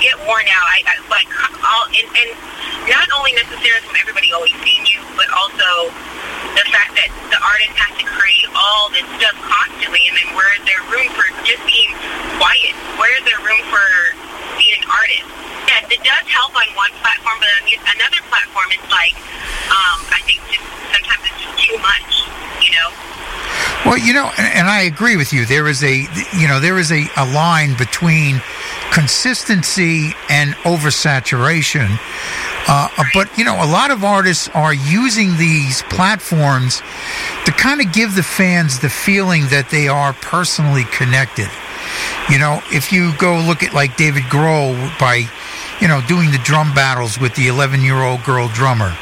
get 0.09 0.17
worn 0.25 0.49
out. 0.49 0.67
I, 0.73 0.79
I 0.89 0.95
like 1.13 1.29
all, 1.61 1.85
and, 1.93 2.09
and 2.09 2.31
not 2.89 3.05
only 3.21 3.37
necessarily 3.37 3.85
from 3.85 3.97
everybody 4.01 4.33
always 4.33 4.57
seeing 4.65 4.89
you, 4.89 5.05
but 5.21 5.29
also 5.37 5.93
the 6.57 6.65
fact 6.73 6.97
that 6.97 7.13
the 7.29 7.37
artist 7.45 7.77
has 7.77 7.93
to 8.01 8.05
create 8.09 8.49
all 8.57 8.89
this 8.89 9.05
stuff 9.21 9.37
constantly, 9.45 10.01
and 10.09 10.17
then 10.17 10.29
where 10.33 10.49
is 10.57 10.65
there 10.65 10.81
room 10.89 11.13
for 11.13 11.29
just 11.45 11.61
being 11.69 11.93
quiet? 12.41 12.73
Where 12.97 13.13
is 13.21 13.25
there 13.29 13.37
room 13.45 13.61
for 13.69 13.85
being 14.57 14.81
an 14.81 14.89
artist? 14.89 15.29
Yes, 15.69 15.85
it 15.93 16.01
does 16.01 16.25
help 16.33 16.57
on 16.57 16.65
one 16.73 16.93
platform, 17.05 17.37
but 17.37 17.53
on 17.61 17.69
another 18.01 18.21
platform, 18.33 18.73
it's 18.73 18.89
like 18.89 19.13
um, 19.69 20.01
I 20.09 20.25
think 20.25 20.41
just 20.49 20.65
sometimes 20.89 21.21
it's 21.29 21.41
just 21.45 21.57
too 21.61 21.77
much, 21.85 22.25
you 22.65 22.73
know. 22.73 22.89
Well, 23.85 24.01
you 24.01 24.17
know, 24.17 24.33
and, 24.41 24.65
and 24.65 24.67
I 24.73 24.89
agree 24.89 25.21
with 25.21 25.37
you. 25.37 25.45
There 25.45 25.69
is 25.69 25.85
a, 25.85 26.09
you 26.33 26.49
know, 26.49 26.65
there 26.65 26.81
is 26.81 26.89
a, 26.89 27.05
a 27.21 27.29
line 27.29 27.77
between 27.77 28.41
consistency 28.93 30.12
and 30.28 30.55
oversaturation. 30.65 31.98
Uh, 32.69 32.89
but 33.15 33.36
you 33.39 33.44
know, 33.44 33.55
a 33.55 33.66
lot 33.66 33.90
of 33.90 34.05
artists 34.05 34.48
are 34.55 34.74
using 34.74 35.36
these 35.36 35.82
platforms 35.85 36.82
to 37.44 37.52
kind 37.52 37.81
of 37.81 37.93
give 37.93 38.15
the 38.15 38.23
fans 38.23 38.81
the 38.81 38.90
feeling 38.90 39.43
that 39.48 39.70
they 39.70 39.89
are 39.89 40.12
personally 40.12 40.85
connected. 40.85 41.48
You 42.31 42.39
know, 42.39 42.60
if 42.70 42.93
you 42.93 43.16
go 43.16 43.40
look 43.40 43.62
at 43.62 43.73
like 43.73 43.97
David 43.97 44.24
Grohl 44.24 44.77
by, 44.98 45.24
you 45.81 45.89
know, 45.89 46.02
doing 46.06 46.31
the 46.31 46.39
drum 46.39 46.74
battles 46.74 47.19
with 47.19 47.35
the 47.35 47.48
11 47.48 47.81
year 47.81 48.02
old 48.02 48.23
girl 48.24 48.48
drummer 48.48 48.94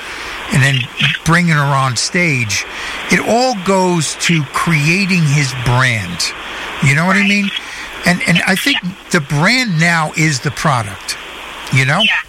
and 0.53 0.63
then 0.63 0.77
bringing 1.25 1.55
her 1.55 1.75
on 1.75 1.97
stage, 1.97 2.65
it 3.11 3.21
all 3.27 3.57
goes 3.65 4.15
to 4.27 4.45
creating 4.55 5.25
his 5.25 5.53
brand. 5.65 6.23
You 6.85 6.95
know 6.95 7.05
what 7.07 7.17
I 7.17 7.27
mean? 7.27 7.51
And 8.07 8.23
and 8.27 8.39
I 8.47 8.55
think 8.55 8.79
the 9.11 9.21
brand 9.21 9.79
now 9.79 10.13
is 10.17 10.41
the 10.41 10.53
product. 10.53 11.19
You 11.75 11.85
know? 11.85 11.99
Yeah. 11.99 12.23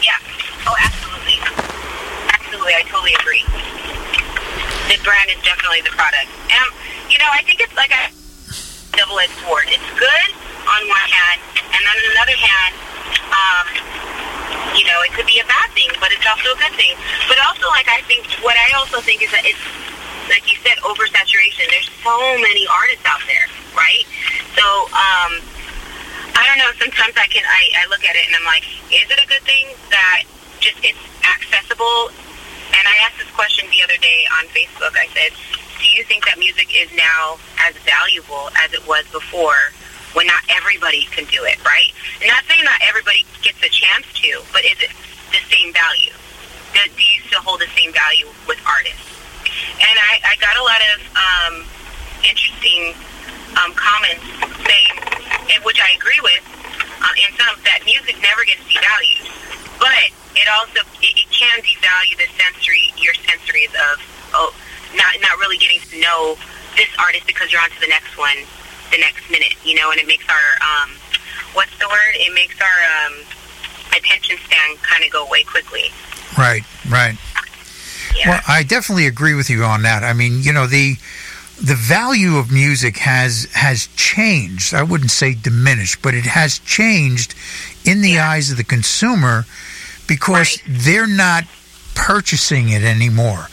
Yeah. 0.00 0.16
Oh, 0.64 0.74
absolutely. 0.80 1.36
Absolutely. 2.32 2.72
I 2.72 2.82
totally 2.88 3.12
agree. 3.20 3.44
The 4.88 4.96
brand 5.04 5.28
is 5.28 5.36
definitely 5.44 5.84
the 5.84 5.92
product. 5.92 6.32
And, 6.48 6.66
you 7.12 7.20
know, 7.20 7.28
I 7.28 7.44
think 7.44 7.60
it's 7.60 7.76
like 7.76 7.92
a 7.92 8.08
double-edged 8.96 9.36
sword. 9.44 9.68
It's 9.68 9.84
good 10.00 10.28
on 10.64 10.80
one 10.88 11.06
hand, 11.08 11.40
and 11.72 11.82
on 11.84 11.96
another 12.16 12.36
hand, 12.36 12.72
um, 13.32 13.66
you 14.76 14.84
know, 14.88 15.00
it 15.04 15.12
could 15.12 15.28
be 15.28 15.40
a 15.40 15.48
bad 15.48 15.68
thing, 15.76 15.92
but 16.00 16.12
it's 16.12 16.24
also 16.24 16.56
a 16.56 16.58
good 16.60 16.72
thing. 16.76 16.96
But 17.28 17.36
also, 17.44 17.68
like, 17.72 17.88
I 17.88 18.00
think, 18.08 18.24
what 18.40 18.56
I 18.56 18.72
also 18.76 19.00
think 19.00 19.20
is 19.20 19.30
that 19.32 19.44
it's, 19.44 19.60
like 20.28 20.46
you 20.50 20.58
said, 20.62 20.78
oversaturation. 20.82 21.66
There's 21.70 21.90
so 22.02 22.16
many 22.38 22.66
artists 22.68 23.04
out 23.06 23.22
there, 23.26 23.46
right? 23.74 24.06
So, 24.54 24.64
um, 24.94 25.32
I 26.32 26.42
don't 26.48 26.58
know. 26.58 26.72
Sometimes 26.78 27.14
I 27.16 27.26
can 27.28 27.44
I, 27.44 27.84
I 27.84 27.88
look 27.90 28.04
at 28.04 28.16
it 28.16 28.24
and 28.26 28.36
I'm 28.36 28.46
like, 28.46 28.64
is 28.88 29.04
it 29.04 29.18
a 29.20 29.28
good 29.28 29.42
thing 29.42 29.74
that 29.90 30.24
just 30.60 30.78
it's 30.82 31.00
accessible? 31.24 32.10
And 32.72 32.84
I 32.88 32.96
asked 33.04 33.20
this 33.20 33.30
question 33.36 33.68
the 33.68 33.84
other 33.84 33.98
day 34.00 34.24
on 34.40 34.48
Facebook. 34.56 34.96
I 34.96 35.06
said, 35.12 35.36
do 35.78 35.86
you 35.92 36.04
think 36.04 36.24
that 36.24 36.38
music 36.38 36.72
is 36.72 36.88
now 36.96 37.36
as 37.60 37.76
valuable 37.84 38.48
as 38.64 38.72
it 38.72 38.86
was 38.88 39.04
before 39.12 39.74
when 40.14 40.26
not 40.26 40.40
everybody 40.48 41.04
can 41.12 41.24
do 41.28 41.44
it, 41.44 41.60
right? 41.64 41.92
And 42.20 42.28
not 42.28 42.44
saying 42.48 42.64
not 42.64 42.80
everybody 42.80 43.26
gets 43.42 43.60
a 43.60 43.68
chance 43.68 44.06
to, 44.24 44.40
but 44.52 44.64
is 44.64 44.78
it 44.80 44.92
the 45.32 45.42
same 45.52 45.72
value? 45.72 46.16
Do, 46.72 46.80
do 46.96 47.02
you 47.02 47.20
still 47.28 47.40
hold 47.44 47.60
the 47.60 47.68
same 47.76 47.92
value 47.92 48.28
with 48.48 48.60
artists? 48.64 49.11
And 49.80 49.96
I, 49.98 50.20
I 50.24 50.34
got 50.40 50.56
a 50.56 50.64
lot 50.64 50.80
of 50.92 50.98
um, 51.16 51.54
interesting 52.24 52.94
um, 53.60 53.72
comments 53.74 54.24
saying, 54.64 54.94
and 55.52 55.58
which 55.64 55.80
I 55.80 55.92
agree 55.96 56.20
with, 56.22 56.44
um, 57.02 57.14
and 57.14 57.30
some 57.36 57.54
that 57.66 57.84
music 57.84 58.16
never 58.22 58.44
gets 58.44 58.62
devalued, 58.68 59.28
but 59.78 60.08
it 60.38 60.48
also 60.48 60.80
it, 61.02 61.12
it 61.18 61.28
can 61.28 61.60
devalue 61.60 62.16
the 62.16 62.28
sensory 62.40 62.94
your 62.96 63.12
sensories 63.26 63.72
of 63.92 64.00
oh 64.32 64.54
not 64.96 65.12
not 65.20 65.36
really 65.38 65.58
getting 65.58 65.80
to 65.80 66.00
know 66.00 66.36
this 66.76 66.88
artist 66.98 67.26
because 67.26 67.52
you're 67.52 67.60
on 67.60 67.70
to 67.70 67.80
the 67.80 67.90
next 67.90 68.16
one 68.16 68.36
the 68.92 68.98
next 68.98 69.28
minute, 69.30 69.56
you 69.64 69.74
know, 69.74 69.90
and 69.90 69.98
it 69.98 70.06
makes 70.06 70.24
our 70.28 70.48
um, 70.60 70.90
what's 71.54 71.76
the 71.78 71.88
word? 71.88 72.14
It 72.14 72.32
makes 72.34 72.56
our 72.60 72.78
um, 73.08 73.24
attention 73.96 74.36
span 74.44 74.76
kind 74.82 75.04
of 75.04 75.10
go 75.10 75.26
away 75.26 75.42
quickly. 75.44 75.90
Right, 76.36 76.62
right. 76.88 77.16
Well, 78.26 78.40
I 78.46 78.62
definitely 78.62 79.06
agree 79.06 79.34
with 79.34 79.50
you 79.50 79.64
on 79.64 79.82
that. 79.82 80.04
I 80.04 80.12
mean, 80.12 80.42
you 80.42 80.52
know, 80.52 80.66
the 80.66 80.96
the 81.62 81.74
value 81.74 82.36
of 82.36 82.50
music 82.50 82.98
has 82.98 83.48
has 83.52 83.86
changed. 83.96 84.74
I 84.74 84.82
wouldn't 84.82 85.10
say 85.10 85.34
diminished, 85.34 86.02
but 86.02 86.14
it 86.14 86.24
has 86.26 86.58
changed 86.58 87.34
in 87.84 88.02
the 88.02 88.18
eyes 88.18 88.50
of 88.50 88.56
the 88.56 88.64
consumer 88.64 89.44
because 90.06 90.58
they're 90.66 91.06
not 91.06 91.44
purchasing 91.94 92.70
it 92.70 92.82
anymore. 92.82 93.48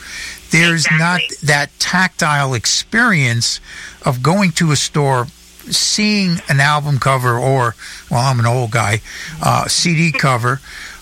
There's 0.51 0.87
not 0.97 1.21
that 1.43 1.69
tactile 1.77 2.53
experience 2.55 3.59
of 4.03 4.23
going 4.23 4.51
to 4.53 4.71
a 4.71 4.75
store, 4.75 5.27
seeing 5.69 6.41
an 6.49 6.59
album 6.59 6.97
cover 6.97 7.37
or, 7.37 7.75
well, 8.09 8.21
I'm 8.21 8.39
an 8.39 8.47
old 8.47 8.71
guy, 8.71 9.01
uh, 9.43 9.67
CD 9.67 10.11
cover, 10.11 10.59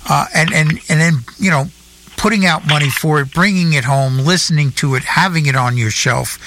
uh, 0.10 0.26
and 0.34 0.54
and 0.54 0.80
and 0.90 1.00
then 1.00 1.14
you 1.40 1.50
know 1.50 1.68
putting 2.18 2.46
out 2.46 2.68
money 2.68 2.90
for 2.90 3.22
it, 3.22 3.32
bringing 3.32 3.74
it 3.74 3.86
home, 3.86 4.18
listening 4.18 4.72
to 4.74 4.96
it, 4.96 5.04
having 5.04 5.46
it 5.46 5.56
on 5.56 5.78
your 5.78 5.92
shelf 5.92 6.38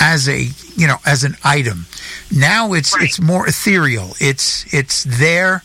as 0.00 0.28
a 0.28 0.48
you 0.74 0.86
know 0.86 0.96
as 1.06 1.22
an 1.22 1.36
item. 1.44 1.86
Now 2.34 2.72
it's 2.72 2.96
it's 3.00 3.20
more 3.20 3.46
ethereal. 3.46 4.14
It's 4.20 4.72
it's 4.74 5.04
there 5.04 5.62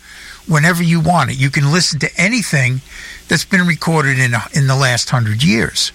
whenever 0.48 0.84
you 0.84 1.00
want 1.00 1.32
it. 1.32 1.40
You 1.40 1.50
can 1.50 1.72
listen 1.72 2.00
to 2.02 2.10
anything 2.18 2.82
that's 3.30 3.46
been 3.46 3.66
recorded 3.66 4.20
in 4.20 4.34
a, 4.34 4.44
in 4.54 4.68
the 4.68 4.76
last 4.76 5.10
hundred 5.10 5.44
years. 5.44 5.92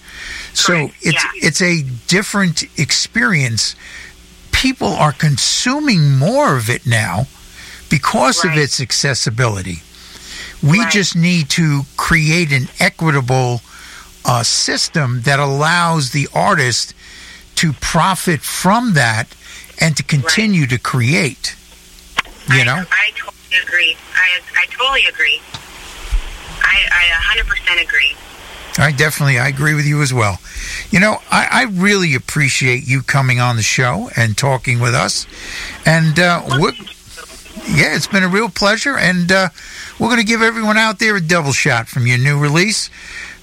So 0.53 0.89
it's 1.01 1.23
it's 1.35 1.61
a 1.61 1.83
different 2.07 2.63
experience. 2.77 3.75
People 4.51 4.89
are 4.89 5.13
consuming 5.13 6.17
more 6.17 6.57
of 6.57 6.69
it 6.69 6.85
now 6.85 7.27
because 7.89 8.43
of 8.43 8.51
its 8.57 8.81
accessibility. 8.81 9.77
We 10.61 10.85
just 10.87 11.15
need 11.15 11.49
to 11.51 11.83
create 11.95 12.51
an 12.51 12.67
equitable 12.79 13.61
uh, 14.25 14.43
system 14.43 15.21
that 15.21 15.39
allows 15.39 16.11
the 16.11 16.27
artist 16.33 16.93
to 17.55 17.73
profit 17.73 18.41
from 18.41 18.93
that 18.93 19.27
and 19.79 19.95
to 19.97 20.03
continue 20.03 20.67
to 20.67 20.77
create. 20.77 21.55
You 22.53 22.65
know? 22.65 22.83
I 22.91 23.11
totally 23.15 23.61
agree. 23.63 23.95
I 24.15 24.39
I 24.57 24.65
totally 24.65 25.05
agree. 25.05 25.41
I 26.61 26.77
I 26.91 27.35
100% 27.37 27.81
agree. 27.81 28.15
I 28.77 28.91
definitely, 28.91 29.37
I 29.39 29.49
agree 29.49 29.73
with 29.73 29.85
you 29.85 30.01
as 30.01 30.13
well. 30.13 30.39
You 30.89 30.99
know, 31.01 31.17
I, 31.29 31.47
I 31.51 31.63
really 31.63 32.15
appreciate 32.15 32.87
you 32.87 33.01
coming 33.01 33.39
on 33.39 33.57
the 33.57 33.61
show 33.61 34.09
and 34.15 34.37
talking 34.37 34.79
with 34.79 34.93
us. 34.93 35.27
And 35.85 36.17
uh, 36.17 36.43
we're, 36.57 36.71
yeah, 37.67 37.95
it's 37.95 38.07
been 38.07 38.23
a 38.23 38.27
real 38.27 38.49
pleasure. 38.49 38.97
And 38.97 39.31
uh, 39.31 39.49
we're 39.99 40.07
going 40.07 40.19
to 40.19 40.25
give 40.25 40.41
everyone 40.41 40.77
out 40.77 40.99
there 40.99 41.15
a 41.15 41.21
double 41.21 41.51
shot 41.51 41.87
from 41.87 42.07
your 42.07 42.17
new 42.17 42.39
release. 42.39 42.89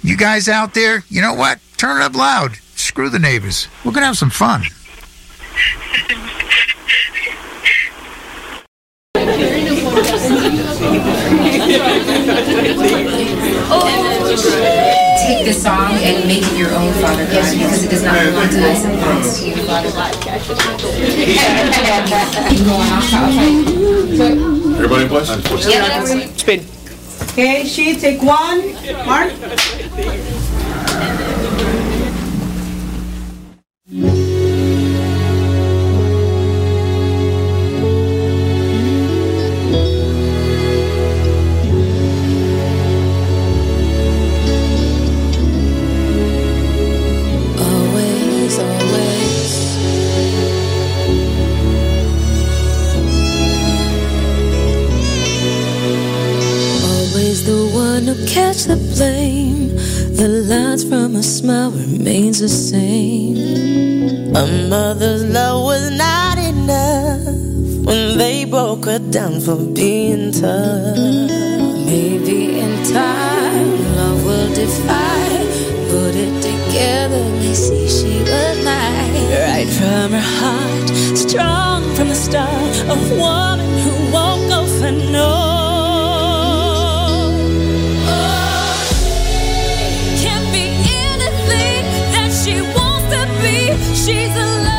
You 0.02 0.16
guys 0.16 0.48
out 0.48 0.74
there, 0.74 1.04
you 1.08 1.20
know 1.20 1.34
what? 1.34 1.60
Turn 1.76 2.00
it 2.00 2.04
up 2.04 2.14
loud. 2.14 2.56
Screw 2.76 3.10
the 3.10 3.18
neighbors. 3.18 3.68
We're 3.84 3.92
going 3.92 4.02
to 4.02 4.06
have 4.06 4.18
some 4.18 4.30
fun. 4.30 4.64
take 15.26 15.44
this 15.44 15.60
song 15.60 15.90
and 15.90 16.26
make 16.28 16.42
it 16.42 16.56
your 16.56 16.72
own, 16.72 16.92
Father 16.94 17.24
God, 17.24 17.52
because 17.52 17.82
it 17.82 17.90
does 17.90 18.02
not 18.04 18.14
belong 18.14 18.48
to 18.48 18.70
us, 18.70 18.84
it 18.84 18.90
belongs 18.94 19.40
to 19.40 19.48
you, 19.48 19.56
Father 19.66 19.90
God. 19.90 20.14
Everybody 24.76 25.08
bless? 25.08 25.28
Yeah. 25.66 26.04
Spin. 26.36 26.64
Okay, 27.32 27.64
she 27.64 27.96
take 27.96 28.22
one. 28.22 28.72
Mark. 29.04 29.32
The 58.56 58.74
to 58.74 58.76
blame. 58.94 59.76
The 60.16 60.28
lines 60.48 60.82
from 60.82 61.14
a 61.16 61.22
smile 61.22 61.72
remains 61.72 62.38
the 62.38 62.48
same. 62.48 63.36
A 64.34 64.46
mother's 64.70 65.24
love 65.24 65.62
was 65.64 65.90
not 65.90 66.38
enough 66.38 67.26
when 67.84 68.16
they 68.16 68.46
broke 68.46 68.86
her 68.86 68.98
down 68.98 69.40
for 69.40 69.56
being 69.56 70.32
tough. 70.32 70.96
Maybe 71.84 72.58
in 72.60 72.82
time, 72.84 73.94
love 73.94 74.24
will 74.24 74.48
defy. 74.54 75.28
Put 75.92 76.16
it 76.16 76.40
together, 76.40 77.22
they 77.40 77.52
see 77.52 77.86
she 77.86 78.20
was 78.20 78.64
mine. 78.64 79.28
Right 79.36 79.68
from 79.68 80.12
her 80.12 80.28
heart, 80.40 80.88
strong 81.14 81.94
from 81.94 82.08
the 82.08 82.14
start, 82.14 82.74
a 82.88 82.96
woman 83.20 83.85
She's 94.06 94.36
alive. 94.36 94.75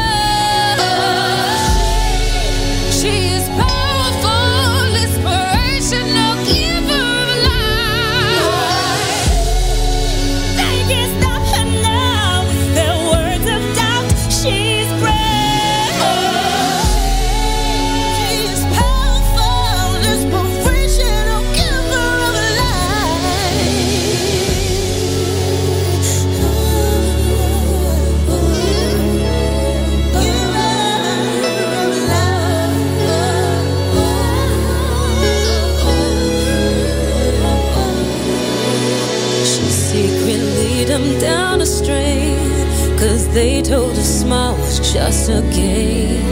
They 43.38 43.62
told 43.62 43.96
her 43.96 44.02
smile 44.02 44.58
was 44.58 44.80
just 44.92 45.30
a 45.30 45.42
game. 45.54 46.26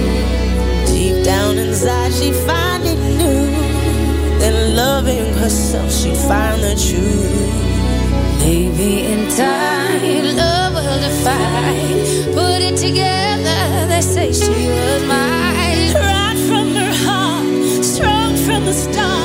Deep 0.88 1.24
down 1.24 1.56
inside, 1.60 2.12
she 2.12 2.32
finally 2.32 2.96
knew 2.96 3.46
that 4.40 4.74
loving 4.76 5.32
herself, 5.36 5.92
she'd 5.94 6.18
find 6.18 6.64
the 6.64 6.74
truth. 6.74 7.54
Maybe 8.40 9.06
in 9.06 9.30
time, 9.30 10.36
love 10.36 10.74
will 10.74 11.00
define. 11.00 12.34
Put 12.34 12.64
it 12.64 12.76
together, 12.76 13.86
they 13.88 14.02
say 14.02 14.34
she 14.34 14.68
was 14.68 15.04
mine. 15.06 15.94
Right 15.94 16.40
from 16.50 16.74
her 16.74 16.94
heart, 17.06 17.86
strong 17.86 18.36
from 18.36 18.66
the 18.66 18.74
start. 18.74 19.25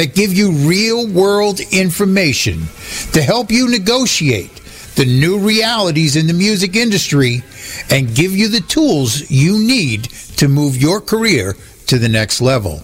that 0.00 0.14
give 0.14 0.32
you 0.32 0.50
real 0.66 1.06
world 1.06 1.60
information 1.60 2.62
to 3.12 3.20
help 3.20 3.50
you 3.50 3.68
negotiate 3.68 4.50
the 4.94 5.04
new 5.04 5.38
realities 5.38 6.16
in 6.16 6.26
the 6.26 6.32
music 6.32 6.74
industry 6.74 7.42
and 7.90 8.14
give 8.14 8.34
you 8.34 8.48
the 8.48 8.62
tools 8.62 9.30
you 9.30 9.58
need 9.58 10.04
to 10.38 10.48
move 10.48 10.74
your 10.78 11.02
career 11.02 11.54
to 11.86 11.98
the 11.98 12.08
next 12.08 12.40
level. 12.40 12.82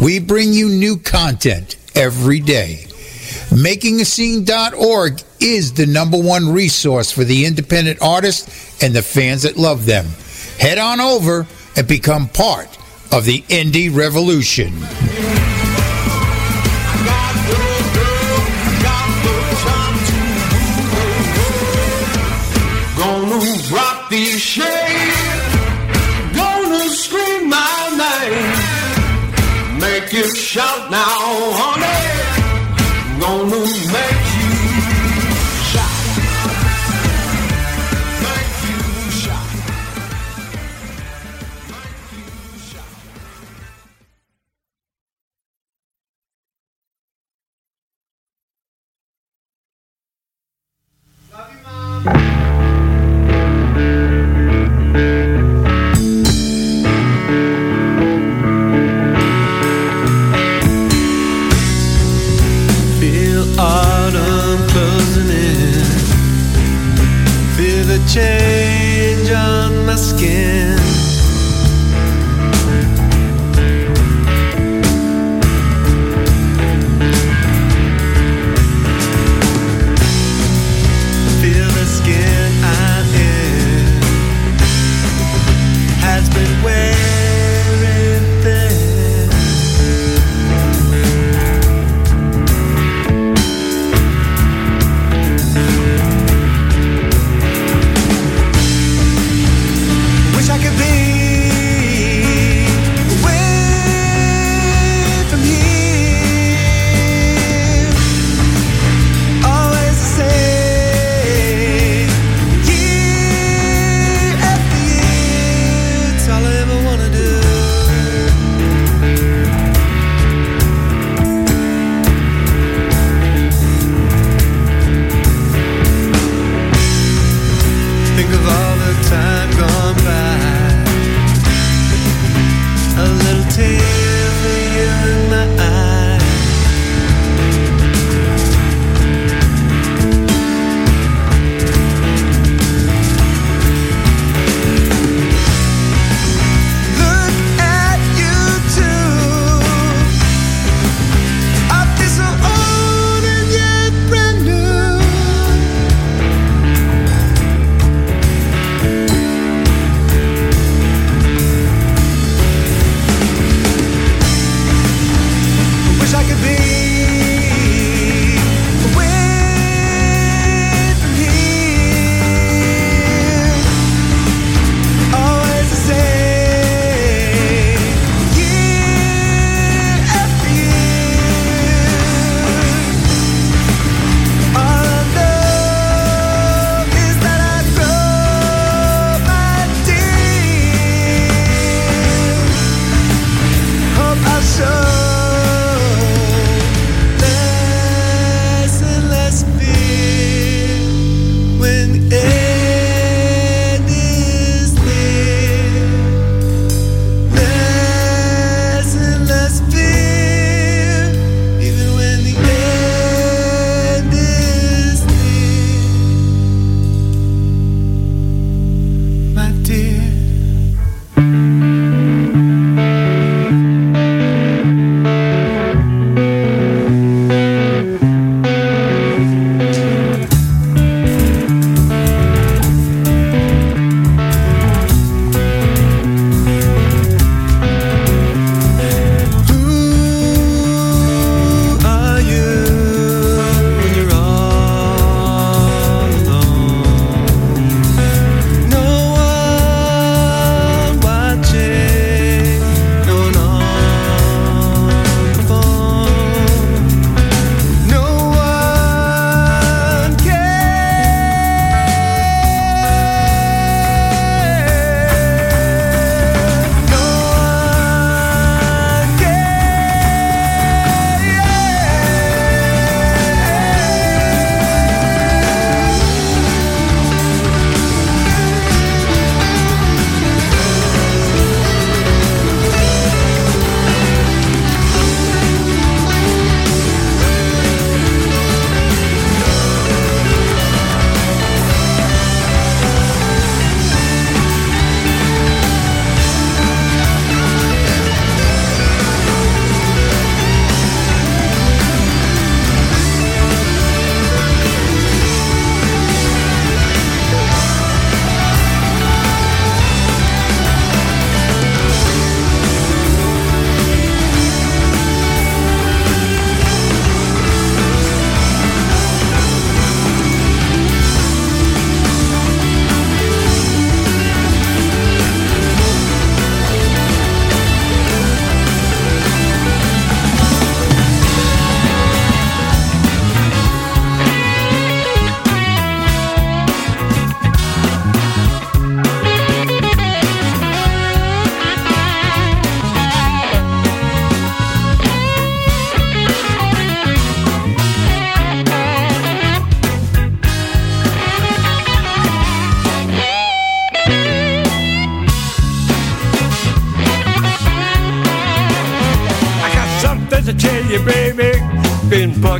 We 0.00 0.18
bring 0.18 0.54
you 0.54 0.70
new 0.70 0.96
content 0.96 1.76
every 1.94 2.40
day. 2.40 2.86
MakingAscene.org 3.50 5.20
is 5.40 5.74
the 5.74 5.84
number 5.84 6.16
one 6.18 6.50
resource 6.54 7.12
for 7.12 7.24
the 7.24 7.44
independent 7.44 8.00
artists 8.00 8.82
and 8.82 8.94
the 8.94 9.02
fans 9.02 9.42
that 9.42 9.58
love 9.58 9.84
them. 9.84 10.06
Head 10.58 10.78
on 10.78 11.02
over 11.02 11.46
and 11.76 11.86
become 11.86 12.28
part 12.28 12.78
of 13.12 13.26
the 13.26 13.42
indie 13.42 13.94
revolution. 13.94 14.72
Change 68.12 69.30
on 69.30 69.86
my 69.86 69.94
skin. 69.94 70.69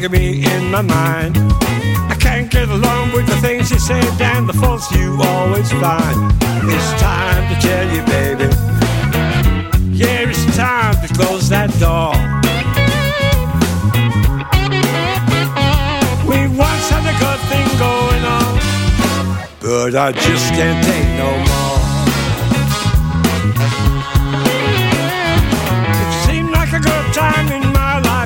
Bugging 0.00 0.12
me 0.12 0.44
in 0.44 0.70
my 0.70 0.82
mind. 0.82 1.36
I 2.08 2.16
can't 2.18 2.50
get 2.50 2.68
along 2.68 3.12
with 3.12 3.26
the 3.26 3.36
things 3.36 3.70
you 3.70 3.78
say 3.78 4.00
and 4.20 4.48
the 4.48 4.52
faults 4.52 4.90
you 4.92 5.18
always 5.22 5.70
find. 5.72 6.32
It's 6.64 7.00
time 7.00 7.42
to 7.52 7.60
tell 7.60 7.86
you, 7.94 8.02
baby. 8.04 8.44
Yeah, 9.92 10.28
it's 10.28 10.56
time 10.56 10.94
to 11.06 11.14
close 11.14 11.48
that 11.50 11.70
door. 11.78 12.12
We 16.26 16.48
once 16.56 16.88
had 16.90 17.04
a 17.04 17.16
good 17.24 17.40
thing 17.50 17.68
going 17.78 18.24
on, 18.38 18.58
but 19.60 19.94
I 19.96 20.12
just 20.12 20.52
can't 20.52 20.84
take 20.84 21.08
no 21.18 21.30
more. 21.52 21.69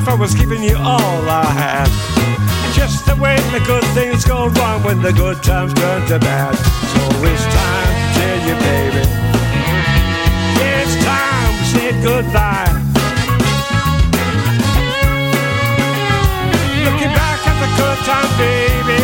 Life. 0.05 0.13
I 0.13 0.21
was 0.21 0.35
giving 0.35 0.63
you 0.63 0.77
all 0.77 1.29
I 1.29 1.45
had. 1.45 1.89
Just 2.75 3.07
the 3.07 3.17
way 3.17 3.37
the 3.53 3.65
good 3.65 3.85
things 3.95 4.25
go 4.25 4.49
wrong 4.49 4.83
when 4.83 5.03
the 5.03 5.13
good 5.13 5.43
times 5.43 5.73
turn 5.75 6.07
to 6.09 6.19
bad. 6.19 6.55
So 6.55 7.03
it's 7.25 7.45
time 7.45 7.95
to 7.95 8.19
tell 8.19 8.39
you, 8.49 8.55
baby. 8.69 9.05
It's 10.71 10.95
time 11.05 11.51
we 11.59 11.65
said 11.73 11.97
goodbye. 12.03 12.73
Looking 16.85 17.13
back 17.15 17.41
at 17.47 17.57
the 17.63 17.71
good 17.81 17.99
time, 18.05 18.31
baby, 18.39 19.01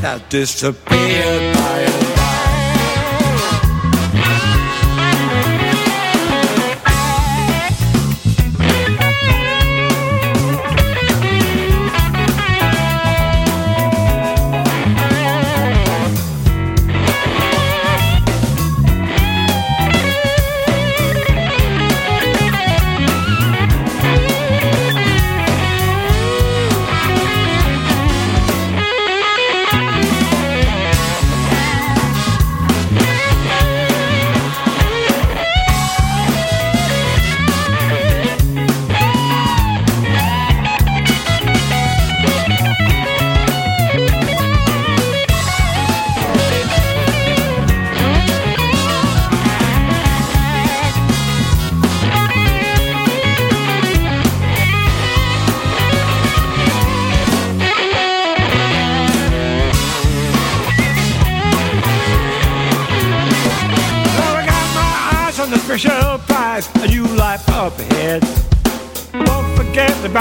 that 0.00 0.30
disappeared 0.30 1.54
by 1.56 2.05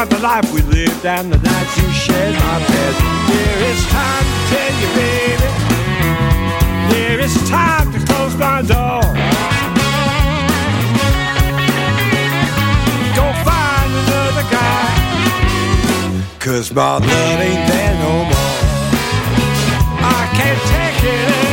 about 0.06 0.18
the 0.18 0.24
life 0.24 0.54
we 0.54 0.62
lived 0.62 1.06
and 1.06 1.32
the 1.32 1.38
nights 1.38 1.78
you 1.78 1.90
shared 1.92 2.34
my 2.36 2.60
bed. 2.68 2.94
Here 3.30 3.60
it's 3.70 3.86
time 3.92 4.26
to 4.26 4.38
tell 4.52 4.74
you, 4.82 4.90
baby. 4.96 5.50
Here 6.94 7.20
it's 7.20 7.50
time 7.50 7.92
to 7.94 8.00
close 8.06 8.36
my 8.36 8.62
door. 8.62 9.02
Go 13.16 13.26
find 13.48 13.92
another 14.02 14.46
guy. 14.52 14.86
Cause 16.40 16.72
my 16.72 16.98
love 16.98 17.40
ain't 17.40 17.68
there 17.70 17.96
no 18.00 18.26
more. 18.26 18.56
I 20.02 20.30
can't 20.36 20.62
take 20.74 21.04
it 21.14 21.45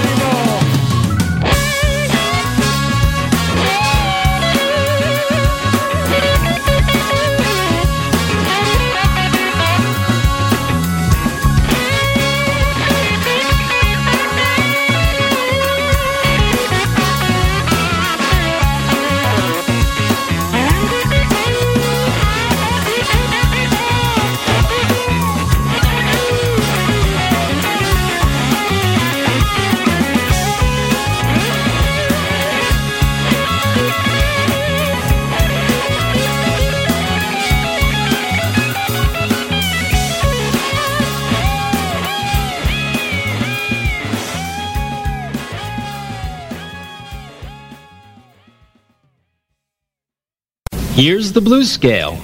The 51.32 51.40
blues 51.40 51.72
scale. 51.72 52.18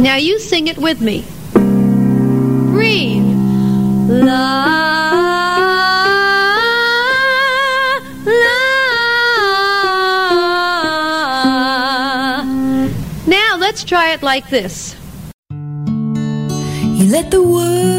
Now 0.00 0.16
you 0.16 0.38
sing 0.38 0.68
it 0.68 0.76
with 0.76 1.00
me. 1.00 1.24
Read. 1.54 3.22
La, 4.08 4.26
la. 8.26 8.34
Now 13.26 13.56
let's 13.56 13.82
try 13.82 14.12
it 14.12 14.22
like 14.22 14.50
this. 14.50 14.97
The 17.30 17.42
words 17.42 17.97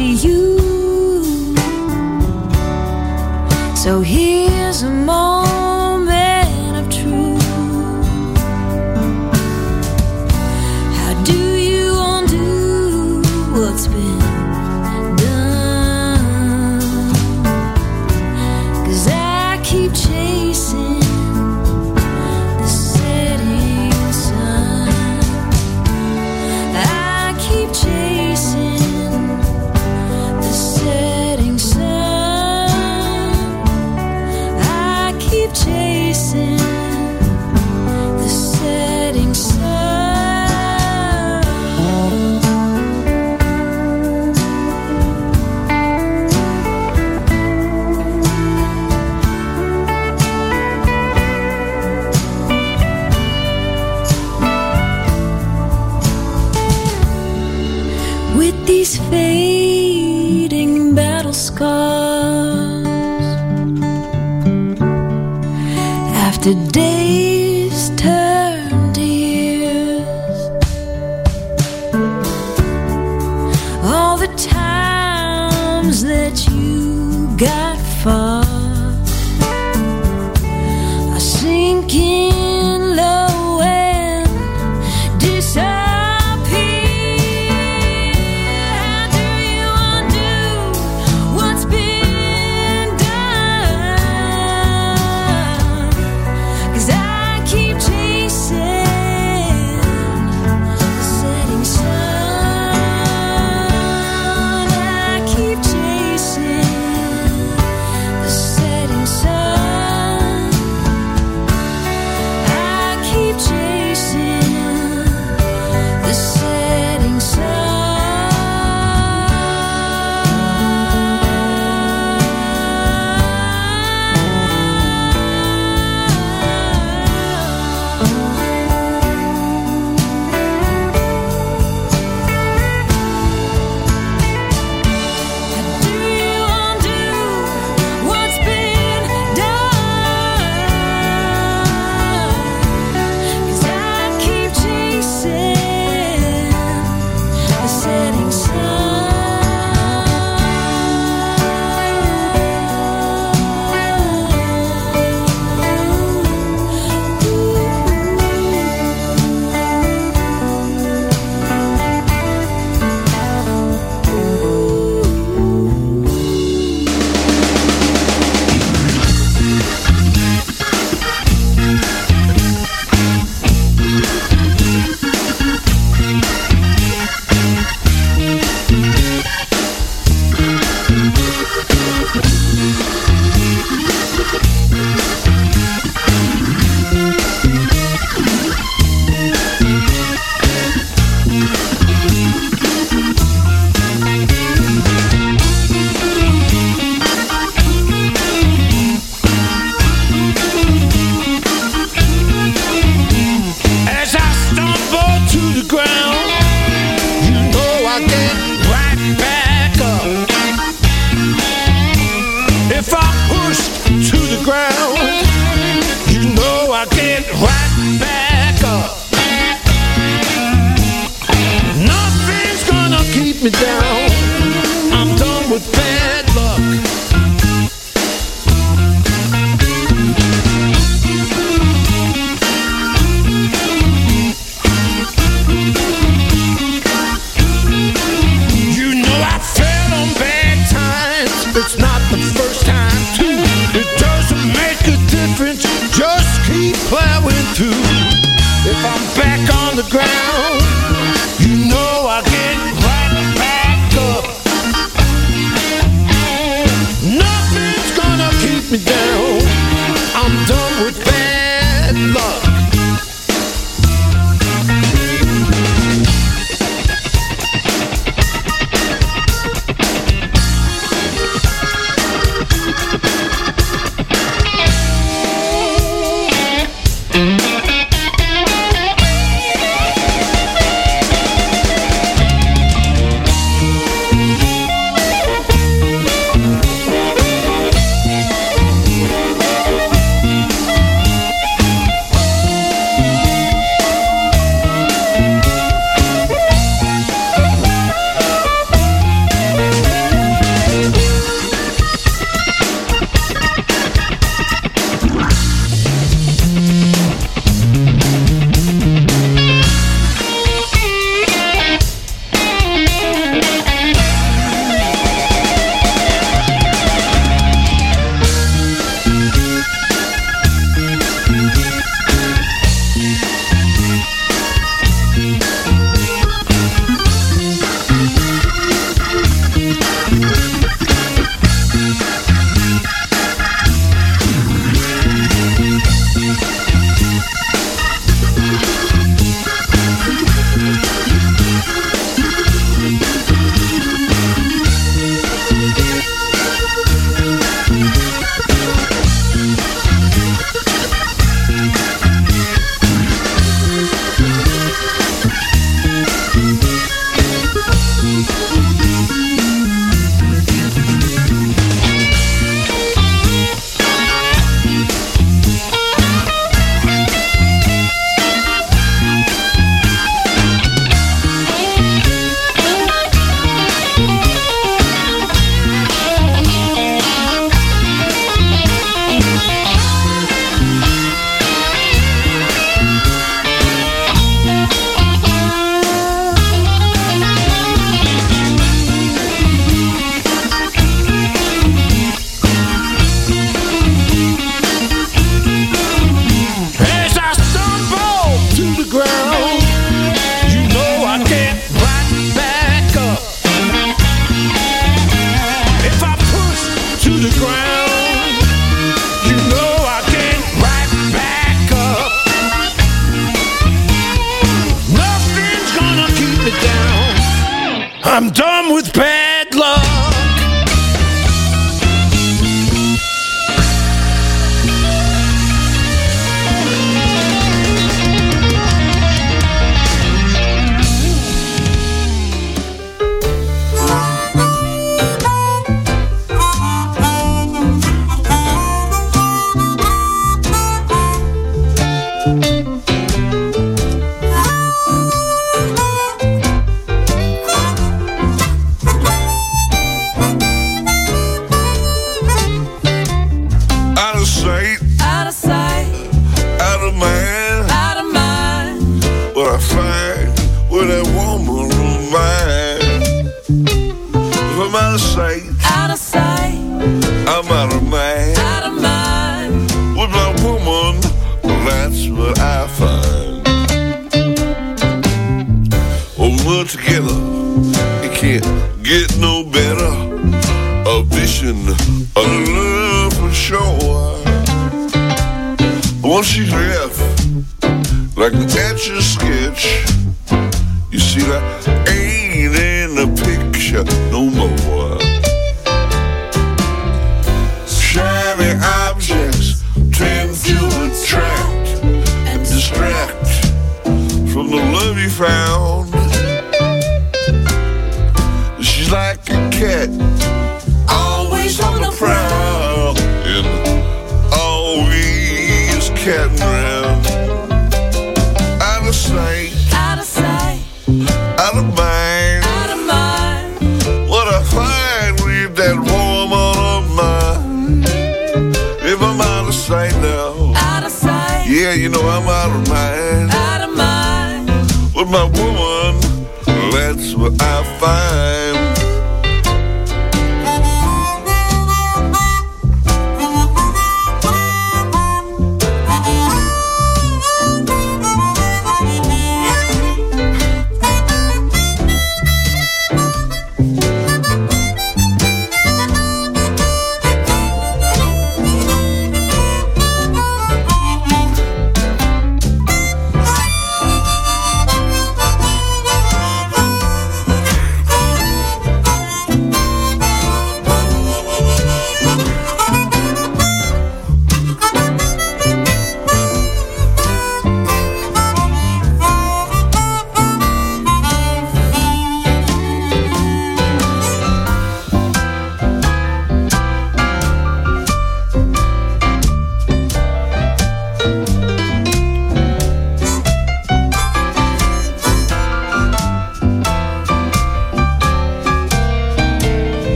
you. 0.00 0.58
So 3.76 4.00
here's 4.00 4.82
a 4.82 4.90
moment. 4.90 5.39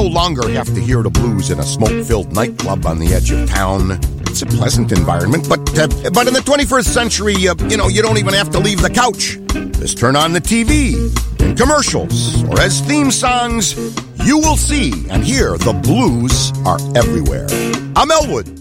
No 0.00 0.06
longer 0.06 0.48
have 0.48 0.66
to 0.74 0.80
hear 0.80 1.02
the 1.02 1.10
blues 1.10 1.50
in 1.50 1.58
a 1.58 1.62
smoke-filled 1.62 2.32
nightclub 2.32 2.86
on 2.86 2.98
the 2.98 3.08
edge 3.12 3.30
of 3.32 3.46
town. 3.50 3.98
It's 4.22 4.40
a 4.40 4.46
pleasant 4.46 4.92
environment, 4.92 5.46
but 5.46 5.60
uh, 5.78 5.88
but 6.10 6.26
in 6.26 6.32
the 6.32 6.40
21st 6.40 6.86
century, 6.86 7.34
uh, 7.46 7.54
you 7.68 7.76
know, 7.76 7.88
you 7.88 8.00
don't 8.00 8.16
even 8.16 8.32
have 8.32 8.48
to 8.52 8.58
leave 8.58 8.80
the 8.80 8.88
couch. 8.88 9.38
Just 9.78 9.98
turn 9.98 10.16
on 10.16 10.32
the 10.32 10.40
TV 10.40 10.94
and 11.40 11.58
commercials 11.58 12.42
or 12.44 12.58
as 12.60 12.80
theme 12.80 13.10
songs. 13.10 13.76
You 14.24 14.38
will 14.38 14.56
see 14.56 14.92
and 15.10 15.22
hear 15.22 15.58
the 15.58 15.74
blues 15.74 16.50
are 16.64 16.78
everywhere. 16.96 17.46
I'm 17.94 18.10
Elwood. 18.10 18.59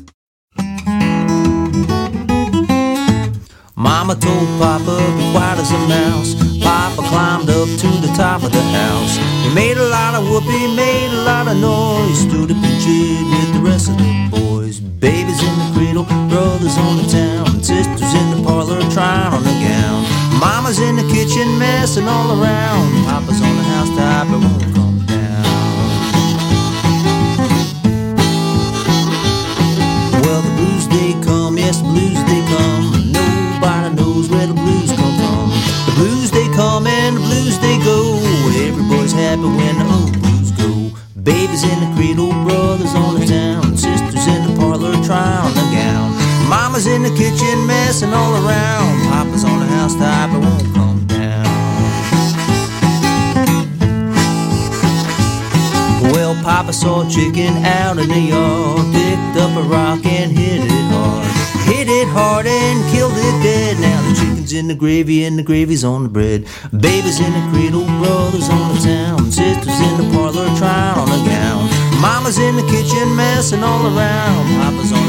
Mama 3.80 4.14
told 4.14 4.47
Papa, 4.60 4.99
be 5.15 5.31
quiet 5.31 5.57
as 5.57 5.72
a 5.72 5.80
mouse. 5.88 6.35
Papa 6.61 7.01
climbed 7.07 7.49
up 7.49 7.69
to 7.80 7.88
the 8.03 8.11
top 8.14 8.43
of 8.43 8.51
the 8.51 8.61
house. 8.76 9.15
He 9.15 9.56
made 9.56 9.77
a 9.77 9.88
lot 9.88 10.15
of 10.15 10.27
whoopee, 10.27 10.76
made 10.76 11.07
a 11.14 11.23
lot 11.23 11.47
of 11.47 11.56
noise. 11.56 12.19
Stood 12.19 12.51
up 12.51 12.57
and 12.60 12.84
cheered 12.84 13.23
with 13.31 13.53
the 13.53 13.61
rest 13.64 13.88
of 13.88 13.97
the 13.97 14.27
boys. 14.30 14.81
Babies 14.81 15.41
in 15.41 15.56
the 15.56 15.72
cradle, 15.73 16.03
brothers 16.27 16.77
on 16.77 16.97
the 16.97 17.07
town, 17.07 17.56
and 17.56 17.65
sisters 17.65 18.14
in 18.14 18.27
the 18.35 18.43
parlor. 18.43 18.81
trying 18.91 19.31
on 19.31 19.47
a 19.47 19.56
gown. 19.64 20.03
Mama's 20.41 20.80
in 20.80 20.97
the 20.97 21.07
kitchen 21.14 21.47
messing 21.57 22.06
all 22.06 22.35
around. 22.35 23.06
Papa's 23.06 23.41
on 23.41 23.56
the 23.56 23.64
housetop, 23.64 24.27
it 24.27 24.43
won't 24.43 24.76
come 24.76 24.89
happy 39.40 39.57
when 39.57 39.80
the 39.80 39.86
old 39.94 40.11
blues 40.22 40.52
go. 40.52 40.91
Babies 41.22 41.64
in 41.64 41.80
the 41.80 41.95
cradle, 41.95 42.32
brothers 42.44 42.95
on 42.95 43.20
the 43.20 43.26
town, 43.26 43.78
sisters 43.78 44.28
in 44.28 44.48
the 44.48 44.56
parlor 44.60 44.94
trying 45.03 45.52
a 45.52 45.66
gown. 45.76 46.11
Mama's 46.49 46.88
in 46.88 47.03
the 47.03 47.10
kitchen 47.10 47.68
messing 47.68 48.14
all 48.14 48.34
around. 48.45 49.02
Papa's 49.10 49.44
on 49.44 49.60
the 49.60 49.66
house 49.66 49.95
housetop, 49.95 50.30
it 50.32 50.40
won't 50.40 50.74
come 50.74 51.07
down. 51.07 51.45
Well, 56.14 56.36
Papa 56.44 56.74
saw 56.74 57.06
a 57.06 57.10
chicken 57.10 57.53
out 57.66 57.98
in 57.98 58.07
the 58.07 58.20
yard, 58.20 58.86
picked 58.94 59.38
up 59.38 59.56
a 59.57 59.64
rock 59.68 60.06
and 60.06 60.32
hit 60.32 60.61
it 60.64 60.86
hard. 60.91 61.26
Hit 61.66 61.88
it 61.88 62.07
hard 62.07 62.48
and 62.48 62.91
killed 62.91 63.14
it 63.16 63.44
dead. 63.44 63.80
Now 63.80 63.98
the 64.49 64.55
chicken's 64.55 64.59
in 64.59 64.67
the 64.67 64.76
gravy 64.76 65.26
and 65.26 65.38
the 65.38 65.43
gravy's 65.43 65.84
on 65.84 66.03
the 66.03 66.09
bread. 66.09 66.47
Babies 66.71 67.19
in 67.19 67.31
the 67.34 67.49
cradle, 67.51 67.85
brothers 68.01 68.49
on 68.49 68.76
the 68.76 68.81
town, 68.81 69.31
sisters 69.31 69.80
in 69.80 69.97
the 69.97 70.09
parlor 70.13 70.47
trying 70.57 70.97
on 70.97 71.09
a 71.09 71.26
gown. 71.26 71.69
Mama's 72.01 72.38
in 72.38 72.55
the 72.55 72.63
kitchen 72.63 73.15
messing 73.15 73.63
all 73.63 73.85
around. 73.85 74.45
Papa's 74.57 74.91
on 74.91 75.09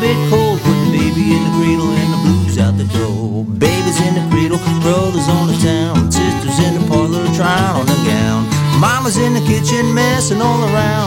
bit 0.00 0.16
cold, 0.30 0.60
put 0.60 0.76
the 0.84 0.90
baby 0.92 1.32
in 1.36 1.40
the 1.44 1.52
cradle 1.56 1.90
and 1.90 2.10
the 2.12 2.20
blues 2.24 2.58
out 2.58 2.76
the 2.76 2.88
door. 2.96 3.44
Babies 3.44 3.98
in 4.00 4.14
the 4.14 4.24
cradle, 4.30 4.58
brothers 4.82 5.28
on 5.28 5.48
the 5.48 5.58
town, 5.62 6.10
sisters 6.10 6.58
in 6.66 6.80
the 6.80 6.84
parlor 6.88 7.24
trying 7.34 7.76
on 7.80 7.88
a 7.88 7.98
gown. 8.04 8.44
Mama's 8.80 9.16
in 9.16 9.32
the 9.34 9.40
kitchen 9.40 9.94
messing 9.94 10.40
all 10.40 10.62
around. 10.64 11.05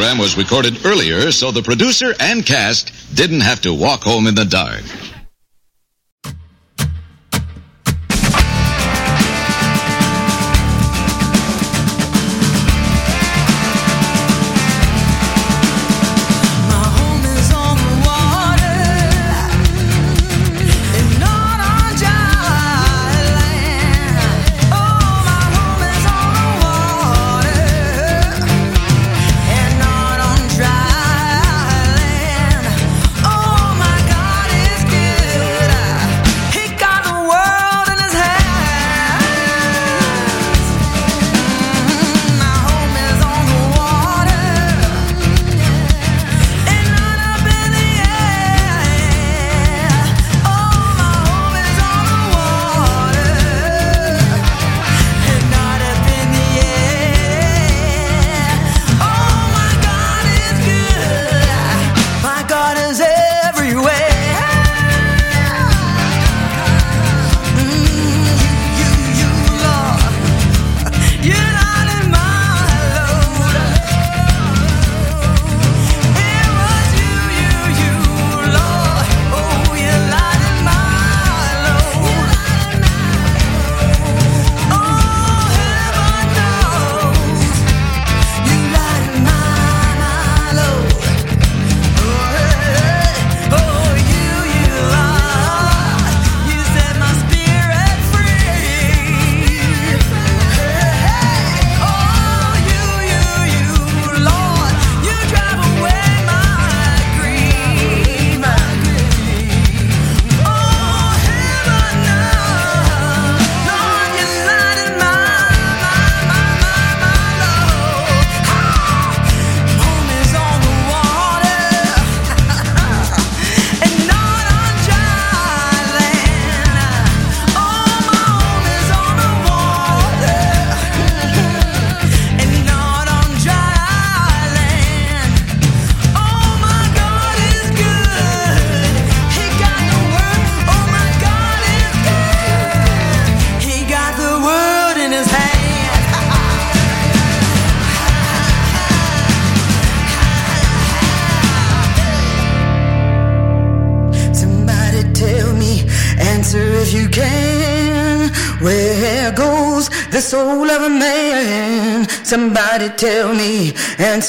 program 0.00 0.16
was 0.16 0.34
recorded 0.34 0.86
earlier 0.86 1.30
so 1.30 1.50
the 1.50 1.60
producer 1.60 2.14
and 2.20 2.46
cast 2.46 2.90
didn't 3.14 3.42
have 3.42 3.60
to 3.60 3.74
walk 3.74 4.02
home 4.02 4.26
in 4.26 4.34
the 4.34 4.46
dark. 4.46 4.82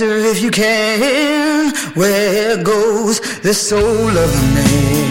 Answer 0.01 0.17
if 0.17 0.41
you 0.41 0.49
can, 0.49 1.75
where 1.93 2.57
goes 2.63 3.19
the 3.41 3.53
soul 3.53 4.09
of 4.09 4.33
a 4.33 4.53
man? 4.55 5.10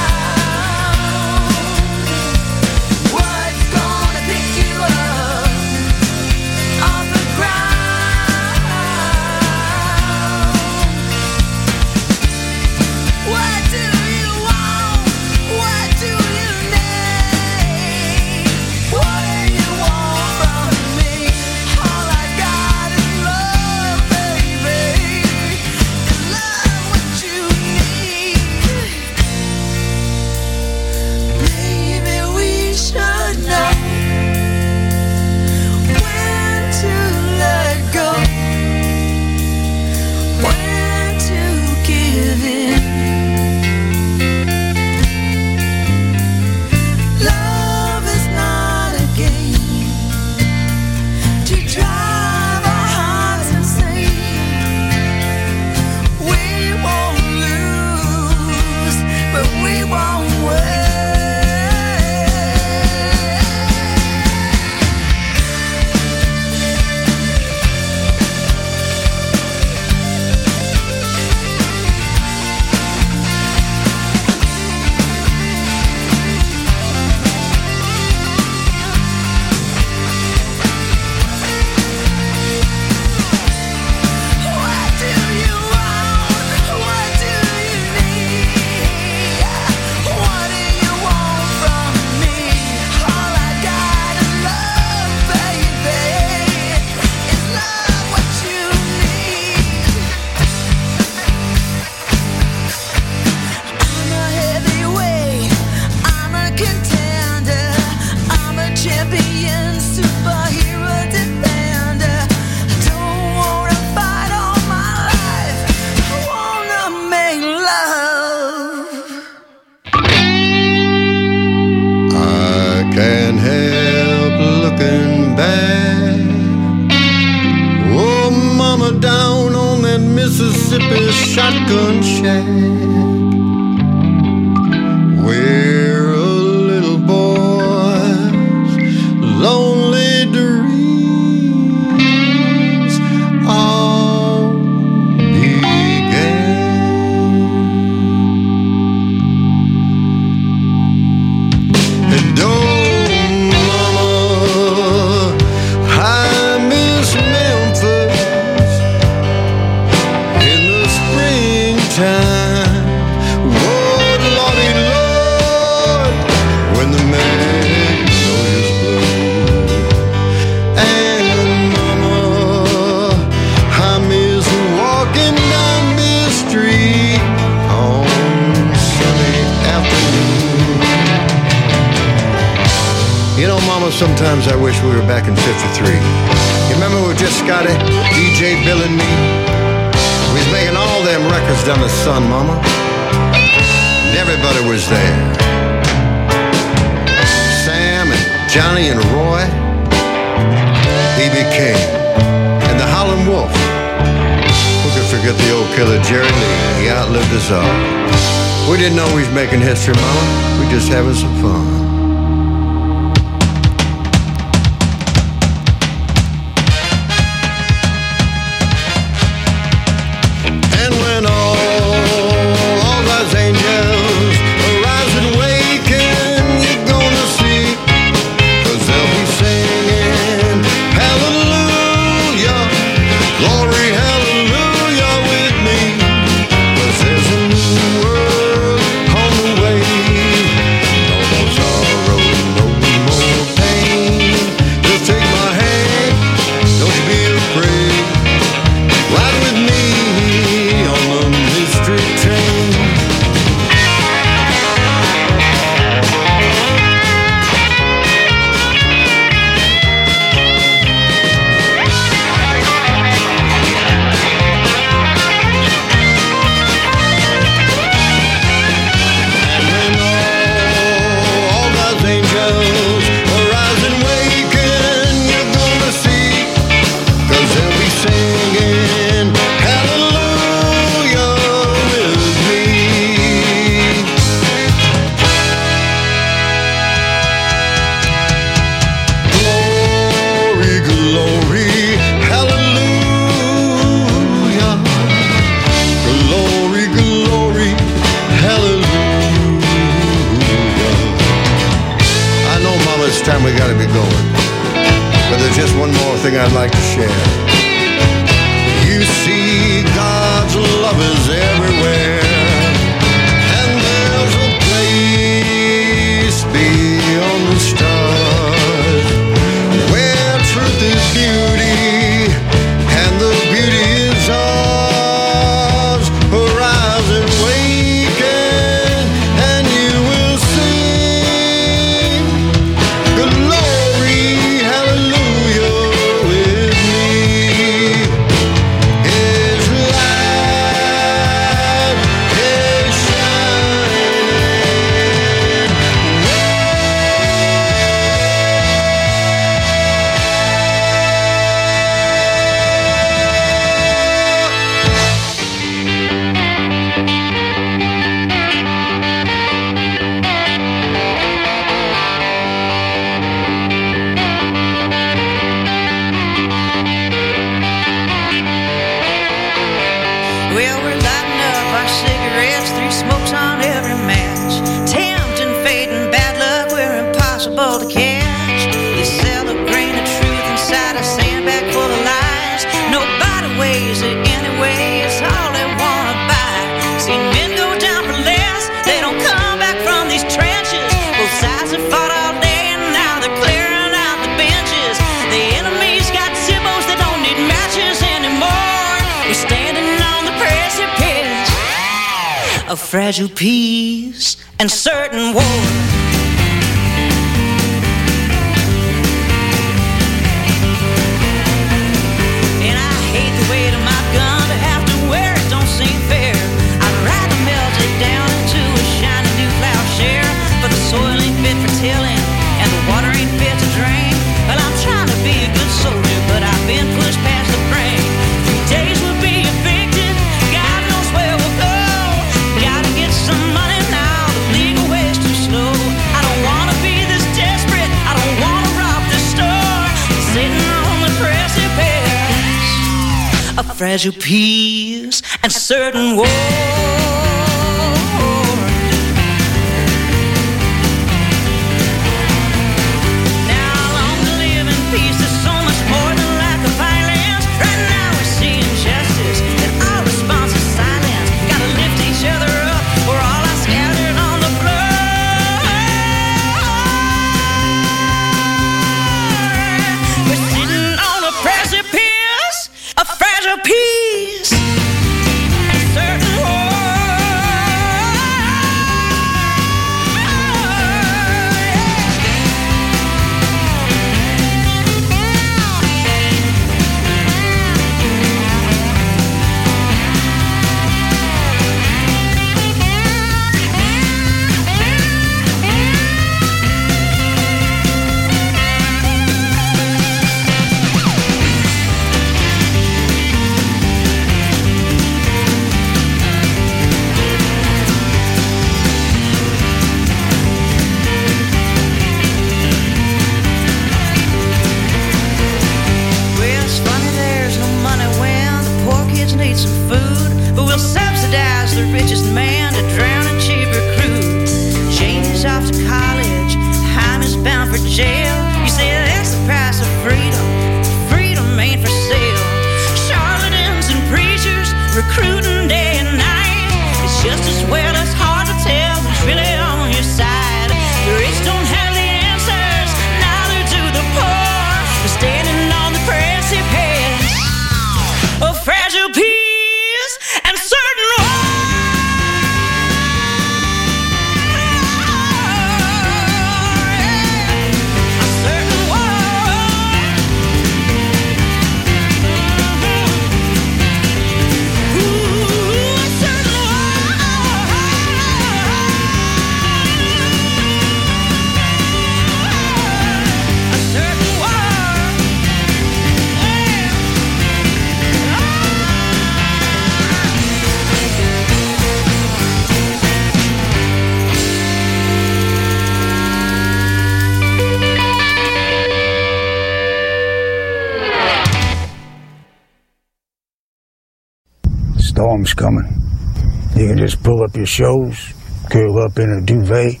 your 597.60 597.66
shows, 597.66 598.32
curl 598.70 598.98
up 599.00 599.18
in 599.18 599.30
a 599.30 599.40
duvet, 599.42 600.00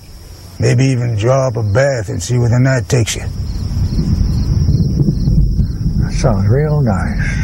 maybe 0.58 0.84
even 0.84 1.14
draw 1.14 1.48
up 1.48 1.56
a 1.58 1.62
bath 1.62 2.08
and 2.08 2.22
see 2.22 2.38
where 2.38 2.48
the 2.48 2.58
night 2.58 2.88
takes 2.88 3.16
you. 3.16 3.22
That 6.00 6.12
sounds 6.14 6.48
real 6.48 6.80
nice. 6.80 7.39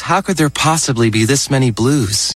How 0.00 0.20
could 0.20 0.36
there 0.36 0.50
possibly 0.50 1.08
be 1.08 1.24
this 1.24 1.50
many 1.50 1.70
blues? 1.70 2.34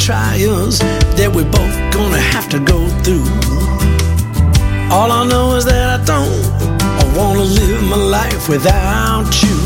trials 0.00 0.78
that 1.20 1.28
we're 1.28 1.44
both 1.52 1.76
gonna 1.92 2.24
have 2.32 2.48
to 2.48 2.58
go 2.58 2.88
through. 3.04 3.28
All 4.88 5.12
I 5.12 5.28
know 5.28 5.56
is 5.56 5.66
that 5.66 6.00
I 6.00 6.04
don't 6.08 6.40
I 6.80 7.04
wanna 7.12 7.44
live 7.44 7.82
my 7.84 8.00
life 8.00 8.48
without 8.48 9.28
you. 9.44 9.56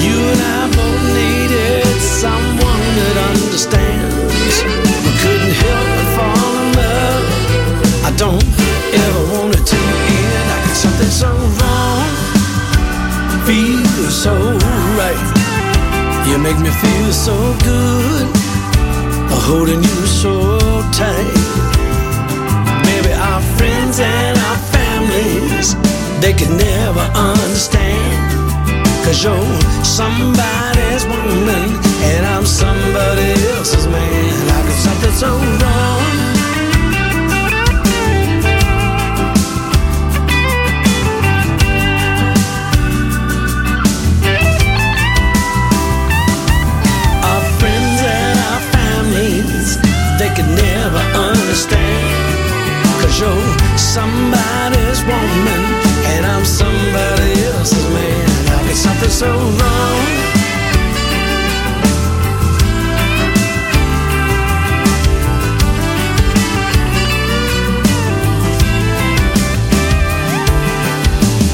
You 0.00 0.16
and 0.32 0.40
I 0.40 0.62
both 0.72 1.04
needed 1.20 1.84
someone 2.00 2.84
that 2.96 3.16
understands. 3.28 4.56
We 5.04 5.12
couldn't 5.20 5.56
help 5.64 5.86
but 5.96 6.08
fall 6.16 6.52
in 6.64 6.68
love. 6.80 7.24
I 8.08 8.10
don't 8.16 8.48
ever 9.04 9.22
want 9.36 9.52
it 9.52 9.64
to 9.68 9.80
end. 10.16 10.46
I 10.48 10.58
got 10.64 10.76
something 10.80 11.12
so 11.12 11.30
wrong, 11.60 12.08
feels 13.44 14.16
so 14.16 14.32
right. 14.96 15.24
You 16.24 16.38
make 16.38 16.58
me 16.58 16.70
feel 16.72 17.12
so 17.12 17.36
good 17.60 18.43
holding 19.40 19.82
you 19.82 20.06
so 20.06 20.48
tight. 20.92 21.34
Maybe 22.86 23.12
our 23.12 23.42
friends 23.56 24.00
and 24.00 24.38
our 24.38 24.58
families, 24.76 25.74
they 26.20 26.32
can 26.32 26.56
never 26.56 27.04
understand. 27.14 28.32
Cause 29.04 29.22
you're 29.22 29.84
somebody's 29.84 31.04
woman, 31.06 31.66
and 32.10 32.26
I'm 32.26 32.46
somebody 32.46 33.32
else's 33.56 33.86
man. 33.86 34.46
Like 34.48 34.70
something 34.70 35.12
so 35.12 35.28
wrong. 35.28 35.93
Can 50.34 50.54
never 50.54 50.98
understand. 51.30 52.04
Cause 53.00 53.20
you're 53.20 53.78
somebody's 53.78 55.00
woman, 55.04 55.60
and 56.12 56.26
I'm 56.26 56.44
somebody 56.44 57.44
else's 57.54 57.88
man. 57.94 58.26
Like 58.50 58.70
it's 58.70 58.80
something 58.80 59.10
so 59.10 59.30
wrong. 59.30 60.00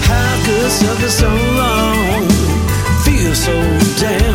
How 0.09 0.33
could 0.45 0.71
something 0.71 1.15
so 1.23 1.29
wrong 1.29 2.29
feel 3.05 3.35
so 3.35 3.53
damn 4.01 4.30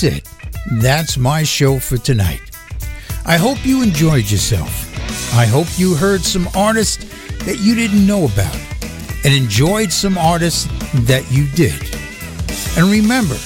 that's 0.00 0.16
it. 0.16 0.28
That's 0.80 1.18
my 1.18 1.42
show 1.42 1.78
for 1.78 1.98
tonight. 1.98 2.40
I 3.26 3.36
hope 3.36 3.64
you 3.66 3.82
enjoyed 3.82 4.30
yourself. 4.30 4.86
I 5.34 5.44
hope 5.44 5.66
you 5.76 5.94
heard 5.94 6.22
some 6.22 6.48
artists 6.54 7.04
that 7.44 7.60
you 7.60 7.74
didn't 7.74 8.06
know 8.06 8.24
about 8.24 8.56
and 9.24 9.34
enjoyed 9.34 9.92
some 9.92 10.16
artists 10.16 10.68
that 11.06 11.30
you 11.30 11.46
did. 11.48 11.74
And 12.78 12.90
remember, 12.90 13.36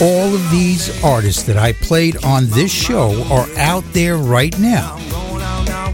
all 0.00 0.34
of 0.34 0.50
these 0.50 1.02
artists 1.02 1.42
that 1.44 1.56
I 1.56 1.72
played 1.72 2.22
on 2.24 2.48
this 2.48 2.72
show 2.72 3.22
are 3.30 3.48
out 3.56 3.84
there 3.92 4.16
right 4.16 4.56
now, 4.58 4.96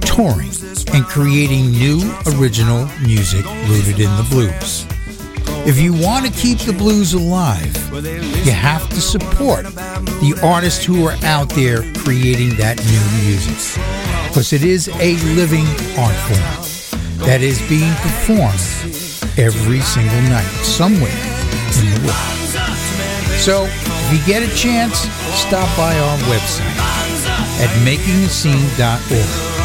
touring 0.01 0.51
and 0.93 1.05
creating 1.05 1.71
new 1.71 2.01
original 2.35 2.89
music 3.05 3.45
rooted 3.69 4.01
in 4.01 4.11
the 4.17 4.27
blues. 4.31 4.88
If 5.69 5.79
you 5.79 5.93
want 5.93 6.25
to 6.25 6.33
keep 6.33 6.61
the 6.61 6.73
blues 6.73 7.13
alive, 7.13 7.77
you 7.93 8.53
have 8.53 8.89
to 8.89 9.03
support 9.03 9.67
the 9.67 10.41
artists 10.43 10.83
who 10.83 11.05
are 11.05 11.15
out 11.25 11.51
there 11.51 11.83
creating 11.93 12.57
that 12.57 12.81
new 12.89 13.05
music. 13.21 13.77
Because 14.29 14.55
it 14.55 14.65
is 14.65 14.89
a 14.89 15.17
living 15.37 15.67
art 16.01 16.17
form 16.25 17.21
that 17.29 17.43
is 17.43 17.61
being 17.69 17.93
performed 18.01 18.57
every 19.37 19.85
single 19.85 20.23
night 20.33 20.49
somewhere 20.65 21.13
in 21.77 21.93
the 21.93 22.01
world. 22.01 22.33
So, 23.37 23.69
if 23.69 24.09
you 24.09 24.25
get 24.25 24.41
a 24.41 24.49
chance, 24.57 25.05
stop 25.37 25.69
by 25.77 25.93
our 26.01 26.17
website 26.33 26.81
at 27.61 27.69
makingascene.org. 27.85 29.59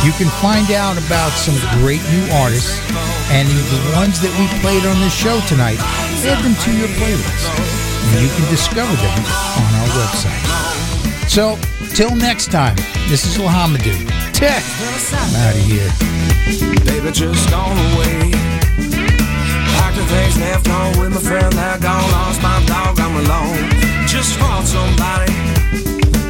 You 0.00 0.12
can 0.12 0.32
find 0.40 0.70
out 0.72 0.96
about 0.96 1.32
some 1.32 1.60
great 1.76 2.00
new 2.08 2.24
artists 2.32 2.80
and 3.28 3.48
the 3.48 3.80
ones 3.96 4.20
that 4.22 4.30
we 4.38 4.46
played 4.62 4.86
on 4.86 5.00
this 5.00 5.14
show 5.14 5.40
tonight, 5.50 5.78
add 6.22 6.38
them 6.44 6.54
to 6.54 6.70
your 6.74 6.88
playlist. 6.94 7.46
And 8.14 8.22
you 8.22 8.30
can 8.30 8.46
discover 8.50 8.94
them 8.94 9.18
on 9.58 9.70
our 9.82 9.90
website. 9.98 10.44
So, 11.28 11.58
till 11.94 12.14
next 12.14 12.52
time, 12.52 12.76
this 13.08 13.26
is 13.26 13.36
Lahamadu. 13.38 13.94
Tech, 14.32 14.62
I'm 15.10 15.34
out 15.42 15.54
of 15.54 15.64
here. 15.66 15.90
Baby, 16.86 17.10
just 17.10 17.50
gone 17.50 17.76
away. 17.94 18.30
Packed 19.74 19.98
left 20.38 20.66
home 20.66 20.98
with 21.00 21.12
my 21.14 21.20
friend 21.20 21.52
gone. 21.82 22.06
Lost 22.12 22.42
my 22.42 22.62
dog, 22.66 23.00
I'm 23.00 23.16
alone. 23.26 23.70
Just 24.06 24.38
somebody, 24.66 25.32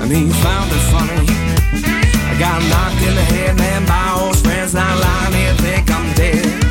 and 0.01 0.11
he 0.11 0.31
found 0.43 0.73
it 0.73 0.85
funny 0.91 1.47
got 2.39 2.61
knocked 2.69 3.01
in 3.03 3.15
the 3.15 3.23
head, 3.23 3.57
man, 3.57 3.87
by 3.87 4.21
old 4.21 4.37
friends, 4.37 4.75
lying 4.75 5.33
here, 5.33 5.55
think 5.55 5.91
I'm 5.91 6.13
dead. 6.15 6.66